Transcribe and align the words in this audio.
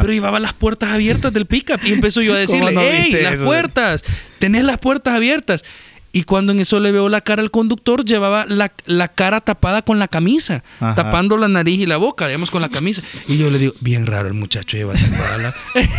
pero 0.00 0.12
llevaba 0.12 0.40
las 0.40 0.52
puertas 0.52 0.90
abiertas 0.90 1.32
del 1.32 1.46
pickup. 1.46 1.80
Y 1.84 1.92
empezó 1.92 2.20
yo 2.22 2.34
a 2.34 2.38
decirle, 2.38 2.72
no 2.72 2.80
¡Ey, 2.80 3.12
las 3.22 3.34
eso? 3.34 3.44
puertas! 3.44 4.04
Tenés 4.38 4.64
las 4.64 4.78
puertas 4.78 5.14
abiertas. 5.14 5.64
Y 6.10 6.22
cuando 6.22 6.52
en 6.52 6.60
eso 6.60 6.80
le 6.80 6.90
veo 6.90 7.08
la 7.10 7.20
cara 7.20 7.42
al 7.42 7.50
conductor, 7.50 8.02
llevaba 8.04 8.46
la, 8.48 8.72
la 8.86 9.08
cara 9.08 9.40
tapada 9.42 9.82
con 9.82 9.98
la 9.98 10.08
camisa, 10.08 10.64
Ajá. 10.80 10.94
tapando 10.94 11.36
la 11.36 11.48
nariz 11.48 11.80
y 11.80 11.86
la 11.86 11.98
boca, 11.98 12.26
digamos, 12.26 12.50
con 12.50 12.62
la 12.62 12.70
camisa. 12.70 13.02
Y 13.28 13.36
yo 13.36 13.50
le 13.50 13.58
digo, 13.58 13.74
bien 13.80 14.06
raro 14.06 14.26
el 14.26 14.34
muchacho 14.34 14.76
lleva 14.78 14.94
tapada 14.94 15.38
la... 15.38 15.54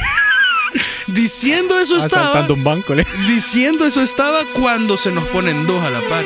Diciendo 1.07 1.79
eso 1.79 1.97
estaba. 1.97 2.23
Asaltando 2.29 2.54
un 2.55 2.63
banco. 2.63 2.93
le- 2.95 3.05
Diciendo 3.27 3.86
eso 3.86 4.02
estaba 4.02 4.39
cuando 4.54 4.97
se 4.97 5.11
nos 5.11 5.25
ponen 5.25 5.66
dos 5.68 5.84
a 5.84 5.89
la 5.89 6.02
par. 6.07 6.23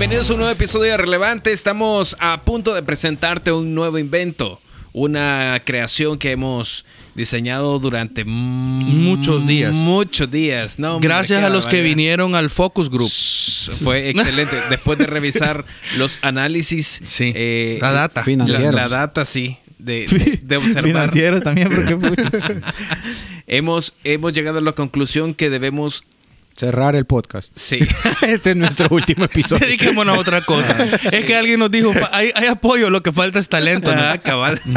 Bienvenidos 0.00 0.30
a 0.30 0.32
un 0.32 0.38
nuevo 0.40 0.52
episodio 0.54 0.92
de 0.92 0.96
Relevante. 0.96 1.52
Estamos 1.52 2.16
a 2.20 2.40
punto 2.42 2.72
de 2.72 2.82
presentarte 2.82 3.52
un 3.52 3.74
nuevo 3.74 3.98
invento, 3.98 4.58
una 4.94 5.60
creación 5.66 6.18
que 6.18 6.30
hemos 6.32 6.86
diseñado 7.14 7.78
durante 7.78 8.24
Muchos 8.24 9.46
días. 9.46 9.76
Muchos 9.76 10.30
días. 10.30 10.78
No, 10.78 11.00
Gracias 11.00 11.44
a 11.44 11.50
los 11.50 11.66
que 11.66 11.82
vinieron 11.82 12.34
al 12.34 12.48
Focus 12.48 12.88
Group. 12.88 13.10
Fue 13.84 14.08
excelente. 14.10 14.56
Después 14.70 14.98
de 14.98 15.06
revisar 15.06 15.66
los 15.98 16.16
análisis, 16.22 17.02
Sí. 17.04 17.32
eh, 17.36 17.76
La 17.82 17.92
data. 17.92 18.20
la, 18.20 18.24
Financieros. 18.24 18.74
la 18.74 18.88
data, 18.88 19.26
sí, 19.26 19.58
de, 19.78 20.06
de- 20.10 20.40
de 20.42 20.56
observar. 20.56 20.84
Financieros 20.84 21.42
también, 21.42 21.68
porque 21.68 22.22
hemos, 23.46 23.92
hemos 24.04 24.32
llegado 24.32 24.60
a 24.60 24.62
la 24.62 24.72
conclusión 24.72 25.34
que 25.34 25.50
debemos, 25.50 26.04
Cerrar 26.56 26.94
el 26.96 27.06
podcast. 27.06 27.50
sí, 27.54 27.78
Este 28.22 28.50
es 28.50 28.56
nuestro 28.56 28.88
último 28.94 29.24
episodio. 29.24 29.64
Dediquémonos 29.66 30.16
a 30.16 30.20
otra 30.20 30.40
cosa. 30.42 30.76
Es 31.10 31.24
que 31.24 31.34
alguien 31.36 31.58
nos 31.60 31.70
dijo, 31.70 31.92
"Pa- 31.92 32.10
hay, 32.12 32.30
hay 32.34 32.46
apoyo, 32.48 32.90
lo 32.90 33.02
que 33.02 33.12
falta 33.12 33.38
es 33.38 33.48
talento. 33.48 33.94
¿no? 33.94 34.02
Ah, 34.02 34.18
cabal. 34.18 34.60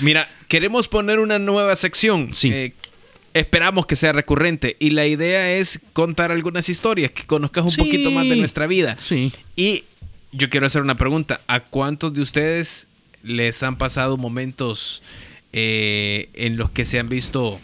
Mira, 0.00 0.28
queremos 0.48 0.88
poner 0.88 1.18
una 1.18 1.38
nueva 1.38 1.74
sección. 1.76 2.32
Sí. 2.34 2.50
Eh, 2.52 2.72
esperamos 3.34 3.86
que 3.86 3.96
sea 3.96 4.12
recurrente. 4.12 4.76
Y 4.78 4.90
la 4.90 5.06
idea 5.06 5.52
es 5.52 5.80
contar 5.92 6.32
algunas 6.32 6.68
historias, 6.68 7.10
que 7.10 7.24
conozcas 7.24 7.64
un 7.64 7.70
Sí. 7.70 7.78
poquito 7.78 8.10
más 8.10 8.28
de 8.28 8.36
nuestra 8.36 8.66
vida. 8.66 8.96
Sí. 8.98 9.32
Y 9.56 9.84
yo 10.32 10.48
quiero 10.48 10.66
hacer 10.66 10.82
una 10.82 10.96
pregunta. 10.96 11.40
¿A 11.46 11.60
cuántos 11.60 12.12
de 12.14 12.20
ustedes 12.20 12.88
les 13.22 13.62
han 13.62 13.76
pasado 13.76 14.16
momentos 14.16 15.02
eh, 15.52 16.28
en 16.34 16.56
los 16.56 16.70
que 16.70 16.84
se 16.84 16.98
han 16.98 17.08
visto... 17.08 17.60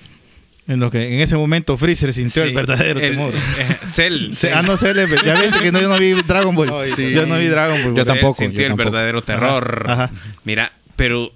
En 0.69 0.81
lo 0.81 0.91
que 0.91 1.15
en 1.15 1.21
ese 1.21 1.35
momento 1.37 1.77
Freezer 1.79 2.13
sintió 2.13 2.43
Sí, 2.43 2.49
el 2.51 2.55
verdadero 2.55 3.01
el- 3.01 3.11
temor. 3.13 3.35
eh, 3.35 3.77
Cell. 3.87 4.29
Cell. 4.33 4.53
ah, 4.55 4.63
no 4.63 4.77
sé, 4.77 4.93
le- 4.95 5.09
ya 5.25 5.41
viste 5.41 5.61
que 5.61 5.73
no, 5.73 5.81
yo 5.81 5.89
no 5.89 5.99
vi 5.99 6.13
Dragon 6.23 6.55
Ball. 6.55 6.71
Sí. 6.95 7.11
Yo 7.11 7.27
no 7.27 7.39
vi 7.39 7.47
Dragon 7.47 7.83
Ball. 7.83 7.95
Yo 7.97 8.05
Cell 8.05 8.15
tampoco, 8.15 8.35
Sintió 8.43 8.61
yo 8.61 8.67
el 8.67 8.71
tampoco. 8.73 8.91
verdadero 8.91 9.23
terror. 9.23 9.83
Ajá, 9.89 10.05
ajá. 10.05 10.13
Mira, 10.45 10.73
pero 10.95 11.33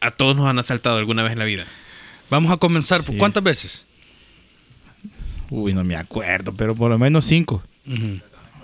a 0.00 0.10
todos 0.10 0.36
nos 0.36 0.46
han 0.46 0.58
asaltado 0.58 0.98
alguna 0.98 1.22
vez 1.22 1.32
en 1.32 1.38
la 1.38 1.44
vida. 1.46 1.64
Vamos 2.28 2.52
a 2.52 2.58
comenzar. 2.58 3.02
¿Por 3.02 3.14
Sí. 3.14 3.18
cuántas 3.18 3.42
veces? 3.42 3.86
Uy, 5.50 5.72
no 5.72 5.82
me 5.84 5.96
acuerdo, 5.96 6.52
pero 6.54 6.74
por 6.74 6.90
lo 6.90 6.98
menos 6.98 7.24
cinco. 7.26 7.62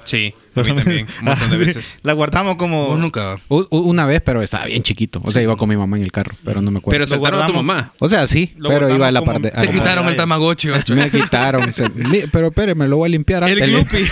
Sí, 0.04 0.34
a 0.60 0.64
mí 0.64 0.74
también. 0.74 1.06
Un 1.20 1.24
montón 1.24 1.50
de 1.50 1.56
Sí. 1.58 1.64
veces. 1.64 1.96
La 2.02 2.12
guardamos 2.12 2.56
como... 2.56 2.86
Vos 2.88 2.98
nunca. 2.98 3.38
U- 3.48 3.66
Una 3.70 4.06
vez, 4.06 4.20
pero 4.24 4.42
estaba 4.42 4.66
bien 4.66 4.82
chiquito. 4.82 5.20
O 5.24 5.30
sea, 5.30 5.42
iba 5.42 5.56
con 5.56 5.68
mi 5.68 5.76
mamá 5.76 5.96
en 5.96 6.02
el 6.04 6.12
carro, 6.12 6.34
pero 6.44 6.60
no 6.62 6.70
me 6.70 6.78
acuerdo. 6.78 6.94
Pero 6.94 7.06
saltaron 7.06 7.42
a 7.42 7.46
tu 7.46 7.52
mamá. 7.54 7.92
o 8.00 8.08
sea, 8.08 8.26
sí, 8.26 8.54
Lo 8.56 8.68
pero 8.68 8.92
iba 8.94 9.08
a 9.08 9.10
la 9.12 9.22
parte. 9.22 9.50
Te 9.50 9.68
quitaron 9.68 10.06
el 10.08 10.16
Tamagotchi. 10.16 10.70
ocho. 10.70 10.94
Me 10.94 11.10
quitaron. 11.10 11.72
se- 11.74 11.88
mi- 11.90 12.22
pero 12.32 12.48
espéreme, 12.48 12.86
lo 12.88 12.96
voy 12.98 13.06
a 13.08 13.10
limpiar 13.10 13.42
El 13.48 13.62
antes. 13.62 13.68
Gloopy. 13.70 14.08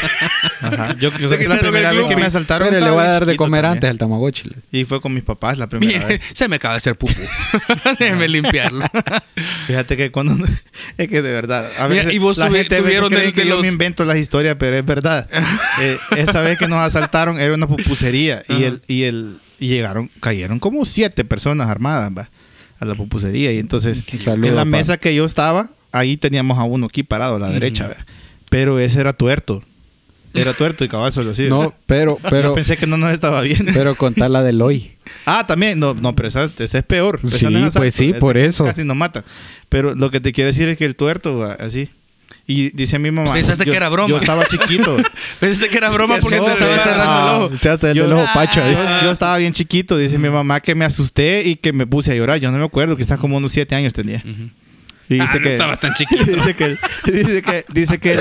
Ajá. 0.62 0.96
Yo 0.98 1.10
creo 1.12 1.28
Se 1.28 1.38
que 1.38 1.48
la 1.48 1.58
primera 1.58 1.90
el 1.90 1.96
vez 1.98 2.06
que 2.06 2.16
me 2.16 2.24
asaltaron 2.24 2.68
Pero 2.70 2.84
le 2.84 2.90
voy 2.90 3.00
a 3.02 3.08
dar 3.08 3.26
de 3.26 3.36
comer 3.36 3.62
también. 3.62 3.72
antes 3.76 3.90
al 3.90 3.98
Tamagotchi. 3.98 4.50
Y 4.72 4.84
fue 4.84 5.00
con 5.00 5.14
mis 5.14 5.22
papás 5.24 5.58
la 5.58 5.66
primera 5.68 6.04
vez. 6.06 6.20
se 6.34 6.48
me 6.48 6.56
acaba 6.56 6.74
de 6.74 6.78
hacer 6.78 6.96
pupú. 6.96 7.14
Déjeme 7.98 8.28
limpiarlo. 8.28 8.84
Fíjate 9.66 9.96
que 9.96 10.10
cuando... 10.10 10.36
Es 10.96 11.08
que 11.08 11.22
de 11.22 11.32
verdad... 11.32 11.66
A 11.78 11.88
Mira, 11.88 12.02
veces 12.02 12.14
y 12.14 12.18
vos 12.18 12.36
la 12.38 12.50
gente 12.50 12.76
tuvieron 12.78 13.10
que 13.10 13.46
yo 13.46 13.60
me 13.60 13.68
invento 13.68 14.04
las 14.04 14.16
historias, 14.18 14.56
pero 14.58 14.76
es 14.76 14.84
verdad. 14.84 15.28
Eh, 15.80 15.98
esa 16.36 16.48
vez 16.48 16.58
que 16.58 16.68
nos 16.68 16.78
asaltaron 16.78 17.40
era 17.40 17.54
una 17.54 17.66
pupusería 17.66 18.42
y 18.48 18.64
el, 18.64 18.82
y 18.86 19.04
el 19.04 19.36
y 19.58 19.68
llegaron, 19.68 20.10
cayeron 20.20 20.58
como 20.58 20.84
siete 20.84 21.24
personas 21.24 21.68
armadas 21.70 22.12
va, 22.16 22.28
a 22.78 22.84
la 22.84 22.94
pupusería. 22.94 23.52
Y 23.52 23.58
entonces, 23.58 24.04
Saludo, 24.20 24.48
en 24.48 24.54
la 24.54 24.62
pa. 24.62 24.64
mesa 24.66 24.98
que 24.98 25.14
yo 25.14 25.24
estaba, 25.24 25.70
ahí 25.92 26.16
teníamos 26.16 26.58
a 26.58 26.64
uno 26.64 26.86
aquí 26.86 27.02
parado 27.02 27.36
a 27.36 27.38
la 27.38 27.48
derecha, 27.48 27.88
va. 27.88 27.96
pero 28.50 28.78
ese 28.78 29.00
era 29.00 29.12
tuerto. 29.12 29.62
Era 30.34 30.52
tuerto 30.52 30.84
y 30.84 30.88
cabal 30.88 31.12
solo 31.12 31.30
así. 31.30 31.48
No, 31.48 31.72
pero, 31.86 32.18
Yo 32.22 32.28
pero, 32.28 32.54
pensé 32.54 32.76
que 32.76 32.86
no 32.86 32.98
nos 32.98 33.10
estaba 33.14 33.40
bien. 33.40 33.68
pero 33.72 33.94
contar 33.94 34.30
la 34.30 34.42
del 34.42 34.60
hoy. 34.60 34.92
Ah, 35.24 35.46
también, 35.46 35.78
no, 35.78 35.94
no, 35.94 36.14
pero 36.14 36.28
esa, 36.28 36.50
esa 36.58 36.78
es 36.78 36.84
peor. 36.84 37.20
Esa 37.26 37.38
Sí, 37.38 37.46
no 37.46 37.66
es 37.66 37.72
pues 37.72 37.94
sí, 37.94 38.12
por 38.12 38.36
eso. 38.36 38.64
Casi 38.64 38.84
nos 38.84 38.98
mata. 38.98 39.24
Pero 39.70 39.94
lo 39.94 40.10
que 40.10 40.20
te 40.20 40.32
quiero 40.32 40.48
decir 40.48 40.68
es 40.68 40.76
que 40.76 40.84
el 40.84 40.94
tuerto, 40.94 41.44
así. 41.58 41.88
Y 42.46 42.70
dice 42.70 42.98
mi 42.98 43.10
mamá. 43.10 43.32
Pensaste 43.34 43.64
yo- 43.64 43.70
que 43.72 43.76
era 43.76 43.88
broma. 43.88 44.08
Yo 44.08 44.18
estaba 44.18 44.46
chiquito. 44.46 44.96
Pensaste 45.40 45.68
que 45.68 45.78
era 45.78 45.90
broma 45.90 46.18
porque 46.18 46.38
te 46.38 46.50
estaba 46.52 46.78
cerrando 46.78 47.20
el 47.20 47.42
ojo. 47.42 47.50
Ah, 47.54 47.58
Se 47.58 47.68
hace 47.68 47.90
el 47.90 48.12
ojo 48.12 48.24
pacho. 48.34 48.60
Yo, 48.60 49.02
yo 49.04 49.10
estaba 49.10 49.36
bien 49.38 49.52
chiquito, 49.52 49.96
dice 49.96 50.16
mi 50.18 50.28
mamá 50.28 50.60
que 50.60 50.74
me 50.74 50.84
asusté 50.84 51.42
y 51.44 51.56
que 51.56 51.72
me 51.72 51.86
puse 51.86 52.12
a 52.12 52.14
llorar. 52.14 52.38
Yo 52.38 52.50
no 52.52 52.58
me 52.58 52.64
acuerdo, 52.64 52.96
que 52.96 53.02
está 53.02 53.16
como 53.18 53.36
unos 53.36 53.50
siete 53.52 53.74
años 53.74 53.92
tenía. 53.92 54.22
Y 55.08 55.20
Ah, 55.20 55.30
no 55.40 55.48
estabas 55.48 55.78
tan 55.80 55.94
chiquito. 55.98 56.24
dice 56.24 56.54
que 56.54 56.64
el- 56.64 56.78
dice 57.04 57.42
que 57.42 57.64
dice 57.72 57.98
que 57.98 58.18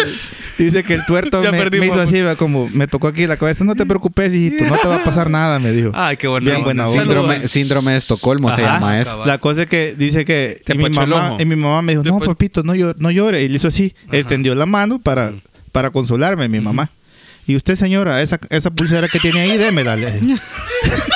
dice 0.59 0.83
que 0.83 0.93
el 0.93 1.05
tuerto 1.05 1.41
me, 1.51 1.85
hizo 1.87 1.99
así, 1.99 2.21
como 2.37 2.69
me 2.73 2.87
tocó 2.87 3.07
aquí 3.07 3.25
la 3.25 3.37
cabeza. 3.37 3.63
No 3.63 3.75
te 3.75 3.85
preocupes, 3.85 4.33
hijito, 4.35 4.65
no 4.65 4.77
te 4.77 4.87
va 4.87 4.97
a 4.97 5.03
pasar 5.03 5.29
nada, 5.29 5.57
me 5.59 5.71
dijo. 5.71 5.91
Ay, 5.95 6.17
qué 6.17 6.27
buena 6.27 6.45
Bien 6.45 6.55
onda. 6.57 6.65
buena 6.65 6.87
onda. 7.21 7.39
Síndrome, 7.41 7.91
de 7.91 7.97
Estocolmo 7.97 8.51
se 8.55 8.61
llama 8.61 8.99
eso. 9.01 9.11
Cabal. 9.11 9.27
La 9.27 9.37
cosa 9.39 9.63
es 9.63 9.67
que 9.67 9.95
dice 9.97 10.25
que 10.25 10.61
Te 10.63 10.73
y 10.73 10.77
mi, 10.77 10.89
mamá, 10.89 11.35
y 11.39 11.45
mi 11.45 11.55
mamá 11.55 11.81
me 11.81 11.93
dijo, 11.93 12.03
no, 12.03 12.19
papito, 12.19 12.61
no, 12.63 12.75
llor- 12.75 12.95
no 12.97 13.09
llore. 13.09 13.41
Y 13.43 13.49
le 13.49 13.55
hizo 13.55 13.67
así, 13.67 13.95
extendió 14.11 14.53
la 14.55 14.65
mano 14.67 14.99
para, 14.99 15.33
para 15.71 15.89
consolarme, 15.89 16.47
mi 16.49 16.59
mamá. 16.59 16.89
Y 17.47 17.55
usted, 17.55 17.75
señora, 17.75 18.21
esa, 18.21 18.39
esa 18.49 18.71
pulsera 18.71 19.07
que 19.07 19.19
tiene 19.19 19.41
ahí, 19.41 19.57
démela. 19.57 19.95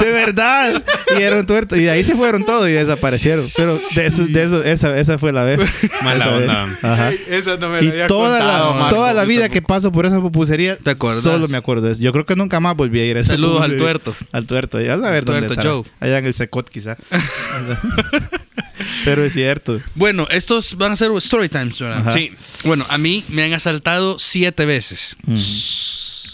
de 0.00 0.12
verdad. 0.12 0.82
Y 1.18 1.22
era 1.22 1.40
un 1.40 1.46
tuerto. 1.46 1.76
Y 1.76 1.82
de 1.84 1.90
ahí 1.90 2.04
se 2.04 2.14
fueron 2.14 2.44
todos 2.44 2.68
y 2.68 2.72
desaparecieron. 2.72 3.46
Pero 3.56 3.78
de 3.94 4.06
eso, 4.06 4.26
de 4.26 4.42
eso 4.42 4.62
esa, 4.62 4.98
esa 4.98 5.18
fue 5.18 5.32
la 5.32 5.44
vez. 5.44 5.60
Mala 6.02 6.24
Esa 6.24 6.34
vez. 6.36 6.48
onda. 6.48 6.78
Ajá. 6.82 7.12
Eso 7.28 7.56
no 7.58 7.68
me 7.68 7.82
Y 7.82 7.92
toda 8.06 8.38
la, 8.38 8.72
Marco. 8.72 8.94
toda 8.96 9.14
la 9.14 9.24
vida 9.24 9.42
tampoco. 9.42 9.54
que 9.54 9.62
paso 9.62 9.92
por 9.92 10.06
esa 10.06 10.20
pupusería, 10.20 10.76
¿Te 10.76 10.90
acordás? 10.90 11.22
solo 11.22 11.48
me 11.48 11.56
acuerdo 11.56 11.86
de 11.86 11.92
eso. 11.92 12.02
Yo 12.02 12.12
creo 12.12 12.26
que 12.26 12.36
nunca 12.36 12.60
más 12.60 12.76
volví 12.76 13.00
a 13.00 13.04
ir 13.04 13.16
a 13.16 13.20
esa 13.20 13.32
Saludos 13.34 13.62
al 13.62 13.76
tuerto. 13.76 14.14
Al 14.32 14.46
tuerto, 14.46 14.80
ya 14.80 14.94
a 14.94 14.96
ver 14.96 15.24
Tuerto. 15.24 15.54
Joe. 15.62 15.84
Allá 16.00 16.18
en 16.18 16.26
el 16.26 16.34
Secot, 16.34 16.68
quizá. 16.68 16.96
Pero 19.04 19.24
es 19.24 19.32
cierto. 19.32 19.80
Bueno, 19.94 20.26
estos 20.30 20.76
van 20.76 20.92
a 20.92 20.96
ser 20.96 21.10
story 21.18 21.48
times, 21.48 21.78
¿verdad? 21.80 22.00
Ajá. 22.00 22.10
Sí. 22.12 22.32
Bueno, 22.64 22.84
a 22.88 22.98
mí 22.98 23.24
me 23.30 23.42
han 23.44 23.52
asaltado 23.52 24.18
siete 24.18 24.66
veces. 24.66 25.16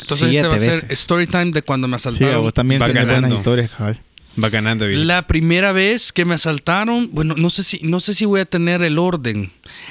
Entonces 0.06 0.30
Siete 0.30 0.38
este 0.38 0.48
va 0.48 0.54
a 0.54 0.80
ser 0.80 0.92
story 0.92 1.26
time 1.26 1.50
de 1.50 1.62
cuando 1.62 1.88
me 1.88 1.98
Sí, 1.98 2.08
asaltaron. 2.08 2.42
vos 2.42 2.54
también 2.54 2.80
Va 2.80 2.86
tienes 2.86 3.06
buenas 3.06 3.32
historias, 3.32 3.70
cabal. 3.70 4.00
Va 4.42 4.48
ganando, 4.50 4.86
Bill. 4.86 5.06
La 5.06 5.26
primera 5.26 5.72
vez 5.72 6.12
que 6.12 6.24
me 6.24 6.34
asaltaron, 6.34 7.08
bueno, 7.12 7.34
no 7.36 7.48
sé 7.50 7.62
si 7.62 7.80
no 7.82 8.00
sé 8.00 8.12
si 8.14 8.24
voy 8.24 8.40
a 8.40 8.44
tener 8.44 8.82
el 8.82 8.98
orden, 8.98 9.50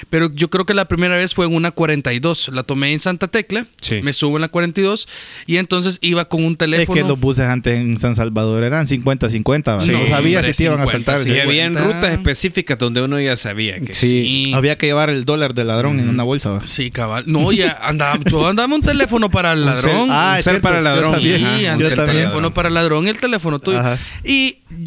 pero 0.09 0.31
yo 0.33 0.49
creo 0.49 0.65
que 0.65 0.73
la 0.73 0.85
primera 0.85 1.15
vez 1.17 1.33
fue 1.33 1.45
en 1.47 1.55
una 1.55 1.71
42. 1.71 2.49
La 2.53 2.63
tomé 2.63 2.91
en 2.93 2.99
Santa 2.99 3.27
Tecla, 3.27 3.65
Sí. 3.81 4.01
me 4.03 4.13
subo 4.13 4.37
en 4.37 4.41
la 4.41 4.47
42 4.49 5.07
y 5.47 5.57
entonces 5.57 5.97
iba 6.01 6.25
con 6.29 6.43
un 6.45 6.51
Es 6.53 6.57
teléfono. 6.59 7.01
que 7.01 7.07
los 7.07 7.19
buses 7.19 7.45
antes 7.47 7.75
en 7.75 7.97
San 7.97 8.15
Salvador 8.15 8.63
eran 8.63 8.85
50-50. 8.87 9.79
Sí, 9.81 9.91
no 9.91 10.05
sabía 10.07 10.43
si 10.43 10.51
te 10.53 10.63
iban 10.65 10.81
a 10.81 10.85
50, 10.85 11.11
saltar. 11.17 11.19
sí, 11.19 11.31
Y 11.33 11.39
había 11.39 11.69
rutas 11.69 12.11
específicas 12.11 12.77
donde 12.77 13.01
uno 13.01 13.19
ya 13.19 13.35
sabía 13.37 13.79
que 13.79 13.93
Sí. 13.93 14.51
Había 14.53 14.77
que 14.77 14.85
llevar 14.85 15.09
el 15.09 15.25
dólar 15.25 15.53
del 15.53 15.67
ladrón 15.67 15.99
en 15.99 16.09
una 16.09 16.23
bolsa. 16.23 16.59
Sí, 16.65 16.91
cabal. 16.91 17.23
No, 17.27 17.51
ya 17.51 17.77
andaba, 17.81 18.19
yo 18.25 18.47
andaba 18.47 18.73
un 18.75 18.81
teléfono 18.81 19.29
para 19.29 19.53
el 19.53 19.65
ladrón. 19.65 20.09
Ah, 20.11 20.37
un 20.45 20.55
es 20.55 20.59
para 20.61 20.77
el 20.77 20.83
ladrón. 20.83 21.19
Sí, 21.19 21.29
yo 21.29 21.37
el 21.87 21.95
también. 21.95 22.05
teléfono 22.05 22.53
para 22.53 22.67
el 22.67 22.73
ladrón 22.75 23.07
y 23.07 23.09
el 23.09 23.17
teléfono 23.17 23.59
tuyo. 23.59 23.79
Ajá. 23.79 23.97
Y 24.23 24.34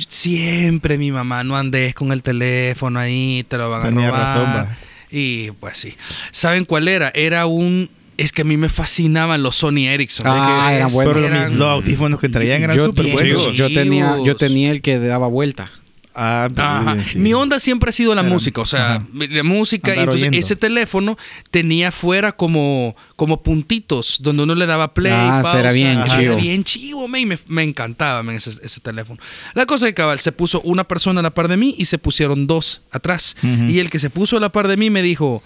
siempre 0.09 0.99
mi 0.99 1.11
mamá, 1.13 1.45
no 1.45 1.57
andes 1.57 1.95
con 1.95 2.13
el 2.13 2.23
teléfono 2.23 2.99
ahí, 2.99 3.45
te 3.49 3.57
lo 3.59 3.71
van 3.71 3.81
a 3.83 3.89
Tenía 3.89 4.11
robar. 4.11 4.23
razón, 4.23 4.45
va. 4.57 4.77
Y 5.11 5.51
pues 5.53 5.79
sí. 5.79 5.95
¿Saben 6.31 6.65
cuál 6.65 6.89
era? 6.89 7.11
Era 7.15 7.47
un... 7.47 7.91
Es 8.17 8.33
que 8.33 8.43
a 8.43 8.45
mí 8.45 8.57
me 8.57 8.69
fascinaban 8.69 9.43
los 9.45 9.55
Sony 9.57 9.87
Ericsson. 9.87 10.27
Ah, 10.29 10.73
eran 10.75 10.93
buenos. 10.93 11.17
Eran- 11.19 11.57
los 11.59 11.69
audífonos 11.69 12.19
que 12.21 12.29
traían 12.29 12.63
eran 12.65 12.77
yo, 12.77 12.87
súper 12.87 13.13
buenos. 13.13 13.55
yo 13.55 13.73
tenía, 13.73 14.17
yo 14.25 14.37
tenía 14.37 14.73
el 14.73 14.83
que 14.83 14.99
daba 14.99 15.29
vuelta. 15.29 15.71
Ah, 16.21 16.49
Ajá. 16.57 17.05
sí. 17.05 17.17
Mi 17.19 17.33
onda 17.33 17.61
siempre 17.61 17.91
ha 17.91 17.93
sido 17.93 18.13
la 18.15 18.23
Era- 18.23 18.31
música, 18.31 18.61
o 18.61 18.67
sea, 18.67 18.97
ajá. 18.97 19.07
la 19.13 19.45
música. 19.45 19.95
Y 19.95 20.01
entonces 20.01 20.23
oyendo. 20.23 20.39
ese 20.39 20.57
teléfono 20.57 21.17
tenía 21.53 21.93
fuera 21.93 22.33
como, 22.33 22.97
como 23.15 23.43
puntitos 23.45 24.19
donde 24.21 24.43
uno 24.43 24.57
le 24.57 24.67
daba 24.67 24.93
play. 24.95 25.13
Ah, 25.15 25.41
pausa. 25.43 25.59
será 25.59 25.73
bien 25.73 25.99
Ajá, 25.99 26.19
chivo. 26.19 26.33
Era 26.33 26.43
bien 26.43 26.65
chivo, 26.65 27.07
me, 27.07 27.25
me, 27.25 27.39
me 27.47 27.63
encantaba 27.63 28.35
ese, 28.35 28.51
ese 28.63 28.81
teléfono. 28.81 29.21
La 29.55 29.65
cosa 29.67 29.87
es 29.87 29.93
que 29.93 29.95
cabal, 29.95 30.19
se 30.19 30.33
puso 30.33 30.61
una 30.63 30.83
persona 30.85 31.21
a 31.21 31.23
la 31.23 31.31
par 31.31 31.47
de 31.47 31.57
mí 31.57 31.77
y 31.79 31.85
se 31.85 31.99
pusieron 31.99 32.47
dos 32.49 32.81
atrás. 32.91 33.37
Y 33.43 33.79
el 33.79 33.89
que 33.89 33.99
se 34.01 34.11
puso 34.11 34.37
a 34.37 34.41
la 34.41 34.51
par 34.51 34.67
de 34.67 34.77
mí 34.77 34.91
me 34.91 35.03
dijo, 35.03 35.43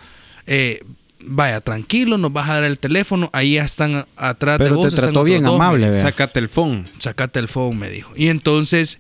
eh, 0.47 0.83
vaya, 1.25 1.61
tranquilo, 1.61 2.17
nos 2.19 2.33
vas 2.33 2.49
a 2.49 2.55
dar 2.55 2.65
el 2.65 2.79
teléfono, 2.79 3.29
ahí 3.35 3.55
ya 3.55 3.65
están 3.65 4.07
atrás 4.17 4.59
de 4.59 4.65
Pero 4.65 4.77
vos. 4.77 4.85
te 4.85 4.89
están 4.95 5.11
trató 5.11 5.23
bien 5.25 5.45
dos, 5.45 5.55
amable. 5.57 5.93
Sácate 5.93 6.39
el 6.41 6.49
phone. 6.49 6.85
Sácate 6.99 7.39
el 7.41 7.49
phone, 7.49 7.79
me 7.79 7.91
dijo. 7.91 8.13
Y 8.17 8.29
entonces 8.29 8.99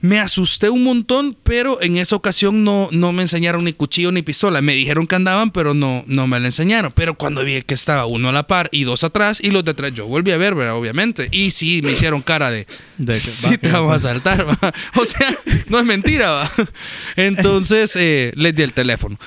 me 0.00 0.20
asusté 0.20 0.70
un 0.70 0.84
montón, 0.84 1.36
pero 1.42 1.82
en 1.82 1.96
esa 1.96 2.14
ocasión 2.16 2.62
no, 2.64 2.88
no 2.92 3.12
me 3.12 3.22
enseñaron 3.22 3.64
ni 3.64 3.72
cuchillo 3.72 4.12
ni 4.12 4.22
pistola. 4.22 4.62
Me 4.62 4.74
dijeron 4.74 5.06
que 5.06 5.16
andaban, 5.16 5.50
pero 5.50 5.74
no, 5.74 6.04
no 6.06 6.26
me 6.26 6.38
la 6.38 6.46
enseñaron. 6.46 6.92
Pero 6.94 7.14
cuando 7.16 7.44
vi 7.44 7.62
que 7.62 7.74
estaba 7.74 8.06
uno 8.06 8.28
a 8.28 8.32
la 8.32 8.46
par 8.46 8.68
y 8.72 8.84
dos 8.84 9.02
atrás 9.04 9.40
y 9.42 9.50
los 9.50 9.64
de 9.64 9.72
atrás, 9.72 9.92
yo 9.94 10.06
volví 10.06 10.30
a 10.30 10.36
ver, 10.36 10.54
¿verdad? 10.54 10.76
Obviamente. 10.76 11.28
Y 11.32 11.50
sí, 11.50 11.80
me 11.82 11.92
hicieron 11.92 12.22
cara 12.22 12.50
de... 12.50 12.66
De 12.96 13.14
que- 13.14 13.20
sí, 13.20 13.50
va, 13.50 13.56
te 13.58 13.72
vamos 13.72 13.92
a 13.92 13.98
saltar, 13.98 14.46
va. 14.48 14.72
O 14.96 15.04
sea, 15.06 15.36
no 15.68 15.78
es 15.78 15.84
mentira, 15.84 16.30
va. 16.30 16.50
Entonces 17.16 17.94
eh, 17.96 18.32
les 18.36 18.54
di 18.54 18.62
el 18.62 18.72
teléfono. 18.72 19.18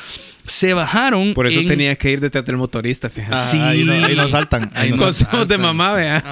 Se 0.51 0.74
bajaron. 0.74 1.33
Por 1.33 1.48
eso 1.48 1.59
en- 1.62 1.68
tenías 1.68 1.98
que 1.98 2.12
ir 2.12 2.19
detrás 2.19 2.45
del 2.45 2.57
motorista, 2.57 3.09
fíjate. 3.09 3.36
Ah, 3.36 3.48
Sí. 3.51 3.57
ahí, 3.57 3.83
no, 3.86 3.94
ahí 3.94 4.15
no 4.15 4.27
saltan. 4.27 4.69
Ahí 4.75 4.92
no 4.92 5.09
saltan. 5.12 5.48
de 5.48 5.57
mamá, 5.57 5.94
vea. 5.94 6.24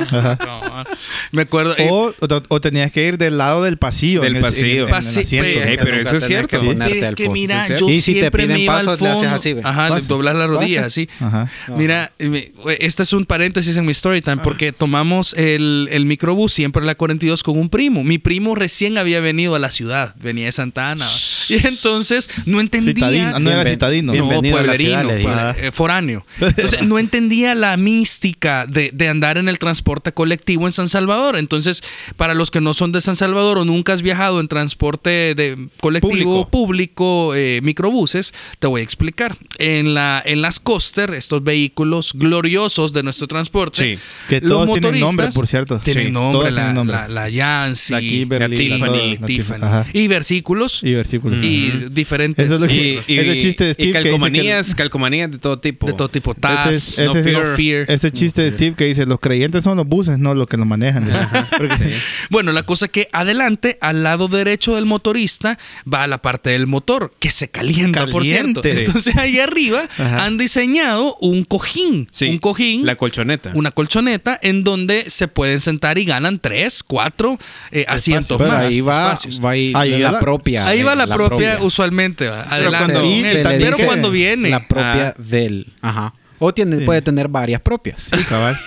Me 1.31 1.43
acuerdo. 1.43 1.75
eh, 1.77 1.87
O, 1.89 2.13
o- 2.19 2.43
o 2.47 2.61
tenías 2.61 2.91
que 2.91 3.05
ir 3.07 3.17
del 3.17 3.37
lado 3.37 3.63
del 3.63 3.77
pasillo. 3.77 4.21
Del 4.21 4.31
en 4.31 4.35
el- 4.37 4.41
pasillo. 4.41 4.67
en- 4.67 4.79
en 4.81 4.87
el 4.89 4.93
asiento. 4.95 5.45
Ey, 5.47 5.77
pero 5.77 5.95
eso 6.01 6.17
es 6.17 6.25
cierto. 6.25 6.59
que 6.59 6.99
es 6.99 7.11
que 7.13 7.29
mira, 7.29 7.65
Sí, 7.65 7.73
yo 7.79 7.89
Y 7.89 8.01
si 8.01 8.19
te 8.19 8.31
piden 8.31 8.49
me 8.53 8.59
iba 8.61 8.75
paso, 8.77 8.91
al 8.91 8.99
le 8.99 9.07
haces 9.09 9.29
así. 9.29 9.55
Ajá, 9.63 9.89
las 9.89 10.07
rodillas 10.07 10.83
Pasa. 10.83 10.87
así. 10.87 11.09
Ajá. 11.19 11.49
Mira, 11.75 12.11
me- 12.19 12.51
este 12.79 13.03
es 13.03 13.13
un 13.13 13.25
paréntesis 13.25 13.75
en 13.77 13.85
mi 13.85 13.91
story 13.91 14.21
time 14.21 14.37
porque 14.37 14.71
tomamos 14.71 15.33
el, 15.33 15.87
el 15.91 16.05
microbús 16.05 16.53
siempre 16.53 16.81
a 16.81 16.85
la 16.85 16.95
42 16.95 17.43
con 17.43 17.57
un 17.57 17.69
primo. 17.69 18.03
Mi 18.03 18.17
primo 18.17 18.55
recién 18.55 18.97
había 18.97 19.19
venido 19.19 19.55
a 19.55 19.59
la 19.59 19.71
ciudad, 19.71 20.15
venía 20.21 20.45
de 20.45 20.51
Santa 20.51 20.91
Ana. 20.91 21.05
Y 21.49 21.65
entonces 21.67 22.29
no 22.45 22.59
entendía. 22.59 22.93
Citadino. 22.93 23.39
No 23.39 23.51
era 23.51 23.65
citadino. 23.69 24.13
No, 24.13 24.27
pueblerino, 24.41 25.01
ciudad, 25.01 25.53
pueble- 25.55 25.55
eh, 25.67 25.71
foráneo. 25.71 26.25
Entonces, 26.39 26.81
no 26.83 26.99
entendía 26.99 27.55
la 27.55 27.77
mística 27.77 28.65
de, 28.67 28.91
de 28.93 29.07
andar 29.09 29.37
en 29.37 29.49
el 29.49 29.59
transporte 29.59 30.11
colectivo 30.13 30.65
en 30.67 30.71
San 30.71 30.89
Salvador. 30.89 31.37
Entonces, 31.37 31.83
para 32.17 32.33
los 32.33 32.51
que 32.51 32.61
no 32.61 32.73
son 32.73 32.91
de 32.91 33.01
San 33.01 33.15
Salvador 33.15 33.57
o 33.57 33.65
nunca 33.65 33.93
has 33.93 34.01
viajado 34.01 34.39
en 34.39 34.47
transporte 34.47 35.35
de 35.35 35.57
colectivo 35.79 36.45
Público. 36.45 36.49
público, 36.49 37.35
eh, 37.35 37.59
microbuses, 37.63 38.33
te 38.59 38.67
voy 38.67 38.81
a 38.81 38.83
explicar. 38.83 39.35
En, 39.57 39.93
la, 39.93 40.21
en 40.25 40.41
las 40.41 40.59
coaster, 40.59 41.11
estos 41.13 41.43
vehículos 41.43 42.13
gloriosos 42.13 42.93
de 42.93 43.03
nuestro 43.03 43.27
transporte, 43.27 43.59
Sí. 43.95 43.99
Que 44.27 44.41
los 44.41 44.65
todos 44.65 44.79
tienen 44.79 44.99
nombre, 45.01 45.29
por 45.33 45.47
cierto. 45.47 45.79
Tienen 45.79 46.05
Sí, 46.07 46.11
nombre, 46.11 46.51
la, 46.51 46.55
tienen 46.57 46.75
nombre. 46.75 46.95
la, 46.97 47.07
la 47.07 47.29
Yancy, 47.29 47.93
La 47.93 47.99
Kimberly, 48.01 48.69
la 48.69 48.77
Tiffany, 48.77 49.17
la 49.19 49.27
Tiffany. 49.27 49.63
Ajá. 49.63 49.85
y 49.93 50.07
versículos 50.07 50.81
Y 50.83 50.93
versículos. 50.93 51.38
Y 51.41 51.87
diferentes 51.91 52.45
Eso 52.45 52.55
es 52.55 52.61
lo 52.61 52.67
que- 52.67 52.73
Y, 53.07 53.13
y, 53.13 53.19
Ese 53.19 53.37
chiste 53.39 53.63
de 53.65 53.73
Steve 53.73 53.89
y 53.89 53.91
que 53.91 53.97
dice 53.99 54.09
que- 54.09 54.09
calcomanías, 54.11 54.75
calcomanías 54.75 55.31
de 55.31 55.37
todo 55.39 55.59
tipo. 55.59 55.87
de 55.87 55.93
todo 55.93 56.09
tipo. 56.09 56.33
Ese 56.33 56.69
es- 56.69 56.99
no, 56.99 57.11
ese 57.11 57.19
es- 57.19 57.25
fear, 57.25 57.47
no 57.47 57.55
fear. 57.55 57.85
Ese 57.91 58.11
chiste 58.11 58.41
de 58.41 58.51
Steve 58.51 58.75
que 58.75 58.85
dice, 58.85 59.05
los 59.05 59.19
creyentes 59.19 59.63
son 59.63 59.77
los 59.77 59.87
buses, 59.87 60.17
no 60.19 60.33
los 60.33 60.47
que 60.47 60.57
los 60.57 60.65
manejan. 60.67 61.07
Bueno, 62.29 62.51
la 62.51 62.63
cosa 62.63 62.87
que 62.87 63.07
adelante, 63.11 63.77
al 63.81 64.03
lado 64.03 64.27
derecho 64.27 64.75
del 64.75 64.85
motorista, 64.85 65.57
va 65.91 66.07
la 66.07 66.21
parte 66.21 66.51
del 66.51 66.67
motor, 66.67 67.11
que 67.19 67.31
se 67.31 67.49
calienta, 67.49 68.07
por 68.07 68.25
cierto. 68.25 68.61
Entonces 68.63 69.15
ahí 69.17 69.39
arriba 69.39 69.83
Ajá. 69.97 70.25
han 70.25 70.37
diseñado 70.37 71.15
un 71.21 71.43
cojín. 71.43 72.07
Sí, 72.11 72.27
Un 72.29 72.37
cojín. 72.39 72.85
La 72.85 72.95
colchoneta. 72.95 73.51
una 73.55 73.71
colchoneta 73.71 74.39
en 74.41 74.63
donde 74.63 75.09
se 75.09 75.27
pueden 75.27 75.59
sentar 75.59 75.97
y 75.97 76.05
ganan 76.05 76.39
tres, 76.39 76.83
cuatro 76.83 77.37
eh, 77.71 77.85
asientos 77.87 78.37
Pero 78.37 78.49
más. 78.51 78.65
ahí 78.65 78.81
va, 78.81 79.15
va 79.43 79.49
ahí 79.51 79.73
Ahí 79.75 79.99
la 79.99 80.11
va. 80.11 80.19
propia. 80.19 80.67
Ahí 80.67 80.83
va 80.83 80.93
eh, 80.93 80.95
la, 80.95 81.07
propia, 81.07 81.28
usualmente. 81.61 82.29
va. 82.29 82.41
Adelante. 82.43 82.93
cuando- 82.93 82.99
pero 83.43 83.75
dice- 83.75 83.85
cuando 83.85 84.11
viene. 84.11 84.49
La 84.49 84.67
propia 84.67 85.09
Ah. 85.09 85.15
del. 85.17 85.73
Ajá. 85.81 86.13
O 86.39 86.53
tiene, 86.53 86.77
Sí. 86.77 86.83
puede 86.85 87.01
tener 87.01 87.27
varias 87.27 87.61
propias. 87.61 88.01
Sí, 88.01 88.23
cabal. 88.23 88.57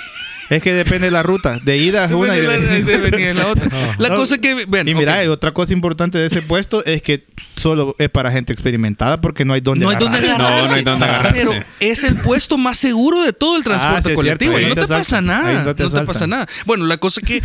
Es 0.57 0.63
que 0.63 0.73
depende 0.75 1.07
de 1.07 1.11
la 1.11 1.23
ruta. 1.23 1.59
De 1.63 1.77
ida 1.79 2.05
es 2.05 2.13
una 2.13 2.37
y 2.37 2.41
de, 2.41 2.61
de... 2.61 2.83
de 2.83 2.97
venir 3.11 3.37
la 3.37 3.47
otra. 3.49 3.69
La 3.99 4.09
No. 4.11 4.17
cosa 4.17 4.39
que, 4.39 4.65
bueno, 4.67 4.91
Y 4.91 4.95
mira, 4.95 5.19
otra 5.31 5.53
cosa 5.53 5.73
importante 5.73 6.19
de 6.19 6.27
ese 6.27 6.43
puesto 6.43 6.85
es 6.85 7.03
que 7.03 7.25
solo 7.57 7.95
es 7.99 8.09
para 8.11 8.31
gente 8.33 8.53
experimentada 8.53 9.21
porque 9.21 9.45
no 9.45 9.55
hay 9.55 9.61
donde 9.61 9.85
no 9.85 9.91
hay 9.91 9.97
donde 9.97 10.19
agarrar. 10.19 10.41
agarrar. 10.41 10.63
No, 10.63 10.69
no 10.69 10.75
hay 10.75 10.83
donde 10.83 11.05
agarrarse. 11.05 11.39
Pero 11.41 11.53
es 11.81 12.05
el 12.05 12.17
puesto 12.17 12.59
más 12.59 12.79
seguro 12.79 13.23
de 13.23 13.33
todo 13.33 13.57
el 13.57 13.65
transporte 13.65 13.99
Ah, 13.99 14.03
sí, 14.03 14.11
es 14.11 14.15
colectivo. 14.17 14.59
y 14.59 14.65
no 14.67 14.75
te 14.75 14.81
te 14.83 14.87
pasa 14.89 15.21
nada. 15.21 15.53
No 15.53 15.65
no 15.65 15.75
te, 15.75 15.89
te 15.89 16.03
pasa 16.05 16.27
nada. 16.27 16.47
Bueno, 16.67 16.87
la 16.87 16.97
cosa 16.99 17.21
que 17.21 17.43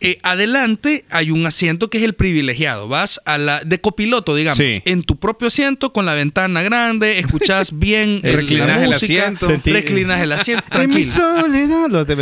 eh, 0.00 0.18
adelante 0.22 1.04
hay 1.10 1.30
un 1.30 1.46
asiento 1.46 1.88
que 1.90 1.98
es 1.98 2.04
el 2.04 2.14
privilegiado. 2.14 2.88
Vas 2.88 3.20
a 3.24 3.38
la 3.38 3.60
de 3.60 3.80
copiloto, 3.80 4.34
digamos, 4.34 4.58
Sí. 4.58 4.82
en 4.84 5.02
tu 5.02 5.16
propio 5.18 5.48
asiento 5.48 5.92
con 5.92 6.04
la 6.06 6.14
ventana 6.14 6.62
grande, 6.62 7.18
escuchas 7.18 7.78
bien 7.78 8.20
el, 8.24 8.34
Reclinas 8.34 8.66
la 8.68 8.84
el 8.84 8.90
música, 8.90 9.22
asiento. 9.22 9.46
Sentí- 9.48 9.72
reclinas 9.72 10.20
el 10.20 10.32
asiento, 10.32 10.64
En 10.80 10.90
mi 10.90 11.04
soledad. 11.04 11.88
Los 11.90 12.06
de 12.06 12.14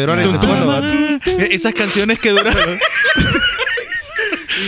Esas 1.50 1.74
canciones 1.74 2.18
que 2.18 2.30
duran. 2.30 2.54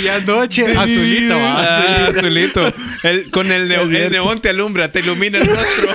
Y 0.03 0.09
anoche, 0.09 0.65
azulito, 0.77 1.35
Ah, 1.37 2.07
azulito. 2.15 2.73
El- 3.03 3.31
con 3.31 3.51
el, 3.51 3.69
neo- 3.69 3.83
el 3.91 4.13
neón 4.13 4.41
te 4.41 4.51
alumbra, 4.51 4.91
te 4.91 5.01
ilumina 5.01 5.39
el 5.39 5.47
rostro. 5.49 5.89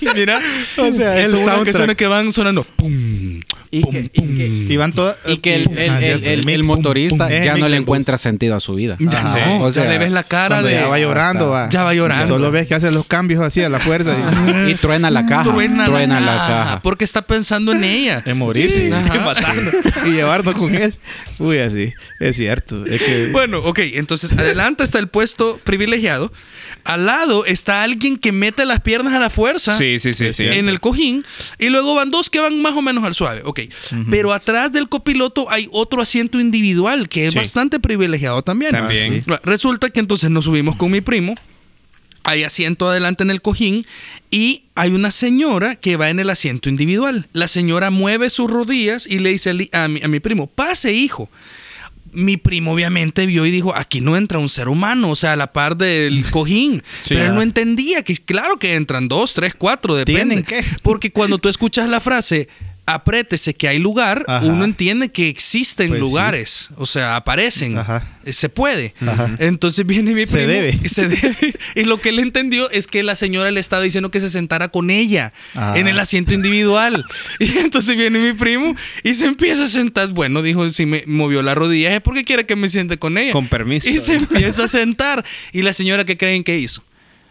Mira, 0.14 0.38
O 0.76 0.92
sea, 0.92 1.18
el 1.18 1.26
son 1.26 1.40
unas 1.40 1.46
soundtrack. 1.46 1.64
canciones 1.64 1.96
que 1.96 2.06
van 2.06 2.32
sonando. 2.32 2.64
Pum, 2.64 3.40
Y 3.72 3.82
pum, 3.82 3.92
que, 3.92 3.98
y 4.00 4.08
pum. 4.08 4.36
que- 4.36 4.46
Y 4.72 4.76
van 4.76 4.92
todas... 4.92 5.16
y 5.26 5.36
que 5.38 5.54
el, 5.54 6.48
el- 6.48 6.64
motorista 6.64 7.30
ya 7.30 7.56
no 7.56 7.68
le 7.68 7.76
encuentra 7.76 8.18
sentido 8.18 8.56
a 8.56 8.60
su 8.60 8.74
vida. 8.74 8.96
Ya 8.98 9.22
no, 9.22 9.64
O 9.64 9.68
ya 9.70 9.82
sea, 9.82 9.90
le 9.90 9.98
ves 9.98 10.10
la 10.10 10.24
cara 10.24 10.60
de. 10.62 10.72
ya 10.74 10.88
va 10.88 10.98
llorando, 10.98 11.50
va. 11.50 11.68
Ya 11.70 11.84
va 11.84 11.94
llorando. 11.94 12.26
Solo 12.26 12.50
ves 12.50 12.66
que 12.66 12.74
hace 12.74 12.90
los 12.90 13.06
cambios 13.06 13.42
así 13.42 13.62
a 13.62 13.68
la 13.68 13.78
fuerza. 13.78 14.16
y- 14.66 14.70
Y 14.72 14.74
truena 14.74 15.10
la 15.10 15.24
caja. 15.26 15.52
Truena, 15.52 15.86
Truena, 15.86 16.18
la, 16.20 16.34
la, 16.34 16.38
caja. 16.46 16.82
Porque 16.82 17.04
está 17.04 17.22
pensando 17.22 17.72
en 17.72 17.84
ella. 17.84 18.22
En 18.26 18.38
morirse. 18.38 18.86
Y 19.14 19.18
matarlo. 19.18 19.70
y 20.06 20.10
llevarnos 20.10 20.54
con 20.54 20.74
él. 20.74 20.94
Uy, 21.38 21.58
así. 21.58 21.92
Es 22.18 22.36
cierto. 22.36 22.84
Es 22.86 23.00
que... 23.02 23.28
Bueno, 23.32 23.58
ok, 23.60 23.78
entonces 23.94 24.32
adelante 24.32 24.84
está 24.84 24.98
el 24.98 25.08
puesto 25.08 25.58
privilegiado. 25.64 26.32
Al 26.84 27.06
lado 27.06 27.44
está 27.44 27.82
alguien 27.82 28.18
que 28.18 28.32
mete 28.32 28.64
las 28.64 28.80
piernas 28.80 29.14
a 29.14 29.18
la 29.20 29.30
fuerza. 29.30 29.76
Sí, 29.76 29.98
sí, 29.98 30.12
sí, 30.12 30.32
sí. 30.32 30.44
En 30.46 30.68
el 30.68 30.80
cojín. 30.80 31.24
Y 31.58 31.68
luego 31.68 31.94
van 31.94 32.10
dos 32.10 32.30
que 32.30 32.40
van 32.40 32.60
más 32.62 32.74
o 32.74 32.82
menos 32.82 33.04
al 33.04 33.14
suave. 33.14 33.42
Ok. 33.44 33.59
Pero 34.10 34.32
atrás 34.32 34.72
del 34.72 34.88
copiloto 34.88 35.50
hay 35.50 35.68
otro 35.72 36.00
asiento 36.00 36.40
individual 36.40 37.08
que 37.08 37.26
es 37.26 37.32
Sí. 37.32 37.38
bastante 37.38 37.80
privilegiado 37.80 38.42
también. 38.42 38.72
También. 38.72 39.22
Ah, 39.28 39.40
Resulta 39.44 39.90
que 39.90 40.00
entonces 40.00 40.30
nos 40.30 40.44
subimos 40.44 40.76
con 40.76 40.90
mi 40.90 41.00
primo. 41.00 41.34
Hay 42.22 42.44
asiento 42.44 42.86
adelante 42.88 43.22
en 43.22 43.30
el 43.30 43.40
cojín 43.40 43.86
y 44.30 44.64
hay 44.74 44.90
una 44.92 45.10
señora 45.10 45.76
que 45.76 45.96
va 45.96 46.10
en 46.10 46.18
el 46.20 46.28
asiento 46.28 46.68
individual. 46.68 47.28
La 47.32 47.48
señora 47.48 47.90
mueve 47.90 48.28
sus 48.28 48.50
rodillas 48.50 49.06
y 49.06 49.20
le 49.20 49.30
dice 49.30 49.50
a 49.72 49.88
mi, 49.88 50.00
a 50.02 50.08
mi 50.08 50.20
primo, 50.20 50.46
pase 50.46 50.92
hijo. 50.92 51.30
Mi 52.12 52.36
primo 52.36 52.72
obviamente 52.72 53.24
vio 53.24 53.46
y 53.46 53.50
dijo, 53.52 53.74
aquí 53.74 54.00
no 54.00 54.16
entra 54.16 54.38
un 54.40 54.48
ser 54.48 54.68
humano, 54.68 55.10
o 55.10 55.16
sea, 55.16 55.32
a 55.32 55.36
la 55.36 55.52
par 55.52 55.76
del 55.76 56.24
cojín. 56.30 56.82
Sí. 57.02 57.14
Pero 57.14 57.26
él 57.26 57.34
no 57.34 57.40
entendía 57.40 58.02
que 58.02 58.14
claro 58.16 58.58
que 58.58 58.74
entran 58.74 59.08
dos, 59.08 59.32
tres, 59.32 59.54
cuatro, 59.56 59.94
depende. 59.94 60.42
¿Tienen 60.42 60.44
qué? 60.44 60.62
Porque 60.82 61.12
cuando 61.12 61.38
tú 61.38 61.48
escuchas 61.48 61.88
la 61.88 62.00
frase, 62.00 62.48
aprétese 62.94 63.54
que 63.54 63.68
hay 63.68 63.78
lugar, 63.78 64.24
Ajá. 64.28 64.44
uno 64.46 64.64
entiende 64.64 65.10
que 65.10 65.28
existen 65.28 65.88
Pues 65.88 65.98
sí. 65.98 66.00
lugares, 66.00 66.68
o 66.76 66.86
sea, 66.86 67.16
aparecen, 67.16 67.78
Ajá. 67.78 68.16
Eh, 68.24 68.32
se 68.32 68.48
puede. 68.48 68.94
Ajá. 69.00 69.34
Entonces 69.38 69.86
viene 69.86 70.12
mi 70.14 70.26
Se 70.26 70.32
primo. 70.34 70.48
debe. 70.48 70.88
Se 70.88 71.08
debe. 71.08 71.36
Y 71.74 71.84
lo 71.84 71.98
que 72.00 72.10
él 72.10 72.18
entendió 72.18 72.70
es 72.70 72.86
que 72.86 73.02
la 73.02 73.16
señora 73.16 73.50
le 73.50 73.60
estaba 73.60 73.82
diciendo 73.82 74.10
que 74.10 74.20
se 74.20 74.28
sentara 74.28 74.68
con 74.68 74.90
ella 74.90 75.32
Ah. 75.54 75.74
en 75.76 75.88
el 75.88 75.98
asiento 75.98 76.34
individual. 76.34 77.04
Y 77.38 77.58
entonces 77.58 77.96
viene 77.96 78.18
mi 78.18 78.32
primo 78.34 78.76
y 79.02 79.14
se 79.14 79.26
empieza 79.26 79.64
a 79.64 79.68
sentar. 79.68 80.08
Bueno, 80.12 80.42
dijo, 80.42 80.68
si 80.70 80.84
me 80.86 81.04
movió 81.06 81.42
la 81.42 81.54
rodilla 81.54 81.94
es 81.94 82.00
porque 82.02 82.24
quiere 82.24 82.44
que 82.46 82.56
me 82.56 82.68
siente 82.68 82.98
con 82.98 83.16
ella. 83.16 83.32
Con 83.32 83.48
permiso. 83.48 83.88
Y 83.88 83.96
se 83.98 84.14
empieza 84.14 84.64
a 84.64 84.68
sentar. 84.68 85.24
Y 85.52 85.62
la 85.62 85.72
señora, 85.72 86.04
¿qué 86.04 86.16
creen 86.16 86.44
que 86.44 86.58
hizo? 86.58 86.82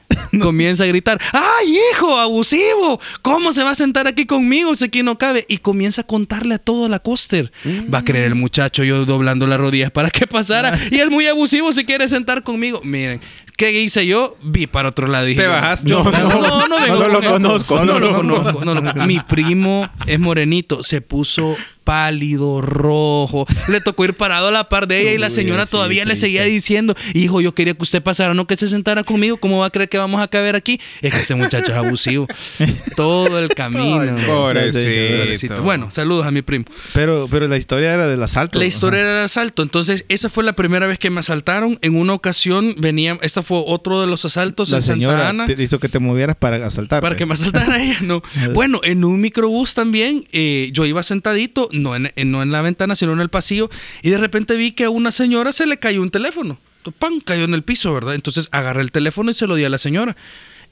Comienza 0.41 0.83
a 0.83 0.87
gritar, 0.87 1.19
¡ay, 1.33 1.77
hijo, 1.93 2.17
abusivo! 2.17 2.99
¿Cómo 3.21 3.51
se 3.53 3.63
va 3.63 3.71
a 3.71 3.75
sentar 3.75 4.07
aquí 4.07 4.25
conmigo 4.25 4.75
si 4.75 4.85
aquí 4.85 5.03
no 5.03 5.17
cabe? 5.17 5.45
Y 5.49 5.57
comienza 5.59 6.01
a 6.01 6.07
contarle 6.07 6.55
a 6.55 6.59
todo 6.59 6.87
la 6.89 6.99
coaster. 6.99 7.51
Va 7.93 7.99
a 7.99 8.03
creer 8.05 8.25
el 8.25 8.35
muchacho 8.35 8.83
yo 8.83 9.05
doblando 9.05 9.47
las 9.47 9.59
rodillas 9.59 9.91
para 9.91 10.09
que 10.09 10.27
pasara. 10.27 10.77
Y 10.91 10.99
el 10.99 11.09
muy 11.11 11.27
abusivo 11.27 11.71
se 11.73 11.85
quiere 11.85 12.07
sentar 12.07 12.43
conmigo. 12.43 12.81
Miren, 12.83 13.21
¿qué 13.57 13.71
hice 13.81 14.05
yo? 14.05 14.37
Vi 14.43 14.67
para 14.67 14.89
otro 14.89 15.07
lado. 15.07 15.25
dije, 15.25 15.41
Te 15.41 15.47
bajaste. 15.47 15.89
yo- 15.89 16.03
No, 16.03 16.11
no, 16.11 16.19
no, 16.29 16.67
no, 16.67 16.75
vengo 16.79 16.95
no 16.95 17.03
conozco, 17.05 17.19
lo 17.19 17.21
conozco. 17.31 17.85
no 17.85 17.99
lo 17.99 18.81
conozco. 18.83 19.05
Mi 19.05 19.19
primo 19.19 19.89
es 20.05 20.19
morenito. 20.19 20.83
Se 20.83 21.01
puso 21.01 21.55
pálido, 21.89 22.61
rojo. 22.61 23.47
Le 23.67 23.81
tocó 23.81 24.05
ir 24.05 24.13
parado 24.13 24.49
a 24.49 24.51
la 24.51 24.69
par 24.69 24.87
de 24.87 25.01
ella 25.01 25.13
y 25.13 25.17
la 25.17 25.31
señora 25.31 25.65
sí, 25.65 25.71
todavía 25.71 26.05
le 26.05 26.15
seguía 26.15 26.43
diciendo, 26.43 26.95
hijo, 27.15 27.41
yo 27.41 27.55
quería 27.55 27.73
que 27.73 27.81
usted 27.81 28.03
pasara, 28.03 28.35
no 28.35 28.45
que 28.45 28.55
se 28.57 28.69
sentara 28.69 29.03
conmigo, 29.03 29.37
¿cómo 29.37 29.57
va 29.57 29.65
a 29.65 29.69
creer 29.71 29.89
que 29.89 29.97
vamos 29.97 30.21
a 30.21 30.27
caber 30.27 30.55
aquí? 30.55 30.79
Es 31.01 31.11
que 31.11 31.19
este 31.21 31.33
muchacho 31.33 31.71
es 31.71 31.77
abusivo. 31.77 32.27
Todo 32.95 33.39
el 33.39 33.49
camino. 33.49 34.01
Ay, 34.19 34.23
Pobrecito. 34.27 35.17
Pobrecito. 35.17 35.63
Bueno, 35.63 35.89
saludos 35.89 36.27
a 36.27 36.31
mi 36.31 36.43
primo. 36.43 36.65
Pero, 36.93 37.27
pero 37.27 37.47
la 37.47 37.57
historia 37.57 37.91
era 37.91 38.07
del 38.07 38.21
asalto. 38.21 38.59
La 38.59 38.65
historia 38.65 38.99
Ajá. 38.99 39.09
era 39.09 39.19
el 39.21 39.25
asalto. 39.25 39.63
Entonces, 39.63 40.05
esa 40.09 40.29
fue 40.29 40.43
la 40.43 40.53
primera 40.53 40.85
vez 40.85 40.99
que 40.99 41.09
me 41.09 41.21
asaltaron. 41.21 41.79
En 41.81 41.95
una 41.95 42.13
ocasión 42.13 42.75
venía, 42.77 43.17
esta 43.23 43.41
fue 43.41 43.63
otro 43.65 43.99
de 43.99 44.05
los 44.05 44.23
asaltos 44.25 44.69
La 44.69 44.77
en 44.77 44.83
Santa 44.83 44.93
señora 44.93 45.29
Ana. 45.29 45.47
te 45.47 45.59
hizo 45.59 45.79
que 45.79 45.89
te 45.89 45.97
movieras 45.97 46.35
para 46.35 46.63
asaltar. 46.63 47.01
Para 47.01 47.15
que 47.15 47.25
me 47.25 47.33
asaltara 47.33 47.81
ella, 47.81 47.97
no. 48.01 48.21
Bueno, 48.53 48.79
en 48.83 49.03
un 49.03 49.19
microbús 49.19 49.73
también, 49.73 50.27
eh, 50.31 50.69
yo 50.71 50.85
iba 50.85 51.01
sentadito, 51.01 51.67
no 51.83 51.95
en, 51.95 52.11
en- 52.15 52.31
no 52.31 52.41
en 52.41 52.51
la 52.51 52.61
ventana, 52.61 52.95
sino 52.95 53.13
en 53.13 53.19
el 53.21 53.29
pasillo, 53.29 53.69
y 54.01 54.09
de 54.09 54.17
repente 54.17 54.55
vi 54.55 54.71
que 54.73 54.85
a 54.85 54.89
una 54.89 55.11
señora 55.11 55.51
se 55.51 55.65
le 55.65 55.77
cayó 55.77 56.01
un 56.01 56.11
teléfono. 56.11 56.57
¡Pam! 56.97 57.19
Cayó 57.19 57.43
en 57.43 57.53
el 57.53 57.63
piso, 57.63 57.93
¿verdad? 57.93 58.15
Entonces 58.15 58.47
agarré 58.51 58.81
el 58.81 58.91
teléfono 58.91 59.29
y 59.31 59.33
se 59.33 59.45
lo 59.47 59.55
di 59.55 59.63
a 59.65 59.69
la 59.69 59.77
señora. 59.77 60.15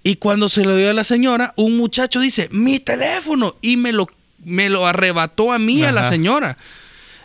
Y 0.04 0.16
cuando 0.16 0.48
se 0.50 0.64
lo 0.64 0.76
dio 0.76 0.90
a 0.90 0.94
la 0.94 1.04
señora, 1.04 1.54
un 1.58 1.76
muchacho 1.78 2.20
dice, 2.22 2.48
mi 2.52 2.80
teléfono, 2.80 3.56
y 3.62 3.78
me 3.78 3.92
lo, 3.92 4.08
me 4.44 4.70
lo 4.70 4.88
arrebató 4.88 5.52
a 5.52 5.60
mí, 5.60 5.84
a 5.84 5.92
la 5.92 6.02
señora. 6.10 6.58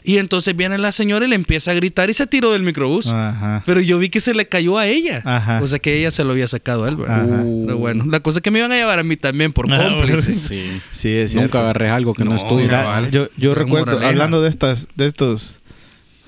Y 0.04 0.18
entonces 0.18 0.56
viene 0.56 0.78
la 0.78 0.90
señora 0.90 1.24
y 1.26 1.28
le 1.28 1.36
empieza 1.36 1.70
a 1.70 1.74
gritar 1.74 2.10
y 2.10 2.14
se 2.14 2.26
tiró 2.26 2.50
del 2.52 2.62
microbús. 2.62 3.06
Ajá. 3.12 3.62
Pero 3.64 3.80
yo 3.80 3.98
vi 3.98 4.08
que 4.08 4.20
se 4.20 4.34
le 4.34 4.46
cayó 4.48 4.76
a 4.78 4.86
ella. 4.86 5.22
Ajá. 5.24 5.60
O 5.62 5.68
sea 5.68 5.78
que 5.78 5.96
ella 5.96 6.10
se 6.10 6.24
lo 6.24 6.32
había 6.32 6.48
sacado 6.48 6.84
a 6.84 6.88
él. 6.88 6.96
Pero 6.98 7.78
bueno, 7.78 8.04
la 8.08 8.20
cosa 8.20 8.38
es 8.38 8.42
que 8.42 8.50
me 8.50 8.58
iban 8.58 8.72
a 8.72 8.76
llevar 8.76 8.98
a 8.98 9.04
mí 9.04 9.16
también 9.16 9.52
por 9.52 9.72
Ah, 9.72 9.88
cómplice. 9.88 10.34
Sí. 10.34 10.80
Sí, 10.92 11.08
es 11.10 11.30
cierto. 11.32 11.42
Nunca 11.58 11.60
agarres 11.60 11.90
algo 11.92 12.14
que 12.14 12.24
no, 12.24 12.30
No, 12.30 12.36
es 12.36 12.42
tuyo. 12.48 12.56
mira, 12.62 12.78
Mira, 12.78 12.90
vale. 12.90 13.10
yo, 13.36 13.54
recuerdo, 13.54 13.86
moraleja. 13.86 14.08
hablando 14.08 14.42
de 14.42 14.48
estas, 14.48 14.88
de 14.96 15.06
estos, 15.06 15.60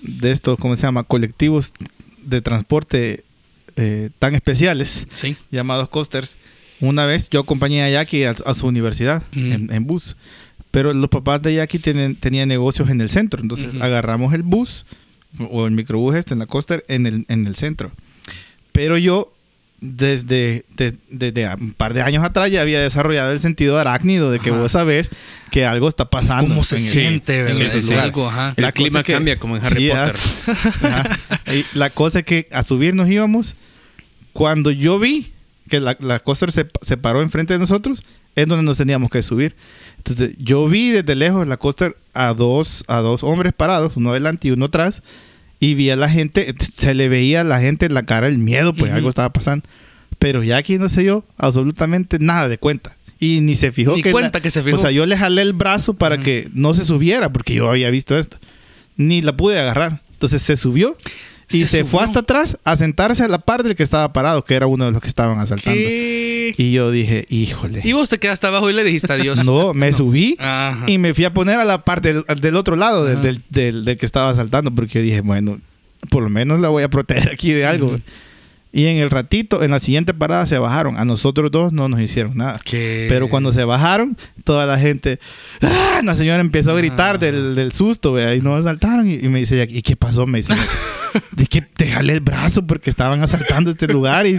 de 0.02 0.31
estos, 0.31 0.57
¿cómo 0.59 0.76
se 0.76 0.83
llama? 0.83 1.02
Colectivos 1.02 1.73
de 2.23 2.40
transporte 2.43 3.25
eh, 3.76 4.11
tan 4.21 4.35
especiales, 4.37 5.07
Sí. 5.11 5.37
llamados 5.50 5.88
coasters. 5.88 6.37
Una 6.81 7.07
vez 7.07 7.28
yo 7.31 7.40
acompañé 7.40 7.83
a 7.83 7.90
Jackie 7.90 8.25
a, 8.25 8.35
a 8.47 8.54
su 8.54 8.66
universidad 8.66 9.23
en 9.33 9.85
bus. 9.87 10.16
Pero 10.75 10.93
los 10.93 11.09
papás 11.09 11.40
de 11.40 11.54
Jackie 11.54 11.78
tienen, 11.78 12.16
tenían 12.16 12.49
negocios 12.49 12.90
en 12.90 13.00
el 13.00 13.09
centro. 13.09 13.40
Entonces 13.40 13.73
Ujú. 13.73 13.83
agarramos 13.83 14.35
el 14.35 14.43
bus 14.43 14.85
o 15.50 15.64
el 15.66 15.73
microbús 15.73 16.14
este 16.16 16.35
en 16.35 16.40
la 16.40 16.47
coaster 16.47 16.85
en 16.88 17.07
el, 17.07 17.25
en 17.28 17.47
el 17.47 17.54
centro. 17.57 17.93
Pero 18.73 18.99
yo, 18.99 19.33
desde, 19.81 20.64
de- 20.76 20.97
desde 21.11 21.49
un 21.54 21.73
par 21.75 21.95
de 21.95 22.02
años 22.02 22.25
atrás, 22.25 22.50
ya 22.50 22.61
había 22.61 22.81
desarrollado 22.81 23.31
el 23.33 23.38
sentido 23.40 23.78
arácnido 23.78 24.31
de 24.31 24.40
que 24.40 24.50
Ajá. 24.50 24.59
vos 24.61 24.73
sabés 24.73 25.11
que 25.50 25.64
algo 25.64 25.88
está 25.88 26.07
pasando. 26.11 26.49
¿Cómo 26.49 26.64
se 26.64 26.76
en 26.78 26.85
el- 26.85 26.90
siente, 26.90 27.38
en 27.40 27.45
verdad? 27.47 27.62
ese 27.62 27.78
Es 27.78 27.85
lugar. 27.90 28.00
algo, 28.04 28.28
ajá. 28.28 28.54
El 28.57 28.62
La 28.62 28.73
clima 28.73 28.88
cosa 28.90 29.00
es 29.00 29.07
que- 29.07 29.12
cambia 29.12 29.38
como 29.38 29.57
en 29.57 29.64
Harry 29.64 29.83
Sí, 29.85 29.88
Potter. 29.90 30.16
Ajá. 30.90 31.19
La 31.75 31.90
cosa 31.90 32.19
es 32.21 32.25
que 32.25 32.49
a 32.52 32.62
subir 32.64 32.95
nos 32.95 33.09
íbamos. 33.09 33.54
Cuando 34.33 34.71
yo 34.73 34.99
vi 34.99 35.33
que 35.69 35.78
la, 35.81 35.97
la 36.00 36.19
coaster 36.21 36.50
se, 36.50 36.66
se 36.83 36.97
paró 36.97 37.23
enfrente 37.23 37.52
de 37.52 37.59
nosotros, 37.61 38.02
es 38.36 38.46
donde 38.46 38.64
nos 38.64 38.76
teníamos 38.78 39.10
que 39.10 39.22
subir. 39.22 39.54
Entonces, 39.98 40.32
yo 40.38 40.66
vi 40.68 40.90
desde 40.90 41.14
lejos 41.14 41.46
la 41.46 41.56
coaster 41.56 41.96
a 42.12 42.34
dos, 42.34 42.84
a 42.88 42.98
dos 42.98 43.22
hombres 43.22 43.52
parados, 43.52 43.96
uno 43.96 44.10
adelante 44.10 44.48
y 44.48 44.50
uno 44.50 44.66
atrás, 44.66 45.02
y 45.60 45.74
vi 45.74 45.90
a 45.90 45.96
la 45.96 46.08
gente, 46.10 46.54
se 46.60 46.94
le 46.94 47.08
veía 47.08 47.40
a 47.42 47.44
la 47.44 47.60
gente 47.60 47.86
en 47.86 47.94
la 47.94 48.04
cara 48.04 48.28
el 48.28 48.38
miedo, 48.38 48.72
pues 48.74 48.92
algo 48.92 49.08
estaba 49.08 49.32
pasando. 49.32 49.64
Pero 50.18 50.42
ya 50.42 50.56
aquí 50.58 50.78
no 50.78 50.88
se 50.88 51.02
dio 51.02 51.24
absolutamente 51.38 52.18
nada 52.18 52.48
de 52.48 52.58
cuenta. 52.58 52.96
Y 53.18 53.40
ni 53.40 53.56
se 53.56 53.72
fijó 53.72 53.94
Ni 53.96 54.02
que... 54.02 54.10
cuenta 54.12 54.38
la- 54.38 54.42
que 54.42 54.50
se 54.50 54.62
fijó. 54.62 54.76
O 54.76 54.78
sea, 54.78 54.90
yo 54.90 55.06
le 55.06 55.16
jalé 55.16 55.42
el 55.42 55.52
brazo 55.52 55.94
para 55.94 56.18
que 56.18 56.48
no 56.52 56.74
se 56.74 56.84
subiera, 56.84 57.32
porque 57.32 57.54
yo 57.54 57.68
había 57.70 57.90
visto 57.90 58.18
esto. 58.18 58.38
Ni 58.96 59.22
la 59.22 59.36
pude 59.36 59.58
agarrar. 59.58 60.02
Entonces 60.12 60.42
se 60.42 60.56
subió 60.56 60.96
y 61.50 61.60
Se 61.60 61.66
se, 61.66 61.84
fue 61.84 62.02
hasta 62.02 62.20
atrás 62.20 62.58
a 62.64 62.76
sentarse 62.76 63.22
a 63.24 63.28
la 63.28 63.38
par 63.38 63.62
del 63.62 63.76
que 63.76 63.82
estaba 63.82 64.12
parado, 64.12 64.44
que 64.44 64.54
era 64.54 64.66
uno 64.66 64.86
de 64.86 64.92
los 64.92 65.00
que 65.02 65.08
estaban 65.08 65.38
asaltando. 65.38 65.78
¿Qué? 65.78 66.54
Y 66.56 66.72
yo 66.72 66.90
dije, 66.90 67.26
híjole. 67.28 67.80
Y 67.84 67.92
vos 67.92 68.08
te 68.08 68.18
quedaste 68.18 68.46
abajo 68.46 68.68
y 68.70 68.72
le 68.72 68.84
dijiste 68.84 69.12
adiós. 69.12 69.44
No, 69.44 69.74
me 69.74 69.92
subí 69.92 70.36
Ajá. 70.40 70.84
y 70.86 70.98
me 70.98 71.12
fui 71.14 71.24
a 71.24 71.32
poner 71.34 71.58
a 71.60 71.64
la 71.64 71.84
parte 71.84 72.12
del, 72.14 72.24
del 72.40 72.56
otro 72.56 72.76
lado 72.76 73.04
del, 73.04 73.40
del- 73.50 73.84
del 73.84 73.96
que 73.96 74.06
estaba 74.06 74.30
asaltando, 74.30 74.70
porque 74.74 74.94
yo 74.98 75.02
dije, 75.02 75.20
bueno, 75.20 75.58
por 76.10 76.22
lo 76.22 76.28
menos 76.30 76.60
la 76.60 76.68
voy 76.68 76.82
a 76.82 76.88
proteger 76.88 77.30
aquí 77.30 77.52
de 77.52 77.66
algo. 77.66 77.98
Y 78.76 78.87
en 78.87 78.97
el 78.97 79.09
ratito, 79.09 79.62
en 79.62 79.71
la 79.71 79.78
siguiente 79.78 80.12
parada 80.14 80.47
se 80.47 80.59
bajaron. 80.59 80.99
A 80.99 81.04
nosotros 81.04 81.49
dos 81.52 81.73
no 81.73 81.88
nos 81.88 82.00
hicieron 82.00 82.37
nada. 82.37 82.59
¿Qué? 82.64 83.07
Pero 83.09 83.28
cuando 83.28 83.52
se 83.52 83.62
bajaron, 83.64 84.16
toda 84.43 84.66
la 84.66 84.76
gente, 84.78 85.21
¡ah! 85.62 86.00
La 86.02 86.16
señora 86.16 86.40
empezó 86.40 86.73
a 86.73 86.76
gritar 86.76 87.14
Ah. 87.14 87.19
del, 87.19 87.54
del 87.54 87.71
susto, 87.71 88.12
vea, 88.12 88.35
y 88.35 88.40
nos 88.40 88.61
asaltaron. 88.61 89.09
Y, 89.09 89.14
y 89.14 89.28
me 89.28 89.38
dice, 89.38 89.64
¿y 89.71 89.81
qué 89.83 89.95
pasó? 89.95 90.26
Me 90.26 90.38
dice, 90.38 90.52
de 91.37 91.47
que 91.47 91.62
te 91.62 91.87
jalé 91.87 92.14
el 92.14 92.21
brazo 92.21 92.66
porque 92.66 92.90
estaban 92.90 93.23
asaltando 93.23 93.71
este 93.71 93.87
lugar 93.87 94.26
y, 94.26 94.31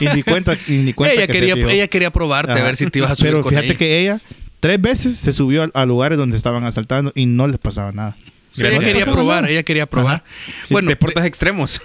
y 0.00 0.06
ni 0.14 0.22
cuenta, 0.22 0.54
y 0.68 0.72
ni 0.72 0.92
cuenta 0.92 1.14
ella, 1.16 1.26
que 1.26 1.32
quería, 1.32 1.54
ella 1.54 1.88
quería 1.88 2.10
probarte 2.12 2.52
a 2.52 2.62
ver 2.62 2.76
si 2.76 2.86
te 2.90 2.98
ibas 2.98 3.12
a 3.12 3.14
subir 3.16 3.32
Pero 3.32 3.42
con 3.42 3.50
fíjate 3.50 3.68
ella. 3.68 3.76
que 3.78 4.00
ella 4.00 4.20
tres 4.60 4.80
veces 4.82 5.16
se 5.16 5.32
subió 5.32 5.62
a, 5.62 5.70
a 5.72 5.86
lugares 5.86 6.18
donde 6.18 6.36
estaban 6.36 6.64
asaltando 6.64 7.10
y 7.14 7.24
no 7.24 7.48
les 7.48 7.56
pasaba 7.58 7.90
nada. 7.92 8.16
Sí, 8.54 8.66
ella 8.66 8.80
quería 8.80 9.04
probar, 9.04 9.50
ella 9.50 9.62
quería 9.62 9.86
probar. 9.86 10.24
Ajá. 10.46 10.66
Bueno, 10.68 10.88
Deportes 10.90 11.24
extremos. 11.24 11.80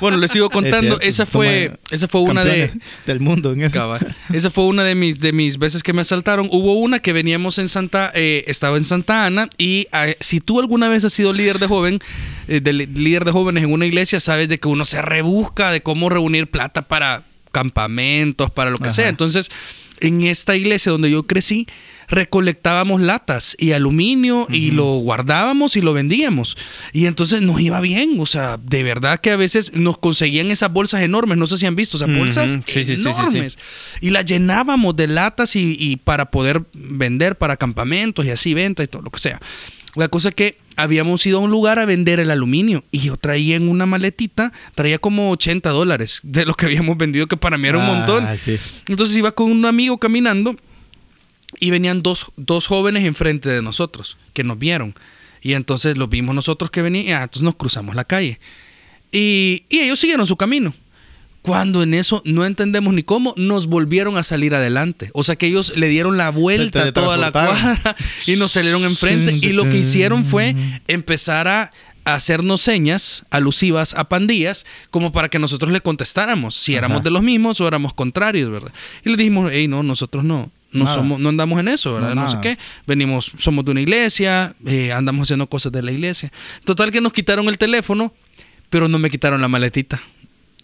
bueno, 0.00 0.18
les 0.18 0.30
sigo 0.30 0.50
contando. 0.50 1.00
Esa 1.00 1.24
fue, 1.24 1.78
esa 1.90 2.08
fue 2.08 2.20
una 2.20 2.44
de, 2.44 2.70
del 3.06 3.20
mundo 3.20 3.52
en 3.52 3.62
eso. 3.62 3.74
Cabal. 3.74 4.16
Esa 4.32 4.50
fue 4.50 4.64
una 4.64 4.84
de 4.84 4.94
mis, 4.94 5.20
de 5.20 5.32
mis 5.32 5.58
veces 5.58 5.82
que 5.82 5.92
me 5.92 6.02
asaltaron. 6.02 6.48
Hubo 6.52 6.74
una 6.74 6.98
que 6.98 7.12
veníamos 7.12 7.58
en 7.58 7.68
Santa, 7.68 8.12
eh, 8.14 8.44
estaba 8.46 8.76
en 8.76 8.84
Santa 8.84 9.24
Ana 9.26 9.48
y 9.56 9.86
eh, 9.92 10.16
si 10.20 10.40
tú 10.40 10.60
alguna 10.60 10.88
vez 10.88 11.04
has 11.04 11.12
sido 11.12 11.32
líder 11.32 11.58
de 11.58 11.66
joven, 11.66 12.00
eh, 12.48 12.60
de 12.60 12.72
líder 12.72 13.24
de 13.24 13.32
jóvenes 13.32 13.64
en 13.64 13.72
una 13.72 13.86
iglesia, 13.86 14.20
sabes 14.20 14.48
de 14.48 14.58
que 14.58 14.68
uno 14.68 14.84
se 14.84 15.00
rebusca 15.00 15.70
de 15.70 15.80
cómo 15.82 16.08
reunir 16.10 16.50
plata 16.50 16.82
para 16.82 17.24
campamentos, 17.50 18.50
para 18.50 18.70
lo 18.70 18.78
que 18.78 18.88
Ajá. 18.88 18.94
sea. 18.94 19.08
Entonces, 19.08 19.50
en 20.00 20.22
esta 20.22 20.56
iglesia 20.56 20.92
donde 20.92 21.10
yo 21.10 21.26
crecí, 21.26 21.66
recolectábamos 22.08 23.00
latas 23.00 23.54
y 23.58 23.72
aluminio 23.72 24.46
y 24.50 24.70
lo 24.70 24.84
guardábamos 24.96 25.76
y 25.76 25.82
lo 25.82 25.92
vendíamos. 25.92 26.56
Y 26.92 27.06
entonces 27.06 27.42
nos 27.42 27.60
iba 27.60 27.80
bien. 27.80 28.16
O 28.18 28.26
sea, 28.26 28.58
de 28.62 28.82
verdad 28.82 29.20
que 29.20 29.30
a 29.30 29.36
veces 29.36 29.72
nos 29.74 29.98
conseguían 29.98 30.50
esas 30.50 30.72
bolsas 30.72 31.02
enormes. 31.02 31.36
No 31.38 31.46
sé 31.46 31.58
si 31.58 31.66
han 31.66 31.76
visto, 31.76 31.96
o 31.96 31.98
sea, 31.98 32.08
Ujú. 32.08 32.18
bolsas 32.18 32.50
Sí, 32.50 32.84
sí, 32.84 32.84
sí, 32.84 32.96
sí, 32.96 33.02
sí. 33.02 33.08
enormes. 33.08 33.58
Y 34.00 34.10
las 34.10 34.24
llenábamos 34.24 34.96
de 34.96 35.06
latas 35.06 35.54
y, 35.56 35.76
y 35.78 35.96
para 35.96 36.30
poder 36.30 36.62
vender 36.72 37.36
para 37.36 37.56
campamentos 37.56 38.24
y 38.24 38.30
así 38.30 38.54
venta 38.54 38.82
y 38.82 38.86
todo 38.86 39.02
lo 39.02 39.10
que 39.10 39.18
sea. 39.20 39.40
La 39.96 40.08
cosa 40.08 40.28
es 40.30 40.34
que 40.34 40.58
habíamos 40.76 41.24
ido 41.26 41.38
a 41.38 41.40
un 41.40 41.50
lugar 41.50 41.78
a 41.78 41.86
vender 41.86 42.20
el 42.20 42.30
aluminio 42.30 42.84
y 42.90 43.00
yo 43.00 43.16
traía 43.16 43.56
en 43.56 43.68
una 43.68 43.86
maletita, 43.86 44.52
traía 44.74 44.98
como 44.98 45.30
80 45.30 45.70
dólares 45.70 46.20
de 46.22 46.44
lo 46.44 46.54
que 46.54 46.66
habíamos 46.66 46.96
vendido, 46.98 47.26
que 47.26 47.36
para 47.36 47.58
mí 47.58 47.66
era 47.68 47.78
un 47.78 47.84
Ah, 47.84 47.94
montón. 47.94 48.28
sí. 48.36 48.58
Entonces 48.86 49.16
iba 49.16 49.32
con 49.32 49.50
un 49.50 49.64
amigo 49.64 49.98
caminando 49.98 50.56
y 51.58 51.70
venían 51.70 52.02
dos, 52.02 52.26
dos 52.36 52.66
jóvenes 52.66 53.04
enfrente 53.04 53.48
de 53.48 53.62
nosotros 53.62 54.18
que 54.34 54.44
nos 54.44 54.58
vieron. 54.58 54.94
Y 55.40 55.54
entonces 55.54 55.96
los 55.96 56.08
vimos 56.08 56.34
nosotros 56.34 56.70
que 56.70 56.82
venían, 56.82 57.20
ah, 57.20 57.24
entonces 57.24 57.42
nos 57.42 57.54
cruzamos 57.56 57.94
la 57.94 58.04
calle. 58.04 58.38
Y, 59.10 59.64
y 59.68 59.78
ellos 59.80 59.98
siguieron 59.98 60.26
su 60.26 60.36
camino. 60.36 60.74
Cuando 61.42 61.82
en 61.82 61.94
eso 61.94 62.20
no 62.24 62.44
entendemos 62.44 62.92
ni 62.92 63.02
cómo, 63.02 63.32
nos 63.36 63.68
volvieron 63.68 64.16
a 64.18 64.22
salir 64.22 64.54
adelante. 64.54 65.10
O 65.14 65.22
sea 65.22 65.36
que 65.36 65.46
ellos 65.46 65.78
le 65.78 65.88
dieron 65.88 66.16
la 66.16 66.30
vuelta 66.30 66.82
a 66.82 66.92
toda 66.92 67.16
la 67.16 67.32
cuadra 67.32 67.96
y 68.26 68.36
nos 68.36 68.52
salieron 68.52 68.84
enfrente. 68.84 69.34
Y 69.46 69.52
lo 69.52 69.64
que 69.64 69.78
hicieron 69.78 70.24
fue 70.24 70.54
empezar 70.88 71.48
a 71.48 71.70
hacernos 72.04 72.60
señas 72.62 73.24
alusivas 73.30 73.94
a 73.94 74.08
pandillas 74.08 74.64
como 74.90 75.12
para 75.12 75.28
que 75.28 75.38
nosotros 75.38 75.70
le 75.72 75.80
contestáramos 75.80 76.54
si 76.56 76.74
éramos 76.74 76.96
Ajá. 76.98 77.04
de 77.04 77.10
los 77.10 77.22
mismos 77.22 77.60
o 77.60 77.68
éramos 77.68 77.92
contrarios, 77.92 78.50
¿verdad? 78.50 78.72
Y 79.04 79.10
le 79.10 79.16
dijimos, 79.16 79.50
hey, 79.52 79.68
no, 79.68 79.82
nosotros 79.82 80.24
no. 80.24 80.50
No, 80.70 80.84
Nada. 80.84 80.96
somos, 80.96 81.18
no 81.18 81.30
andamos 81.30 81.58
en 81.60 81.68
eso, 81.68 81.94
¿verdad? 81.94 82.14
No, 82.14 82.24
No, 82.24 82.30
sé 82.30 82.38
qué. 82.42 82.58
Venimos, 82.86 83.32
somos 83.38 83.64
de 83.64 83.70
una 83.70 83.80
iglesia, 83.80 84.54
eh, 84.66 84.92
andamos 84.92 85.26
haciendo 85.26 85.46
cosas 85.48 85.72
de 85.72 85.82
la 85.82 85.92
iglesia. 85.92 86.30
Total 86.64 86.90
que 86.90 87.00
nos 87.00 87.14
quitaron 87.14 87.48
el 87.48 87.56
teléfono, 87.56 88.12
pero 88.68 88.86
no 88.86 88.98
me 88.98 89.08
quitaron 89.08 89.40
la 89.40 89.48
maletita. 89.48 90.02